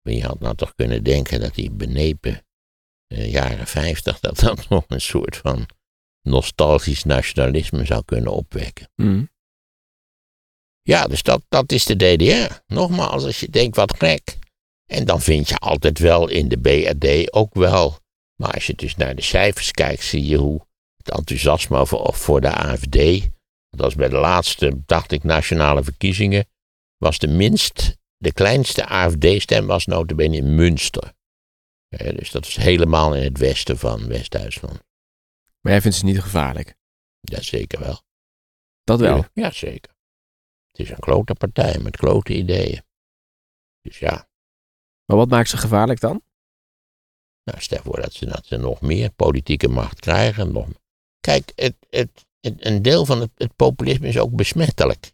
wie 0.00 0.24
had 0.24 0.40
nou 0.40 0.54
toch 0.54 0.74
kunnen 0.74 1.04
denken 1.04 1.40
dat 1.40 1.54
die 1.54 1.70
benepen 1.70 2.46
eh, 3.06 3.32
jaren 3.32 3.66
50, 3.66 4.20
dat 4.20 4.38
dat 4.38 4.68
nog 4.68 4.84
een 4.88 5.00
soort 5.00 5.36
van 5.36 5.66
nostalgisch 6.22 7.04
nationalisme 7.04 7.84
zou 7.84 8.04
kunnen 8.04 8.32
opwekken. 8.32 8.90
Mm. 8.94 9.30
Ja, 10.82 11.06
dus 11.06 11.22
dat, 11.22 11.42
dat 11.48 11.72
is 11.72 11.84
de 11.84 11.96
DDR. 11.96 12.54
Nogmaals, 12.66 13.24
als 13.24 13.40
je 13.40 13.50
denkt 13.50 13.76
wat 13.76 13.96
gek. 13.96 14.38
En 14.86 15.04
dan 15.04 15.20
vind 15.20 15.48
je 15.48 15.56
altijd 15.56 15.98
wel 15.98 16.28
in 16.28 16.48
de 16.48 16.58
BRD 16.58 17.32
ook 17.32 17.54
wel. 17.54 17.98
Maar 18.34 18.54
als 18.54 18.66
je 18.66 18.74
dus 18.74 18.96
naar 18.96 19.14
de 19.14 19.22
cijfers 19.22 19.70
kijkt, 19.70 20.02
zie 20.02 20.26
je 20.26 20.36
hoe 20.36 20.66
het 21.08 21.18
enthousiasme 21.18 21.86
voor, 21.86 22.14
voor 22.14 22.40
de 22.40 22.52
AFD. 22.52 23.30
Dat 23.70 23.80
was 23.80 23.94
bij 23.94 24.08
de 24.08 24.16
laatste, 24.16 24.82
dacht 24.86 25.12
ik, 25.12 25.24
nationale 25.24 25.82
verkiezingen. 25.84 26.46
Was 26.96 27.18
de 27.18 27.28
minst, 27.28 27.96
de 28.16 28.32
kleinste 28.32 28.86
AFD-stem 28.86 29.66
was 29.66 29.86
notabene 29.86 30.36
in 30.36 30.54
Münster. 30.54 31.12
Eh, 31.88 32.16
dus 32.16 32.30
dat 32.30 32.46
is 32.46 32.56
helemaal 32.56 33.14
in 33.14 33.22
het 33.22 33.38
westen 33.38 33.78
van 33.78 34.08
West-Duitsland. 34.08 34.82
Maar 35.60 35.72
jij 35.72 35.80
vindt 35.80 35.96
ze 35.96 36.04
niet 36.04 36.20
gevaarlijk? 36.20 36.76
Ja, 37.20 37.40
zeker 37.42 37.80
wel. 37.80 38.02
Dat 38.84 39.00
wel. 39.00 39.24
Ja, 39.32 39.50
zeker. 39.50 39.96
Het 40.66 40.78
is 40.78 40.90
een 40.90 40.98
klote 40.98 41.34
partij 41.34 41.78
met 41.78 41.96
klote 41.96 42.34
ideeën. 42.34 42.82
Dus 43.80 43.98
ja, 43.98 44.28
Maar 45.04 45.16
wat 45.16 45.28
maakt 45.28 45.48
ze 45.48 45.56
gevaarlijk 45.56 46.00
dan? 46.00 46.22
Nou, 47.44 47.60
stel 47.60 47.82
voor 47.82 48.00
dat 48.00 48.12
ze, 48.12 48.26
dat 48.26 48.46
ze 48.46 48.56
nog 48.56 48.80
meer 48.80 49.10
politieke 49.10 49.68
macht 49.68 50.00
krijgen. 50.00 50.52
Nog... 50.52 50.68
Kijk, 51.28 51.52
het, 51.54 51.74
het, 51.90 52.08
het- 52.40 52.66
een 52.66 52.82
deel 52.82 53.04
van 53.06 53.20
het, 53.20 53.30
het 53.36 53.56
populisme 53.56 54.08
is 54.08 54.18
ook 54.18 54.30
besmettelijk. 54.34 55.12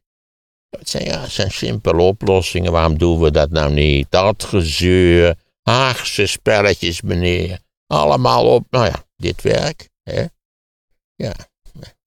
Het 0.79 0.89
zijn, 0.91 1.05
ja, 1.05 1.21
het 1.21 1.31
zijn 1.31 1.51
simpele 1.51 2.03
oplossingen. 2.03 2.73
Waarom 2.73 2.99
doen 2.99 3.21
we 3.21 3.31
dat 3.31 3.51
nou 3.51 3.73
niet? 3.73 4.07
Dat 4.11 4.45
gezeur, 4.45 5.37
Haagse 5.63 6.27
spelletjes, 6.27 7.03
meneer. 7.03 7.59
Allemaal 7.87 8.55
op, 8.55 8.67
nou 8.71 8.85
ja, 8.87 9.05
dit 9.17 9.43
werk. 9.43 9.89
Hè? 10.03 10.25
Ja. 11.15 11.33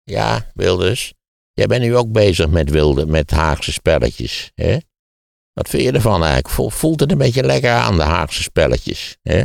ja, 0.04 0.52
Wilders. 0.54 1.14
Jij 1.54 1.68
bent 1.68 1.82
nu 1.82 1.96
ook 1.96 2.12
bezig 2.12 2.48
met 2.50 2.70
wilde, 2.70 3.06
met 3.06 3.32
Haagse 3.32 3.72
spelletjes. 3.72 4.52
Hè? 4.56 4.78
Wat 5.54 5.70
vind 5.70 5.84
je 5.84 5.92
ervan 5.92 6.20
eigenlijk? 6.24 6.50
Vo- 6.50 6.70
Voelt 6.70 7.00
het 7.00 7.12
een 7.12 7.18
beetje 7.18 7.44
lekker 7.44 7.72
aan, 7.72 7.98
de 7.98 8.04
Haagse 8.04 8.42
spelletjes? 8.44 9.18
Hè? 9.22 9.44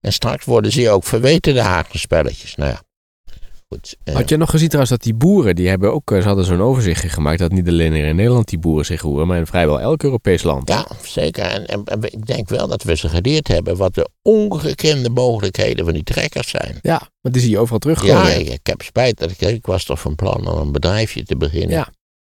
En 0.00 0.12
straks 0.12 0.44
worden 0.44 0.72
ze 0.72 0.90
ook 0.90 1.04
verweten, 1.04 1.54
de 1.54 1.60
Haagse 1.62 1.98
spelletjes. 1.98 2.54
Nou 2.54 2.70
ja, 2.70 2.82
goed. 3.72 3.96
eh, 4.04 4.14
Had 4.14 4.28
je 4.28 4.36
nog 4.36 4.50
gezien 4.50 4.66
trouwens 4.66 4.90
dat 4.92 5.02
die 5.02 5.14
boeren, 5.14 5.54
die 5.56 5.68
hebben 5.68 5.92
ook, 5.92 6.10
eh, 6.12 6.20
ze 6.20 6.26
hadden 6.26 6.44
zo'n 6.44 6.60
overzichtje 6.60 7.08
gemaakt 7.08 7.38
dat 7.38 7.52
niet 7.52 7.68
alleen 7.68 7.92
hier 7.92 8.04
in 8.06 8.16
Nederland 8.16 8.48
die 8.48 8.58
boeren 8.58 8.84
zich 8.84 9.00
roeren, 9.02 9.26
maar 9.26 9.38
in 9.38 9.46
vrijwel 9.46 9.80
elk 9.80 10.02
Europees 10.02 10.42
land. 10.42 10.68
Ja, 10.68 10.86
zeker. 11.02 11.44
En, 11.44 11.66
en, 11.66 11.84
en 11.84 12.02
ik 12.02 12.26
denk 12.26 12.48
wel 12.48 12.68
dat 12.68 12.82
we 12.82 12.96
ze 12.96 13.08
geleerd 13.08 13.48
hebben 13.48 13.76
wat 13.76 13.94
de 13.94 14.08
ongekende 14.22 15.10
mogelijkheden 15.10 15.84
van 15.84 15.94
die 15.94 16.02
trekkers 16.04 16.48
zijn. 16.48 16.78
Ja, 16.82 17.10
maar 17.20 17.32
die 17.32 17.40
zie 17.42 17.50
je 17.50 17.58
overal 17.58 17.78
terugkomen. 17.78 18.14
Ja, 18.14 18.28
ik, 18.28 18.48
ik 18.48 18.66
heb 18.66 18.82
spijt 18.82 19.18
dat 19.18 19.30
ik, 19.30 19.40
ik 19.40 19.66
was 19.66 19.84
toch 19.84 20.00
van 20.00 20.14
plan 20.14 20.48
om 20.48 20.58
een 20.58 20.72
bedrijfje 20.72 21.24
te 21.24 21.36
beginnen. 21.36 21.70
Ja. 21.76 21.88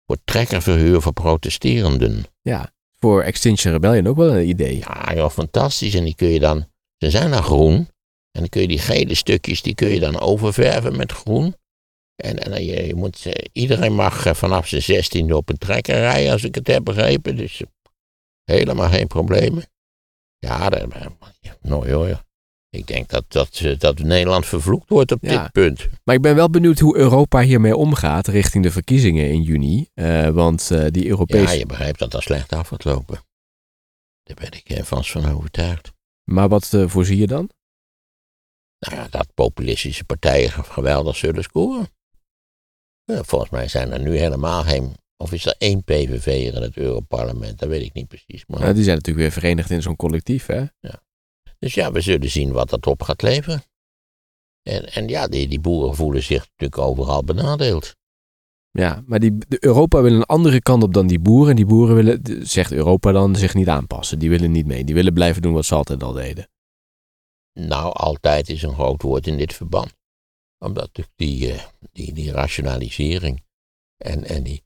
Voor 0.05 0.17
trekkerverhuur 0.25 1.01
voor 1.01 1.13
protesterenden. 1.13 2.23
Ja, 2.41 2.71
voor 2.99 3.21
Extinction 3.21 3.73
Rebellion 3.73 4.07
ook 4.07 4.17
wel 4.17 4.35
een 4.35 4.47
idee. 4.47 4.77
Ja, 4.77 5.13
joh, 5.15 5.29
fantastisch. 5.29 5.93
En 5.95 6.03
die 6.03 6.15
kun 6.15 6.27
je 6.27 6.39
dan, 6.39 6.65
ze 6.97 7.09
zijn 7.09 7.31
dan 7.31 7.43
groen. 7.43 7.87
En 8.37 8.43
dan 8.43 8.49
kun 8.49 8.61
je 8.61 8.67
die 8.67 8.79
gele 8.79 9.15
stukjes, 9.15 9.61
die 9.61 9.75
kun 9.75 9.87
je 9.87 9.99
dan 9.99 10.19
oververven 10.19 10.97
met 10.97 11.11
groen. 11.11 11.55
En, 12.15 12.37
en 12.43 12.65
je, 12.65 12.87
je 12.87 12.95
moet, 12.95 13.25
eh, 13.25 13.45
iedereen 13.51 13.93
mag 13.93 14.25
eh, 14.25 14.33
vanaf 14.33 14.67
zijn 14.67 14.81
zestiende 14.81 15.37
op 15.37 15.49
een 15.49 15.57
trekker 15.57 15.95
rijden, 15.95 16.31
als 16.31 16.43
ik 16.43 16.55
het 16.55 16.67
heb 16.67 16.83
begrepen. 16.83 17.35
Dus 17.35 17.61
eh, 17.61 17.67
helemaal 18.43 18.89
geen 18.89 19.07
problemen. 19.07 19.63
Ja, 20.37 20.69
dat, 20.69 20.87
nou 21.61 21.89
joh, 21.89 22.17
ik 22.69 22.87
denk 22.87 23.09
dat, 23.09 23.23
dat, 23.27 23.63
dat 23.77 23.99
Nederland 23.99 24.45
vervloekt 24.45 24.89
wordt 24.89 25.11
op 25.11 25.19
Ja. 25.21 25.41
dit 25.41 25.51
punt. 25.51 25.87
Maar 26.03 26.15
ik 26.15 26.21
ben 26.21 26.35
wel 26.35 26.49
benieuwd 26.49 26.79
hoe 26.79 26.97
Europa 26.97 27.41
hiermee 27.41 27.75
omgaat 27.75 28.27
richting 28.27 28.63
de 28.63 28.71
verkiezingen 28.71 29.29
in 29.29 29.41
juni. 29.41 29.89
Want 30.33 30.67
die 30.67 31.03
Ja, 31.03 31.09
Europese... 31.09 31.57
je 31.57 31.65
begrijpt 31.65 31.99
dat 31.99 32.11
dat 32.11 32.23
slecht 32.23 32.53
af 32.53 32.67
gaat 32.67 32.83
lopen. 32.83 33.19
Daar 34.23 34.35
ben 34.35 34.51
ik 34.63 34.85
vast 34.85 35.11
van 35.11 35.31
overtuigd. 35.31 35.95
Maar 36.31 36.49
wat 36.49 36.73
eh, 36.73 36.87
voorzie 36.87 37.17
je 37.17 37.27
dan? 37.27 37.49
Nou 38.79 38.95
ja, 38.95 39.07
dat 39.07 39.33
populistische 39.33 40.03
partijen 40.03 40.49
geweldig 40.49 41.15
zullen 41.15 41.43
scoren. 41.43 41.87
Ja, 43.03 43.23
volgens 43.23 43.51
mij 43.51 43.67
zijn 43.67 43.91
er 43.91 43.99
nu 43.99 44.17
helemaal 44.17 44.63
geen. 44.63 44.95
Of 45.17 45.33
is 45.33 45.45
er 45.45 45.55
één 45.57 45.83
PVV'er 45.83 46.53
in 46.53 46.61
het 46.61 46.77
Europarlement? 46.77 47.59
Dat 47.59 47.69
weet 47.69 47.81
ik 47.81 47.93
niet 47.93 48.07
precies. 48.07 48.45
Maar, 48.47 48.59
Nou, 48.59 48.73
die 48.73 48.83
zijn 48.83 48.95
natuurlijk 48.95 49.25
weer 49.25 49.41
verenigd 49.41 49.69
in 49.69 49.81
zo'n 49.81 49.95
collectief, 49.95 50.45
hè? 50.45 50.65
dus 51.59 51.73
ja, 51.73 51.91
we 51.91 52.01
zullen 52.01 52.29
zien 52.29 52.51
wat 52.51 52.69
dat 52.69 52.87
op 52.87 53.03
gaat 53.03 53.21
leveren. 53.21 53.63
En, 54.63 54.85
en 54.93 55.07
ja, 55.07 55.27
die, 55.27 55.47
die 55.47 55.59
boeren 55.59 55.95
voelen 55.95 56.23
zich 56.23 56.39
natuurlijk 56.39 56.81
overal 56.81 57.23
benadeeld. 57.23 57.95
Ja, 58.71 59.03
maar 59.05 59.19
die, 59.19 59.37
Europa 59.47 60.01
wil 60.01 60.13
een 60.13 60.23
andere 60.23 60.61
kant 60.61 60.83
op 60.83 60.93
dan 60.93 61.07
die 61.07 61.19
boeren. 61.19 61.49
En 61.49 61.55
die 61.55 61.65
boeren 61.65 61.95
willen, 61.95 62.47
zegt 62.47 62.71
Europa 62.71 63.11
dan, 63.11 63.35
zich 63.35 63.53
niet 63.53 63.67
aanpassen. 63.67 64.19
Die 64.19 64.29
willen 64.29 64.51
niet 64.51 64.65
mee. 64.65 64.83
Die 64.83 64.95
willen 64.95 65.13
blijven 65.13 65.41
doen 65.41 65.53
wat 65.53 65.65
ze 65.65 65.75
altijd 65.75 66.03
al 66.03 66.13
deden. 66.13 66.49
Nou, 67.59 67.93
altijd 67.93 68.49
is 68.49 68.63
een 68.63 68.73
groot 68.73 69.01
woord 69.01 69.27
in 69.27 69.37
dit 69.37 69.53
verband. 69.53 69.93
Omdat 70.59 70.83
natuurlijk 70.85 71.17
die, 71.17 71.51
eh, 71.51 71.63
die, 71.91 72.13
die 72.13 72.31
rationalisering 72.31 73.43
en, 73.97 74.23
en 74.23 74.43
die 74.43 74.63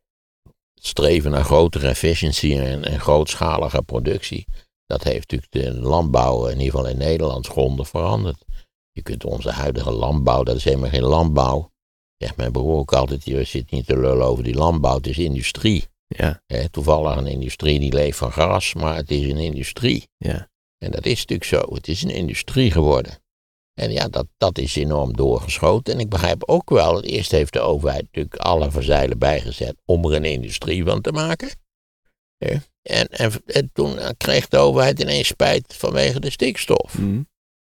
streven 0.74 1.32
naar 1.32 1.44
grotere 1.44 1.88
efficiëntie 1.88 2.62
en, 2.62 2.84
en 2.84 3.00
grootschalige 3.00 3.82
productie, 3.82 4.46
dat 4.86 5.04
heeft 5.04 5.32
natuurlijk 5.32 5.52
de 5.52 5.82
landbouw, 5.82 6.46
in 6.46 6.60
ieder 6.60 6.72
geval 6.72 6.88
in 6.88 6.98
Nederland, 6.98 7.48
grondig 7.48 7.88
veranderd. 7.88 8.46
Je 8.92 9.02
kunt 9.02 9.26
onze 9.26 9.52
huidige 9.52 9.92
landbouw, 9.92 10.44
dat 10.44 10.56
is 10.56 10.64
helemaal 10.64 10.90
geen 10.90 11.04
landbouw. 11.04 11.72
Zegt 12.18 12.38
mijn 12.38 12.52
broer 12.52 12.78
ook 12.78 12.94
altijd, 12.94 13.26
je 13.26 13.44
zit 13.44 13.72
niet 13.72 13.86
te 13.86 14.00
lullen 14.00 14.26
over 14.26 14.44
die 14.44 14.56
landbouw, 14.56 14.96
het 14.96 15.08
is 15.08 15.18
industrie. 15.18 15.90
Ja, 16.08 16.42
toevallig 16.72 17.16
een 17.16 17.28
industrie 17.28 17.80
die 17.80 17.94
leeft 17.94 18.18
van 18.18 18.32
gras, 18.32 18.74
maar 18.74 18.96
het 18.96 19.12
is 19.12 19.30
een 19.30 19.38
industrie. 19.38 20.08
ja. 20.18 20.51
En 20.84 20.92
dat 20.92 21.06
is 21.06 21.20
natuurlijk 21.20 21.50
zo. 21.50 21.76
Het 21.76 21.88
is 21.88 22.04
een 22.04 22.10
industrie 22.10 22.72
geworden. 22.72 23.20
En 23.74 23.92
ja, 23.92 24.08
dat, 24.08 24.28
dat 24.38 24.58
is 24.58 24.76
enorm 24.76 25.16
doorgeschoten. 25.16 25.94
En 25.94 26.00
ik 26.00 26.10
begrijp 26.10 26.44
ook 26.46 26.70
wel, 26.70 26.94
dat 26.94 27.04
eerst 27.04 27.32
heeft 27.32 27.54
de 27.54 27.60
overheid 27.60 28.02
natuurlijk 28.02 28.36
alle 28.36 28.72
verzeilen 28.72 29.20
bijgezet 29.20 29.76
om 29.86 30.06
er 30.06 30.14
een 30.14 30.26
industrie 30.26 30.84
van 30.84 31.02
te 31.02 31.12
maken. 31.12 31.50
En, 32.82 33.08
en, 33.08 33.32
en 33.46 33.70
toen 33.74 34.00
kreeg 34.18 34.48
de 34.48 34.58
overheid 34.58 35.00
ineens 35.00 35.28
spijt 35.28 35.76
vanwege 35.76 36.20
de 36.20 36.30
stikstof. 36.30 36.98
Mhm. 36.98 37.22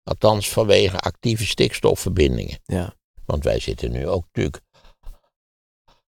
Althans 0.03 0.49
vanwege 0.49 0.99
actieve 0.99 1.47
stikstofverbindingen. 1.47 2.59
Ja. 2.65 2.95
Want 3.25 3.45
wij 3.45 3.59
zitten 3.59 3.91
nu 3.91 4.09
ook 4.09 4.25
natuurlijk. 4.25 4.63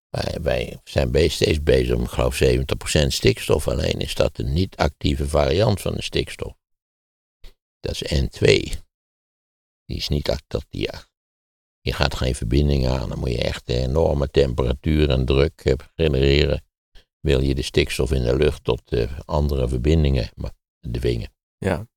Wij, 0.08 0.36
wij 0.42 0.78
zijn 0.84 1.30
steeds 1.30 1.62
bezig 1.62 1.94
om, 1.94 2.02
ik 2.02 2.10
geloof, 2.10 2.42
70% 2.42 3.06
stikstof. 3.06 3.68
Alleen 3.68 3.98
is 3.98 4.14
dat 4.14 4.38
een 4.38 4.52
niet-actieve 4.52 5.28
variant 5.28 5.80
van 5.80 5.94
de 5.94 6.02
stikstof. 6.02 6.59
Dat 7.80 8.00
is 8.00 8.22
N2. 8.22 8.44
Die 9.84 9.96
is 9.96 10.08
niet 10.08 10.30
act- 10.30 10.44
dat 10.46 10.64
die, 10.68 10.88
Je 11.80 11.92
gaat 11.92 12.14
geen 12.14 12.34
verbinding 12.34 12.86
aan. 12.88 13.08
Dan 13.08 13.18
moet 13.18 13.30
je 13.30 13.42
echt 13.42 13.68
enorme 13.68 14.28
temperatuur 14.28 15.10
en 15.10 15.24
druk 15.24 15.60
eh, 15.64 15.74
genereren. 15.94 16.64
Wil 17.20 17.40
je 17.40 17.54
de 17.54 17.62
stikstof 17.62 18.12
in 18.12 18.22
de 18.22 18.36
lucht 18.36 18.64
tot 18.64 18.92
eh, 18.92 19.18
andere 19.24 19.68
verbindingen 19.68 20.30
dwingen. 20.90 21.32
ja. 21.58 21.88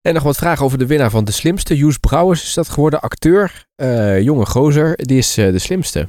En 0.00 0.14
nog 0.14 0.22
wat 0.22 0.36
vragen 0.36 0.64
over 0.64 0.78
de 0.78 0.86
winnaar 0.86 1.10
van 1.10 1.24
de 1.24 1.32
slimste. 1.32 1.76
Joes 1.76 1.98
Brouwers 1.98 2.42
is 2.42 2.54
dat 2.54 2.68
geworden. 2.68 3.00
Acteur, 3.00 3.66
eh, 3.74 4.20
jonge 4.22 4.46
gozer. 4.46 4.96
Die 5.06 5.18
is 5.18 5.34
de 5.34 5.58
slimste. 5.58 6.08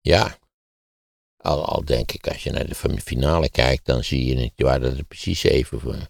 Ja, 0.00 0.38
al, 1.36 1.64
al 1.64 1.84
denk 1.84 2.12
ik, 2.12 2.26
als 2.28 2.42
je 2.42 2.50
naar 2.50 2.66
de 2.66 2.74
fin- 2.74 3.00
finale 3.00 3.50
kijkt, 3.50 3.84
dan 3.84 4.04
zie 4.04 4.24
je 4.24 4.34
niet 4.34 4.52
waar 4.56 4.80
dat 4.80 4.96
het 4.96 5.08
precies 5.08 5.42
even 5.42 5.80
voor 5.80 6.08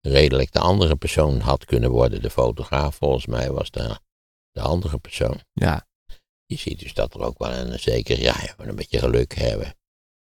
redelijk 0.00 0.52
de 0.52 0.58
andere 0.58 0.96
persoon 0.96 1.40
had 1.40 1.64
kunnen 1.64 1.90
worden. 1.90 2.22
De 2.22 2.30
fotograaf, 2.30 2.96
volgens 2.96 3.26
mij, 3.26 3.50
was 3.50 3.70
de, 3.70 3.98
de 4.50 4.60
andere 4.60 4.98
persoon. 4.98 5.40
Ja. 5.52 5.86
Je 6.46 6.56
ziet 6.56 6.78
dus 6.78 6.94
dat 6.94 7.14
er 7.14 7.20
ook 7.20 7.38
wel 7.38 7.52
een 7.52 7.78
zeker, 7.78 8.20
ja, 8.20 8.54
een 8.56 8.76
beetje 8.76 8.98
geluk 8.98 9.34
hebben. 9.34 9.74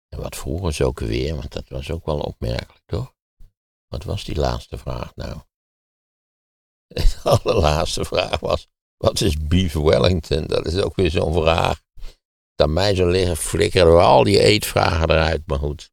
En 0.10 0.22
wat 0.22 0.36
vroeger 0.36 0.86
ook 0.86 1.00
weer, 1.00 1.36
want 1.36 1.52
dat 1.52 1.70
was 1.70 1.92
ook 1.92 2.06
wel 2.06 2.20
opmerkelijk, 2.20 2.84
toch? 2.86 3.14
Wat 3.88 4.04
was 4.04 4.24
die 4.24 4.36
laatste 4.36 4.78
vraag 4.78 5.16
nou? 5.16 5.42
De 6.88 7.20
allerlaatste 7.24 8.06
vraag 8.06 8.40
was, 8.40 8.68
wat 8.98 9.22
is 9.22 9.38
beef 9.38 9.74
Wellington? 9.74 10.48
Dat 10.48 10.66
is 10.66 10.82
ook 10.82 10.96
weer 10.96 11.12
zo'n 11.12 11.34
vraag. 11.34 11.82
Dat 12.56 12.70
mij 12.70 12.96
zo 12.96 13.08
liggen, 13.08 13.38
flikkeren 13.38 13.96
we 13.96 14.02
al 14.02 14.24
die 14.24 14.40
eetvragen 14.40 15.10
eruit, 15.10 15.42
maar 15.46 15.60
goed. 15.60 15.92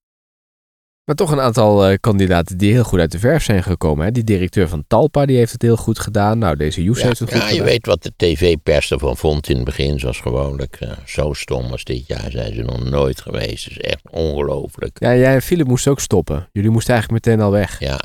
Maar 1.10 1.18
toch 1.18 1.30
een 1.30 1.40
aantal 1.40 1.86
eh, 1.86 1.96
kandidaten 2.00 2.58
die 2.58 2.72
heel 2.72 2.84
goed 2.84 2.98
uit 3.00 3.12
de 3.12 3.18
verf 3.18 3.42
zijn 3.42 3.62
gekomen. 3.62 4.04
Hè? 4.04 4.10
Die 4.12 4.24
directeur 4.24 4.68
van 4.68 4.84
Talpa 4.86 5.26
die 5.26 5.36
heeft 5.36 5.52
het 5.52 5.62
heel 5.62 5.76
goed 5.76 5.98
gedaan. 5.98 6.38
Nou, 6.38 6.56
deze 6.56 6.82
Joes 6.82 7.00
Ja, 7.00 7.06
heeft 7.06 7.18
het 7.18 7.30
goed 7.32 7.38
ja, 7.40 7.44
je 7.46 7.50
gedaan. 7.52 7.66
weet 7.66 7.86
wat 7.86 8.02
de 8.02 8.12
tv-pers 8.16 8.90
ervan 8.90 9.16
vond 9.16 9.48
in 9.48 9.56
het 9.56 9.64
begin, 9.64 9.98
zoals 9.98 10.20
gewoonlijk. 10.20 10.76
eh, 10.80 10.90
zo 11.06 11.32
stom 11.32 11.70
als 11.70 11.84
dit 11.84 12.06
jaar 12.06 12.30
zijn 12.30 12.54
ze 12.54 12.62
nog 12.62 12.84
nooit 12.84 13.20
geweest. 13.20 13.64
Het 13.64 13.72
is 13.72 13.78
echt 13.80 14.10
ongelooflijk. 14.10 14.96
Ja, 15.00 15.14
jij 15.16 15.34
en 15.34 15.42
Philip 15.42 15.66
moesten 15.66 15.90
ook 15.92 16.00
stoppen. 16.00 16.48
Jullie 16.52 16.70
moesten 16.70 16.92
eigenlijk 16.94 17.24
meteen 17.26 17.44
al 17.44 17.50
weg. 17.52 17.78
Ja, 17.80 18.00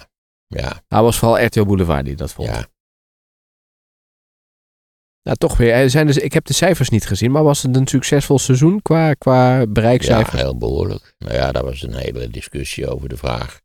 ja, 0.47 0.82
Nou, 0.88 1.03
was 1.03 1.18
vooral 1.18 1.45
RTL 1.45 1.64
Boulevard 1.66 2.06
die 2.06 2.16
dat 2.16 2.34
vond. 2.34 2.47
ja. 2.47 2.66
Nou, 5.26 5.38
toch 5.38 5.57
weer. 5.57 5.73
Er 5.73 5.89
zijn 5.89 6.07
dus, 6.07 6.17
ik 6.17 6.34
heb 6.34 6.45
de 6.45 6.53
cijfers 6.53 6.89
niet 6.89 7.07
gezien, 7.07 7.32
maar 7.32 7.43
was 7.43 7.61
het 7.61 7.76
een 7.76 7.88
succesvol 7.88 8.39
seizoen 8.39 8.82
qua, 8.82 9.13
qua 9.13 9.59
Ja, 9.59 9.67
bereikcijfers? 9.67 10.41
heel 10.41 10.57
behoorlijk. 10.57 11.15
Nou 11.17 11.34
ja, 11.34 11.51
daar 11.51 11.63
was 11.63 11.82
een 11.82 11.95
hele 11.95 12.28
discussie 12.28 12.88
over 12.88 13.09
de 13.09 13.17
vraag 13.17 13.61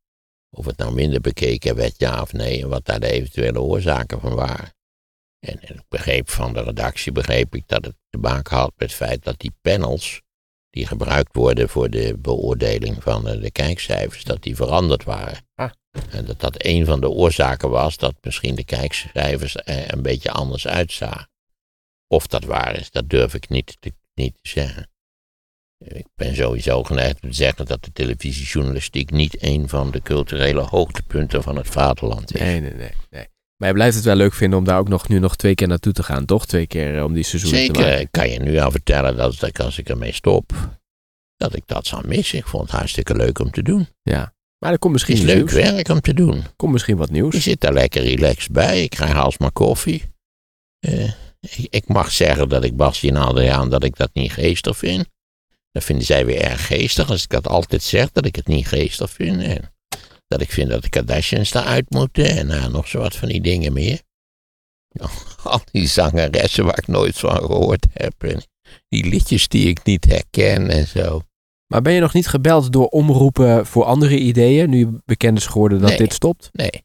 of 0.51 0.67
het 0.67 0.77
nou 0.77 0.95
minder 0.95 1.21
bekeken 1.21 1.77
werd, 1.77 1.95
ja 1.97 2.21
of 2.21 2.33
nee, 2.33 2.63
en 2.63 2.69
wat 2.69 2.87
daar 2.87 3.01
de 3.01 3.11
eventuele 3.11 3.61
oorzaken 3.61 4.21
van 4.21 4.35
waren. 4.35 4.75
En, 5.39 5.61
en 5.61 5.75
ik 5.75 5.85
begreep 5.89 6.31
van 6.31 6.53
de 6.53 6.63
redactie, 6.63 7.13
begreep 7.13 7.55
ik 7.55 7.63
dat 7.67 7.85
het 7.85 7.95
te 8.09 8.19
maken 8.19 8.57
had 8.57 8.73
met 8.77 8.89
het 8.89 8.97
feit 8.97 9.25
dat 9.25 9.39
die 9.39 9.53
panels, 9.61 10.23
die 10.71 10.87
gebruikt 10.87 11.37
worden 11.37 11.69
voor 11.69 11.91
de 11.91 12.17
beoordeling 12.19 13.03
van 13.03 13.25
de, 13.25 13.39
de 13.39 13.51
kijkcijfers, 13.51 14.25
dat 14.25 14.43
die 14.43 14.57
veranderd 14.57 15.05
waren. 15.05 15.39
Ah. 15.55 15.71
En 16.11 16.25
dat 16.25 16.41
dat 16.41 16.55
een 16.65 16.87
van 16.87 17.01
de 17.01 17.09
oorzaken 17.09 17.71
was 17.71 17.97
dat 17.97 18.15
misschien 18.21 18.55
de 18.55 18.65
kijkcijfers 18.65 19.57
er 19.57 19.93
een 19.93 20.03
beetje 20.03 20.31
anders 20.31 20.67
uitzagen. 20.67 21.30
Of 22.13 22.27
dat 22.27 22.45
waar 22.45 22.77
is, 22.77 22.91
dat 22.91 23.09
durf 23.09 23.35
ik 23.35 23.49
niet 23.49 23.77
te, 23.81 23.93
niet 24.15 24.35
te 24.43 24.49
zeggen. 24.51 24.89
Ik 25.85 26.07
ben 26.15 26.35
sowieso 26.37 26.83
geneigd 26.83 27.23
om 27.23 27.29
te 27.31 27.37
zeggen 27.37 27.67
dat 27.67 27.85
de 27.85 27.93
televisiejournalistiek 27.93 29.11
niet 29.11 29.43
een 29.43 29.69
van 29.69 29.91
de 29.91 30.03
culturele 30.03 30.61
hoogtepunten 30.61 31.43
van 31.43 31.57
het 31.57 31.67
vaderland 31.67 32.35
is. 32.35 32.41
Nee, 32.41 32.61
nee, 32.61 32.75
nee, 32.75 32.91
nee. 33.11 33.27
Maar 33.57 33.69
je 33.69 33.75
blijft 33.75 33.97
het 33.97 34.05
wel 34.05 34.15
leuk 34.15 34.35
vinden 34.35 34.59
om 34.59 34.65
daar 34.65 34.79
ook 34.79 34.89
nog, 34.89 35.09
nu 35.09 35.19
nog 35.19 35.37
twee 35.37 35.55
keer 35.55 35.69
naartoe 35.69 35.93
te 35.93 36.03
gaan, 36.03 36.25
toch? 36.25 36.47
Twee 36.47 36.67
keer 36.67 36.97
eh, 36.97 37.05
om 37.05 37.15
die 37.15 37.23
seizoen 37.25 37.51
te 37.51 37.57
Zeker, 37.57 37.75
maken. 37.83 38.01
ik 38.01 38.09
kan 38.11 38.31
je 38.31 38.39
nu 38.39 38.59
al 38.59 38.71
vertellen 38.71 39.17
dat 39.17 39.43
ik, 39.43 39.59
als 39.61 39.79
ik 39.79 39.89
ermee 39.89 40.13
stop, 40.13 40.53
dat 41.37 41.55
ik 41.55 41.63
dat 41.67 41.87
zou 41.87 42.07
missen. 42.07 42.39
Ik 42.39 42.47
vond 42.47 42.63
het 42.63 42.73
hartstikke 42.79 43.17
leuk 43.17 43.39
om 43.39 43.51
te 43.51 43.63
doen. 43.63 43.89
Ja. 44.03 44.35
Maar 44.59 44.73
er 44.73 44.79
komt 44.79 44.93
misschien 44.93 45.15
is 45.17 45.23
leuk 45.23 45.37
nieuws. 45.37 45.53
werk 45.53 45.89
om 45.89 46.01
te 46.01 46.15
doen. 46.15 46.43
komt 46.57 46.73
misschien 46.73 46.97
wat 46.97 47.09
Je 47.09 47.13
nieuws. 47.13 47.43
zit 47.43 47.61
daar 47.61 47.73
lekker 47.73 48.03
relaxed 48.03 48.53
bij. 48.53 48.83
Ik 48.83 48.91
krijg 48.91 49.17
alsmaar 49.17 49.53
koffie. 49.53 50.03
Eh, 50.79 51.11
ik, 51.41 51.67
ik 51.71 51.89
mag 51.89 52.13
zeggen 52.13 52.49
dat 52.49 52.65
ik 52.65 52.77
Bastien 52.77 53.17
en 53.17 53.23
Adriaan 53.23 53.71
dat 53.71 53.85
ik 53.85 53.97
dat 53.97 54.11
niet 54.13 54.33
geestig 54.33 54.77
vind. 54.77 55.07
Dat 55.73 55.85
vinden 55.85 56.07
zij 56.07 56.27
weer 56.27 56.41
erg 56.41 56.67
geestig. 56.67 57.11
Als 57.11 57.23
ik 57.23 57.29
dat 57.29 57.49
altijd 57.49 57.83
zeg, 57.83 58.13
dat 58.13 58.27
ik 58.27 58.37
het 58.37 58.47
niet 58.47 58.67
geestig 58.67 59.11
vind. 59.11 59.43
En 59.43 59.75
dat 60.27 60.41
ik 60.41 60.51
vind 60.53 60.69
dat 60.71 60.83
de 60.83 60.89
Kardashians 60.89 61.55
eruit 61.55 61.91
moeten. 61.91 62.37
En 62.37 62.47
nou, 62.47 62.71
nog 62.71 62.89
zo 62.89 62.99
wat 62.99 63.17
van 63.17 63.29
die 63.29 63.41
dingen 63.41 63.73
meer. 63.73 64.01
Nou, 64.91 65.11
al 65.43 65.61
die 65.71 65.87
zangeressen 65.87 66.65
waar 66.65 66.79
ik 66.79 66.87
nooit 66.87 67.19
van 67.19 67.37
gehoord 67.37 67.87
heb. 67.93 68.15
En 68.23 68.43
die 68.89 69.05
liedjes 69.05 69.49
die 69.49 69.69
ik 69.69 69.85
niet 69.85 70.05
herken 70.05 70.71
en 70.71 70.87
zo. 70.87 71.21
Maar 71.67 71.83
ben 71.83 71.93
je 71.93 72.01
nog 72.01 72.15
niet 72.15 72.29
gebeld 72.29 72.73
door 72.73 72.87
omroepen 72.87 73.67
voor 73.67 73.85
andere 73.85 74.19
ideeën, 74.19 74.71
nu 74.71 75.01
bekend 75.05 75.39
is 75.39 75.47
geworden 75.47 75.81
dat 75.81 75.89
Nee. 75.89 75.99
dit 75.99 76.13
stopt? 76.13 76.49
Nee. 76.53 76.85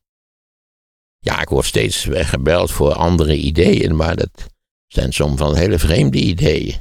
Ja, 1.26 1.42
ik 1.42 1.50
word 1.50 1.66
steeds 1.66 2.08
gebeld 2.12 2.72
voor 2.72 2.94
andere 2.94 3.38
ideeën, 3.38 3.96
maar 3.96 4.16
dat 4.16 4.30
zijn 4.88 5.14
soms 5.14 5.40
van 5.40 5.56
hele 5.56 5.80
vreemde 5.80 6.18
ideeën. 6.18 6.76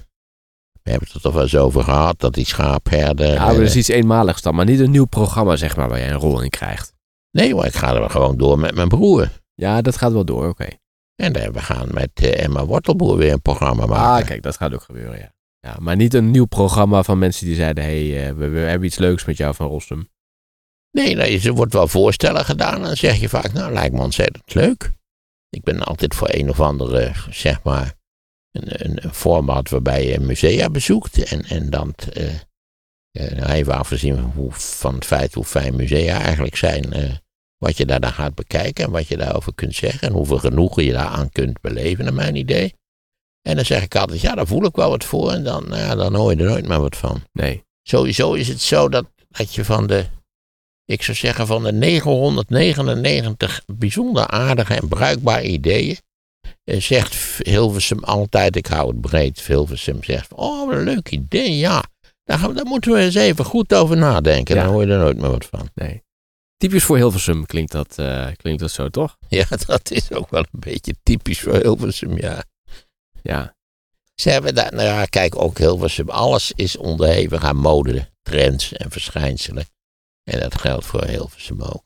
We 0.82 0.90
hebben 0.90 1.06
het 1.06 1.16
er 1.16 1.22
toch 1.22 1.32
wel 1.32 1.42
eens 1.42 1.56
over 1.56 1.82
gehad, 1.82 2.20
dat 2.20 2.34
die 2.34 2.46
schaapherder... 2.46 3.32
Ja, 3.32 3.40
maar 3.40 3.50
eh, 3.50 3.56
dat 3.56 3.66
is 3.66 3.76
iets 3.76 3.88
eenmaligs 3.88 4.42
dan, 4.42 4.54
maar 4.54 4.64
niet 4.64 4.80
een 4.80 4.90
nieuw 4.90 5.04
programma, 5.04 5.56
zeg 5.56 5.76
maar, 5.76 5.88
waar 5.88 5.98
jij 5.98 6.10
een 6.10 6.18
rol 6.18 6.40
in 6.40 6.50
krijgt. 6.50 6.92
Nee, 7.30 7.54
maar 7.54 7.66
ik 7.66 7.74
ga 7.74 7.94
er 7.94 8.10
gewoon 8.10 8.36
door 8.36 8.58
met 8.58 8.74
mijn 8.74 8.88
broer. 8.88 9.30
Ja, 9.54 9.82
dat 9.82 9.96
gaat 9.96 10.12
wel 10.12 10.24
door, 10.24 10.48
oké. 10.48 10.68
En 11.16 11.34
eh, 11.34 11.50
we 11.50 11.60
gaan 11.60 11.88
met 11.92 12.10
eh, 12.14 12.44
Emma 12.44 12.66
Wortelboer 12.66 13.16
weer 13.16 13.32
een 13.32 13.42
programma 13.42 13.86
maken. 13.86 14.22
Ah, 14.22 14.28
kijk, 14.28 14.42
dat 14.42 14.56
gaat 14.56 14.74
ook 14.74 14.82
gebeuren, 14.82 15.18
ja. 15.18 15.32
ja. 15.60 15.76
Maar 15.78 15.96
niet 15.96 16.14
een 16.14 16.30
nieuw 16.30 16.46
programma 16.46 17.02
van 17.02 17.18
mensen 17.18 17.46
die 17.46 17.54
zeiden, 17.54 17.84
hé, 17.84 18.10
hey, 18.10 18.34
we, 18.34 18.48
we 18.48 18.58
hebben 18.58 18.86
iets 18.86 18.98
leuks 18.98 19.24
met 19.24 19.36
jou 19.36 19.54
van 19.54 19.68
Rossum. 19.68 20.08
Nee, 20.94 21.14
nou, 21.14 21.40
er 21.40 21.52
wordt 21.52 21.72
wel 21.72 21.88
voorstellen 21.88 22.44
gedaan. 22.44 22.74
En 22.74 22.82
dan 22.82 22.96
zeg 22.96 23.20
je 23.20 23.28
vaak, 23.28 23.52
nou, 23.52 23.72
lijkt 23.72 23.94
me 23.94 24.00
ontzettend 24.00 24.54
leuk. 24.54 24.92
Ik 25.48 25.62
ben 25.62 25.82
altijd 25.82 26.14
voor 26.14 26.28
een 26.30 26.48
of 26.50 26.60
andere, 26.60 27.12
zeg 27.30 27.62
maar, 27.62 27.94
een, 28.52 28.84
een, 28.86 29.04
een 29.04 29.14
format 29.14 29.70
waarbij 29.70 30.06
je 30.06 30.20
musea 30.20 30.70
bezoekt. 30.70 31.24
En, 31.24 31.44
en 31.44 31.70
dan, 31.70 31.94
eh, 32.12 32.32
nou, 33.12 33.50
even 33.52 33.74
afgezien 33.74 34.14
van, 34.14 34.32
hoe, 34.34 34.52
van 34.52 34.94
het 34.94 35.04
feit 35.04 35.34
hoe 35.34 35.44
fijn 35.44 35.76
musea 35.76 36.20
eigenlijk 36.20 36.56
zijn. 36.56 36.92
eh, 36.92 37.12
wat 37.56 37.76
je 37.76 37.86
daar 37.86 38.00
dan 38.00 38.12
gaat 38.12 38.34
bekijken 38.34 38.84
en 38.84 38.90
wat 38.90 39.08
je 39.08 39.16
daarover 39.16 39.54
kunt 39.54 39.74
zeggen. 39.74 40.08
En 40.08 40.14
hoeveel 40.14 40.38
genoegen 40.38 40.84
je 40.84 40.92
daaraan 40.92 41.30
kunt 41.30 41.60
beleven, 41.60 42.04
naar 42.04 42.14
mijn 42.14 42.36
idee. 42.36 42.74
En 43.42 43.56
dan 43.56 43.64
zeg 43.64 43.82
ik 43.82 43.96
altijd, 43.96 44.20
ja, 44.20 44.34
daar 44.34 44.46
voel 44.46 44.64
ik 44.64 44.76
wel 44.76 44.90
wat 44.90 45.04
voor. 45.04 45.32
En 45.32 45.44
dan, 45.44 45.68
nou 45.68 45.80
ja, 45.80 45.94
dan 45.94 46.14
hoor 46.14 46.30
je 46.32 46.36
er 46.38 46.44
nooit 46.50 46.68
meer 46.68 46.80
wat 46.80 46.96
van. 46.96 47.22
Nee. 47.32 47.64
Sowieso 47.82 48.32
is 48.32 48.48
het 48.48 48.60
zo 48.60 48.88
dat, 48.88 49.06
dat 49.28 49.54
je 49.54 49.64
van 49.64 49.86
de, 49.86 50.06
ik 50.84 51.02
zou 51.02 51.16
zeggen 51.16 51.46
van 51.46 51.62
de 51.62 51.72
999 51.72 53.62
bijzonder 53.66 54.26
aardige 54.26 54.74
en 54.74 54.88
bruikbare 54.88 55.42
ideeën, 55.46 55.96
eh, 56.64 56.80
zegt 56.80 57.14
Hilversum 57.38 58.04
altijd, 58.04 58.56
ik 58.56 58.66
hou 58.66 58.88
het 58.88 59.00
breed, 59.00 59.40
Hilversum 59.40 60.04
zegt, 60.04 60.32
oh 60.34 60.66
wat 60.66 60.76
een 60.76 60.84
leuk 60.84 61.10
idee, 61.10 61.56
ja, 61.56 61.84
daar, 62.24 62.38
gaan 62.38 62.54
daar 62.54 62.64
moeten 62.64 62.92
we 62.92 62.98
eens 62.98 63.14
even 63.14 63.44
goed 63.44 63.74
over 63.74 63.96
nadenken, 63.96 64.54
Ja. 64.54 64.62
dan 64.62 64.72
hoor 64.72 64.86
je 64.86 64.92
er 64.92 64.98
nooit 64.98 65.16
meer 65.16 65.30
wat 65.30 65.46
van. 65.46 65.68
Nee. 65.74 66.02
Typisch 66.56 66.84
voor 66.84 66.96
Hilversum 66.96 67.46
klinkt 67.46 67.72
dat, 67.72 67.98
eh, 67.98 68.26
klinkt 68.36 68.60
dat 68.60 68.70
zo, 68.70 68.88
toch? 68.88 69.16
Ja, 69.28 69.44
dat 69.66 69.90
is 69.90 70.12
ook 70.12 70.30
wel 70.30 70.40
een 70.52 70.60
beetje 70.60 70.94
typisch 71.02 71.40
voor 71.40 71.54
Hilversum, 71.56 72.16
ja. 72.18 72.44
Ja. 73.22 73.56
Ze 74.14 74.30
hebben 74.30 74.54
daar, 74.54 74.72
nou 74.74 74.84
ja, 74.88 75.04
kijk, 75.04 75.36
ook 75.42 75.58
Hilversum, 75.58 76.08
alles 76.08 76.52
is 76.54 76.76
onderhevig 76.76 77.44
aan 77.44 77.56
mode, 77.56 78.10
trends 78.22 78.72
en 78.72 78.90
verschijnselen. 78.90 79.64
En 80.24 80.40
dat 80.40 80.60
geldt 80.60 80.86
voor 80.86 81.04
Hilversum 81.04 81.62
ook. 81.62 81.82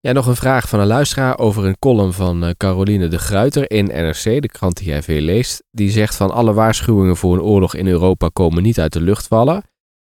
Ja, 0.00 0.12
nog 0.12 0.26
een 0.26 0.36
vraag 0.36 0.68
van 0.68 0.80
een 0.80 0.86
luisteraar 0.86 1.38
over 1.38 1.64
een 1.64 1.78
column 1.78 2.12
van 2.12 2.44
eh, 2.44 2.50
Caroline 2.56 3.08
de 3.08 3.18
Gruiter 3.18 3.70
in 3.70 3.84
NRC, 3.84 4.42
de 4.42 4.48
krant 4.48 4.76
die 4.76 4.86
jij 4.86 5.02
veel 5.02 5.20
leest. 5.20 5.62
Die 5.70 5.90
zegt 5.90 6.14
van 6.14 6.30
alle 6.30 6.52
waarschuwingen 6.52 7.16
voor 7.16 7.34
een 7.34 7.42
oorlog 7.42 7.74
in 7.74 7.86
Europa 7.86 8.28
komen 8.32 8.62
niet 8.62 8.80
uit 8.80 8.92
de 8.92 9.00
lucht 9.00 9.26
vallen. 9.26 9.62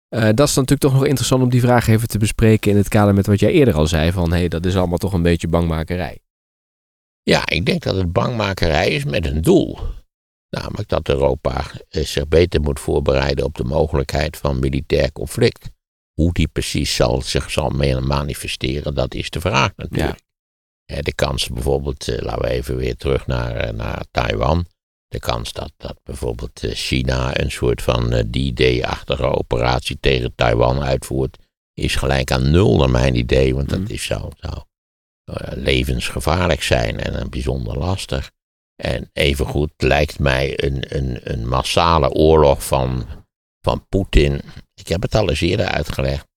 Eh, 0.09 0.21
dat 0.21 0.47
is 0.47 0.55
natuurlijk 0.55 0.81
toch 0.81 0.93
nog 0.93 1.05
interessant 1.05 1.43
om 1.43 1.49
die 1.49 1.61
vraag 1.61 1.87
even 1.87 2.07
te 2.07 2.17
bespreken 2.17 2.71
in 2.71 2.77
het 2.77 2.87
kader 2.87 3.13
met 3.13 3.27
wat 3.27 3.39
jij 3.39 3.51
eerder 3.51 3.73
al 3.73 3.87
zei 3.87 4.11
van 4.11 4.31
hé, 4.31 4.37
hey, 4.37 4.47
dat 4.47 4.65
is 4.65 4.75
allemaal 4.75 4.97
toch 4.97 5.13
een 5.13 5.21
beetje 5.21 5.47
bangmakerij. 5.47 6.19
Ja, 7.23 7.41
ik 7.45 7.65
denk 7.65 7.83
dat 7.83 7.95
het 7.95 8.13
bangmakerij 8.13 8.89
is 8.89 9.05
met 9.05 9.25
een 9.25 9.41
doel. 9.41 9.79
Namelijk 10.49 10.89
dat 10.89 11.09
Europa 11.09 11.63
eh, 11.89 12.03
zich 12.03 12.27
beter 12.27 12.61
moet 12.61 12.79
voorbereiden 12.79 13.45
op 13.45 13.55
de 13.55 13.63
mogelijkheid 13.63 14.37
van 14.37 14.59
militair 14.59 15.11
conflict. 15.11 15.69
Hoe 16.21 16.33
die 16.33 16.47
precies 16.47 16.95
zal, 16.95 17.21
zich 17.21 17.51
zal 17.51 17.69
manifesteren, 18.01 18.95
dat 18.95 19.13
is 19.13 19.29
de 19.29 19.39
vraag 19.41 19.71
natuurlijk. 19.75 20.19
Eh, 20.85 20.99
De 20.99 21.13
kans 21.13 21.47
bijvoorbeeld, 21.49 22.07
eh, 22.07 22.21
laten 22.21 22.41
we 22.41 22.49
even 22.49 22.75
weer 22.75 22.95
terug 22.95 23.27
naar, 23.27 23.55
eh, 23.55 23.73
naar 23.73 24.05
Taiwan. 24.11 24.65
De 25.07 25.19
kans 25.19 25.51
dat, 25.53 25.71
dat 25.77 25.99
bijvoorbeeld 26.03 26.63
eh, 26.63 26.71
China 26.73 27.39
een 27.39 27.51
soort 27.51 27.81
van 27.81 28.09
D-Day-achtige 28.31 29.23
operatie 29.25 29.97
tegen 29.99 30.35
Taiwan 30.35 30.83
uitvoert, 30.83 31.37
is 31.73 31.95
gelijk 31.95 32.31
aan 32.31 32.51
nul 32.51 32.77
naar 32.77 32.89
mijn 32.89 33.15
idee, 33.15 33.55
want 33.55 33.69
dat 33.69 33.79
Mm. 33.79 33.85
is 33.87 34.03
zo, 34.03 34.29
zo 34.39 34.49
eh, 35.25 35.51
levensgevaarlijk 35.57 36.61
zijn 36.63 36.99
en 36.99 37.29
bijzonder 37.29 37.77
lastig. 37.77 38.31
En 38.75 39.09
evengoed 39.13 39.71
lijkt 39.77 40.19
mij 40.19 40.63
een, 40.63 40.95
een, 40.97 41.19
een 41.31 41.47
massale 41.47 42.09
oorlog 42.09 42.65
van, 42.65 43.05
van 43.65 43.85
Poetin. 43.89 44.41
Ik 44.73 44.87
heb 44.87 45.01
het 45.01 45.15
al 45.15 45.29
eens 45.29 45.41
eerder 45.41 45.65
uitgelegd. 45.65 46.27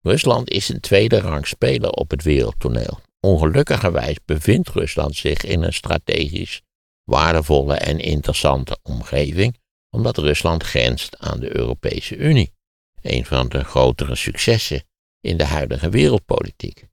Rusland 0.00 0.50
is 0.50 0.68
een 0.68 0.80
tweede 0.80 1.20
rang 1.20 1.46
speler 1.46 1.90
op 1.90 2.10
het 2.10 2.22
wereldtoneel. 2.22 3.00
Ongelukkigerwijs 3.20 4.16
bevindt 4.24 4.68
Rusland 4.68 5.16
zich 5.16 5.44
in 5.44 5.62
een 5.62 5.72
strategisch 5.72 6.62
waardevolle 7.04 7.74
en 7.74 7.98
interessante 7.98 8.78
omgeving, 8.82 9.58
omdat 9.90 10.18
Rusland 10.18 10.62
grenst 10.62 11.18
aan 11.18 11.40
de 11.40 11.56
Europese 11.56 12.16
Unie. 12.16 12.52
Een 13.00 13.24
van 13.24 13.48
de 13.48 13.64
grotere 13.64 14.14
successen 14.14 14.84
in 15.20 15.36
de 15.36 15.44
huidige 15.44 15.88
wereldpolitiek. 15.88 16.84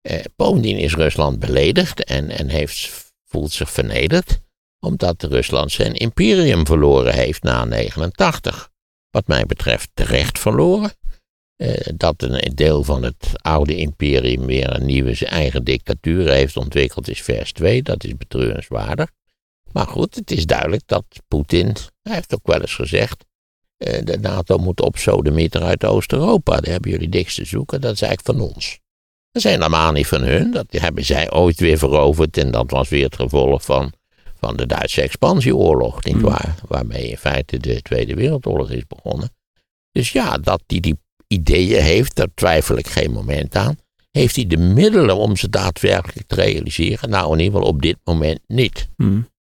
Eh, 0.00 0.24
bovendien 0.36 0.78
is 0.78 0.94
Rusland 0.94 1.38
beledigd 1.38 2.04
en, 2.04 2.30
en 2.30 2.48
heeft, 2.48 3.12
voelt 3.24 3.52
zich 3.52 3.70
vernederd, 3.70 4.40
omdat 4.80 5.22
Rusland 5.22 5.72
zijn 5.72 5.94
imperium 5.94 6.66
verloren 6.66 7.14
heeft 7.14 7.42
na 7.42 7.64
89. 7.64 8.74
Wat 9.10 9.26
mij 9.26 9.46
betreft 9.46 9.90
terecht 9.94 10.38
verloren. 10.38 10.92
Eh, 11.56 11.92
dat 11.94 12.22
een 12.22 12.54
deel 12.54 12.84
van 12.84 13.02
het 13.02 13.30
oude 13.34 13.76
imperium 13.76 14.46
weer 14.46 14.74
een 14.74 14.86
nieuwe 14.86 15.26
eigen 15.26 15.64
dictatuur 15.64 16.30
heeft 16.30 16.56
ontwikkeld 16.56 17.08
is 17.08 17.22
vers 17.22 17.52
2. 17.52 17.82
Dat 17.82 18.04
is 18.04 18.16
betreurenswaardig. 18.16 19.10
Maar 19.72 19.86
goed, 19.86 20.14
het 20.14 20.30
is 20.30 20.46
duidelijk 20.46 20.82
dat 20.86 21.04
Poetin, 21.28 21.76
hij 22.02 22.14
heeft 22.14 22.34
ook 22.34 22.46
wel 22.46 22.60
eens 22.60 22.74
gezegd, 22.74 23.24
eh, 23.76 24.04
de 24.04 24.18
NATO 24.18 24.58
moet 24.58 24.80
opsodemieten 24.80 25.62
uit 25.62 25.84
Oost-Europa. 25.84 26.60
Daar 26.60 26.72
hebben 26.72 26.90
jullie 26.90 27.08
niks 27.08 27.34
te 27.34 27.44
zoeken, 27.44 27.80
dat 27.80 27.92
is 27.92 28.02
eigenlijk 28.02 28.38
van 28.38 28.48
ons. 28.54 28.78
Dat 29.30 29.42
zijn 29.42 29.54
helemaal 29.54 29.92
niet 29.92 30.06
van 30.06 30.22
hun, 30.22 30.50
dat 30.50 30.66
hebben 30.68 31.04
zij 31.04 31.32
ooit 31.32 31.60
weer 31.60 31.78
veroverd 31.78 32.36
en 32.36 32.50
dat 32.50 32.70
was 32.70 32.88
weer 32.88 33.04
het 33.04 33.16
gevolg 33.16 33.64
van, 33.64 33.92
van 34.38 34.56
de 34.56 34.66
Duitse 34.66 35.02
expansieoorlog, 35.02 36.04
nietwaar? 36.04 36.54
Waarmee 36.68 37.08
in 37.08 37.16
feite 37.16 37.58
de 37.58 37.82
Tweede 37.82 38.14
Wereldoorlog 38.14 38.70
is 38.70 38.86
begonnen. 38.86 39.30
Dus 39.92 40.12
ja, 40.12 40.38
dat 40.38 40.62
hij 40.66 40.80
die 40.80 40.98
ideeën 41.26 41.82
heeft, 41.82 42.14
daar 42.14 42.28
twijfel 42.34 42.76
ik 42.76 42.86
geen 42.86 43.10
moment 43.10 43.56
aan. 43.56 43.78
Heeft 44.10 44.36
hij 44.36 44.46
de 44.46 44.56
middelen 44.56 45.16
om 45.16 45.36
ze 45.36 45.50
daadwerkelijk 45.50 46.26
te 46.26 46.34
realiseren? 46.34 47.10
Nou, 47.10 47.32
in 47.32 47.38
ieder 47.38 47.54
geval 47.54 47.68
op 47.74 47.82
dit 47.82 47.96
moment 48.04 48.40
niet. 48.46 48.88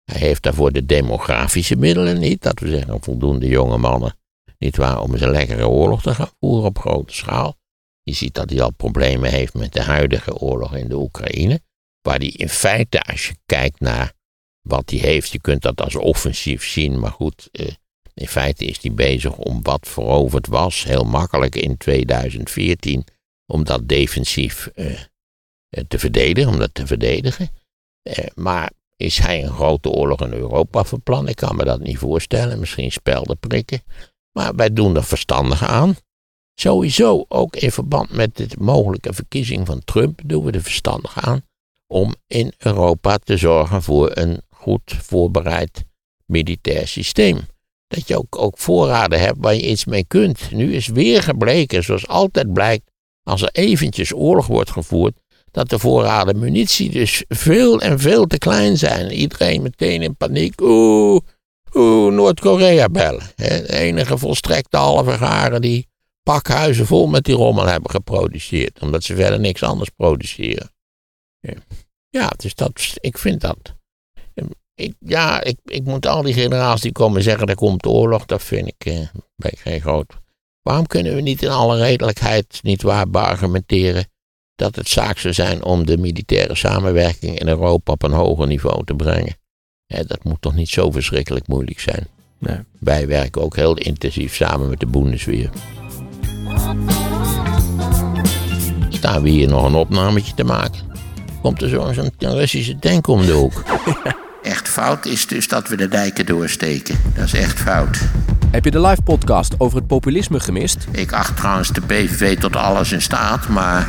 Hij 0.05 0.21
heeft 0.21 0.43
daarvoor 0.43 0.73
de 0.73 0.87
demografische 0.87 1.77
middelen 1.77 2.19
niet, 2.19 2.43
dat 2.43 2.61
we 2.61 2.69
zeggen 2.69 3.03
voldoende 3.03 3.47
jonge 3.47 3.79
mannen, 3.79 4.17
niet 4.59 4.77
waar, 4.77 5.01
om 5.01 5.13
eens 5.13 5.21
een 5.21 5.31
lekkere 5.31 5.69
oorlog 5.69 6.03
te 6.03 6.15
gaan 6.15 6.31
voeren 6.41 6.65
op 6.65 6.79
grote 6.79 7.15
schaal. 7.15 7.57
Je 8.03 8.15
ziet 8.15 8.35
dat 8.35 8.51
hij 8.51 8.63
al 8.63 8.73
problemen 8.73 9.31
heeft 9.31 9.55
met 9.55 9.73
de 9.73 9.83
huidige 9.83 10.39
oorlog 10.39 10.75
in 10.77 10.89
de 10.89 10.97
Oekraïne, 10.97 11.61
waar 12.03 12.19
hij 12.19 12.29
in 12.29 12.49
feite, 12.49 13.03
als 13.03 13.27
je 13.27 13.35
kijkt 13.47 13.81
naar 13.81 14.13
wat 14.65 14.91
hij 14.91 14.99
heeft, 14.99 15.31
je 15.31 15.41
kunt 15.41 15.63
dat 15.63 15.81
als 15.81 15.95
offensief 15.95 16.65
zien, 16.67 16.99
maar 16.99 17.11
goed, 17.11 17.49
eh, 17.53 17.73
in 18.15 18.29
feite 18.29 18.65
is 18.65 18.79
hij 18.83 18.93
bezig 18.93 19.37
om 19.37 19.63
wat 19.63 19.89
veroverd 19.89 20.47
was, 20.47 20.85
heel 20.85 21.05
makkelijk 21.05 21.57
in 21.57 21.77
2014, 21.77 23.05
om 23.47 23.65
dat 23.65 23.89
defensief 23.89 24.67
eh, 24.67 24.93
eh, 24.93 25.85
te 25.89 25.99
verdedigen, 25.99 26.53
om 26.53 26.59
dat 26.59 26.75
te 26.75 26.87
verdedigen. 26.87 27.51
Maar 28.35 28.71
is 28.97 29.19
hij 29.19 29.45
een 29.45 29.53
grote 29.53 29.89
oorlog 29.89 30.21
in 30.21 30.33
Europa 30.33 30.85
van 30.85 31.03
plan? 31.03 31.29
Ik 31.29 31.37
kan 31.37 31.57
me 31.57 31.65
dat 31.65 31.81
niet 31.81 31.99
voorstellen. 31.99 32.59
Misschien 32.59 32.93
spelden 32.93 33.39
prikken. 33.39 33.83
Maar 34.33 34.55
wij 34.55 34.73
doen 34.73 34.97
er 34.97 35.05
verstandig 35.05 35.65
aan. 35.65 35.97
Sowieso, 36.55 37.25
ook 37.29 37.57
in 37.57 37.73
verband 37.73 38.11
met 38.11 38.37
de 38.37 38.49
mogelijke 38.59 39.13
verkiezing 39.13 39.67
van 39.67 39.85
Trump, 39.85 40.21
doen 40.25 40.45
we 40.45 40.53
er 40.53 40.63
verstandig 40.63 41.27
aan 41.27 41.45
om 41.87 42.15
in 42.27 42.53
Europa 42.59 43.19
te 43.19 43.37
zorgen 43.37 43.83
voor 43.83 44.11
een 44.15 44.43
goed 44.65 44.97
voorbereid 45.03 45.85
militair 46.27 46.89
systeem. 46.89 47.41
Dat 47.87 48.09
je 48.09 48.19
ook, 48.19 48.39
ook 48.39 48.59
voorraden 48.59 49.21
hebt 49.21 49.39
waar 49.41 49.55
je 49.55 49.69
iets 49.69 49.85
mee 49.85 50.05
kunt. 50.07 50.51
Nu 50.51 50.75
is 50.75 50.87
weer 50.87 51.23
gebleken, 51.23 51.83
zoals 51.85 52.09
altijd 52.09 52.53
blijkt, 52.53 52.91
als 53.23 53.43
er 53.43 53.49
eventjes 53.53 54.15
oorlog 54.15 54.47
wordt 54.47 54.71
gevoerd, 54.71 55.15
dat 55.51 55.69
de 55.69 55.79
voorraden 55.79 56.39
munitie 56.39 56.91
dus 56.91 57.25
veel 57.29 57.81
en 57.81 57.99
veel 57.99 58.27
te 58.27 58.39
klein 58.39 58.77
zijn. 58.79 59.11
Iedereen 59.11 59.63
meteen 59.63 60.03
in 60.03 60.17
paniek. 60.17 60.61
Oeh, 60.61 61.21
oeh, 61.75 62.15
Noord-Korea 62.15 62.89
bellen. 62.89 63.31
De 63.37 63.73
enige 63.73 64.19
volstrekte 64.19 64.77
halve 64.77 65.13
garen 65.13 65.61
die 65.61 65.89
pakhuizen 66.23 66.87
vol 66.87 67.07
met 67.07 67.25
die 67.25 67.35
rommel 67.35 67.67
hebben 67.67 67.91
geproduceerd. 67.91 68.81
Omdat 68.81 69.05
ze 69.05 69.15
verder 69.15 69.41
niks 69.41 69.63
anders 69.63 69.91
produceren. 69.91 70.73
Ja, 72.11 72.33
dus 72.37 72.55
dat, 72.55 72.97
ik 73.01 73.19
vind 73.19 73.41
dat. 73.41 73.75
Ik, 74.75 74.95
ja, 74.99 75.43
ik, 75.43 75.59
ik 75.65 75.85
moet 75.85 76.07
al 76.07 76.23
die 76.23 76.35
generaals 76.35 76.81
die 76.81 76.93
komen 76.93 77.23
zeggen 77.23 77.47
er 77.47 77.55
komt 77.55 77.87
oorlog, 77.87 78.27
dat 78.27 78.43
vind 78.43 78.69
ik, 78.69 78.87
eh, 78.87 78.99
ben 79.37 79.53
ik 79.53 79.59
geen 79.59 79.81
groot. 79.81 80.13
Waarom 80.63 80.87
kunnen 80.87 81.15
we 81.15 81.21
niet 81.21 81.43
in 81.43 81.49
alle 81.49 81.77
redelijkheid 81.77 82.59
niet 82.63 82.83
waar 82.83 83.11
beargumenteren 83.11 84.07
dat 84.55 84.77
het 84.77 84.89
zaak 84.89 85.19
zou 85.19 85.35
zijn 85.35 85.65
om 85.65 85.87
de 85.87 85.99
militaire 85.99 86.55
samenwerking 86.55 87.39
in 87.39 87.49
Europa 87.49 87.93
op 87.93 88.03
een 88.03 88.13
hoger 88.13 88.47
niveau 88.47 88.85
te 88.85 88.95
brengen? 88.95 89.37
dat 89.87 90.25
moet 90.25 90.41
toch 90.41 90.55
niet 90.55 90.69
zo 90.69 90.91
verschrikkelijk 90.91 91.49
moeilijk 91.49 91.81
zijn. 91.81 92.07
Nee. 92.39 92.59
Wij 92.81 93.07
werken 93.07 93.43
ook 93.43 93.57
heel 93.57 93.77
intensief 93.77 94.35
samen 94.35 94.69
met 94.69 94.81
de 94.81 94.87
Bundesweer. 94.87 95.51
Staan 98.89 99.23
we 99.23 99.29
hier 99.29 99.49
nog 99.49 99.65
een 99.65 99.75
opnametje 99.75 100.35
te 100.35 100.45
maken? 100.45 100.81
Komt 101.43 101.63
er 101.63 101.69
zo'n 101.69 102.11
Russische 102.19 102.79
tank 102.79 103.07
om 103.07 103.27
de 103.27 103.33
hoek? 103.33 103.63
Echt 104.45 104.69
fout 104.69 105.07
is 105.07 105.27
dus 105.27 105.49
dat 105.49 105.69
we 105.69 105.77
de 105.77 105.89
dijken 105.89 106.27
doorsteken. 106.27 106.99
Dat 107.15 107.25
is 107.25 107.35
echt 107.35 107.61
fout. 107.61 108.01
Heb 108.51 108.65
je 108.65 108.71
de 108.71 108.81
live 108.81 109.03
podcast 109.03 109.55
over 109.59 109.79
het 109.79 109.87
populisme 109.87 110.41
gemist? 110.41 110.87
Ik 110.91 111.13
acht 111.13 111.37
trouwens 111.37 111.73
de 111.73 111.81
PVV 111.81 112.39
tot 112.39 112.57
alles 112.57 112.93
in 112.93 113.03
staat, 113.03 113.49
maar. 113.49 113.89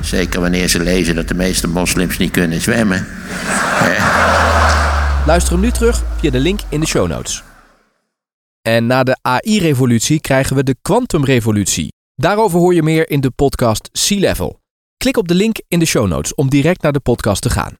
Zeker 0.00 0.40
wanneer 0.40 0.68
ze 0.68 0.80
lezen 0.80 1.14
dat 1.14 1.28
de 1.28 1.34
meeste 1.34 1.68
moslims 1.68 2.18
niet 2.18 2.30
kunnen 2.30 2.60
zwemmen. 2.60 3.06
Luister 5.26 5.52
hem 5.52 5.60
nu 5.60 5.70
terug 5.70 6.02
via 6.20 6.30
de 6.30 6.40
link 6.40 6.60
in 6.68 6.80
de 6.80 6.86
show 6.86 7.08
notes. 7.08 7.42
En 8.62 8.86
na 8.86 9.02
de 9.02 9.18
AI-revolutie 9.22 10.20
krijgen 10.20 10.56
we 10.56 10.62
de 10.62 10.76
kwantumrevolutie. 10.82 11.92
Daarover 12.14 12.58
hoor 12.58 12.74
je 12.74 12.82
meer 12.82 13.10
in 13.10 13.20
de 13.20 13.30
podcast 13.30 13.88
Sea 13.92 14.18
Level. 14.18 14.60
Klik 14.96 15.16
op 15.16 15.28
de 15.28 15.34
link 15.34 15.56
in 15.68 15.78
de 15.78 15.86
show 15.86 16.06
notes 16.06 16.34
om 16.34 16.48
direct 16.48 16.82
naar 16.82 16.92
de 16.92 17.00
podcast 17.00 17.42
te 17.42 17.50
gaan. 17.50 17.74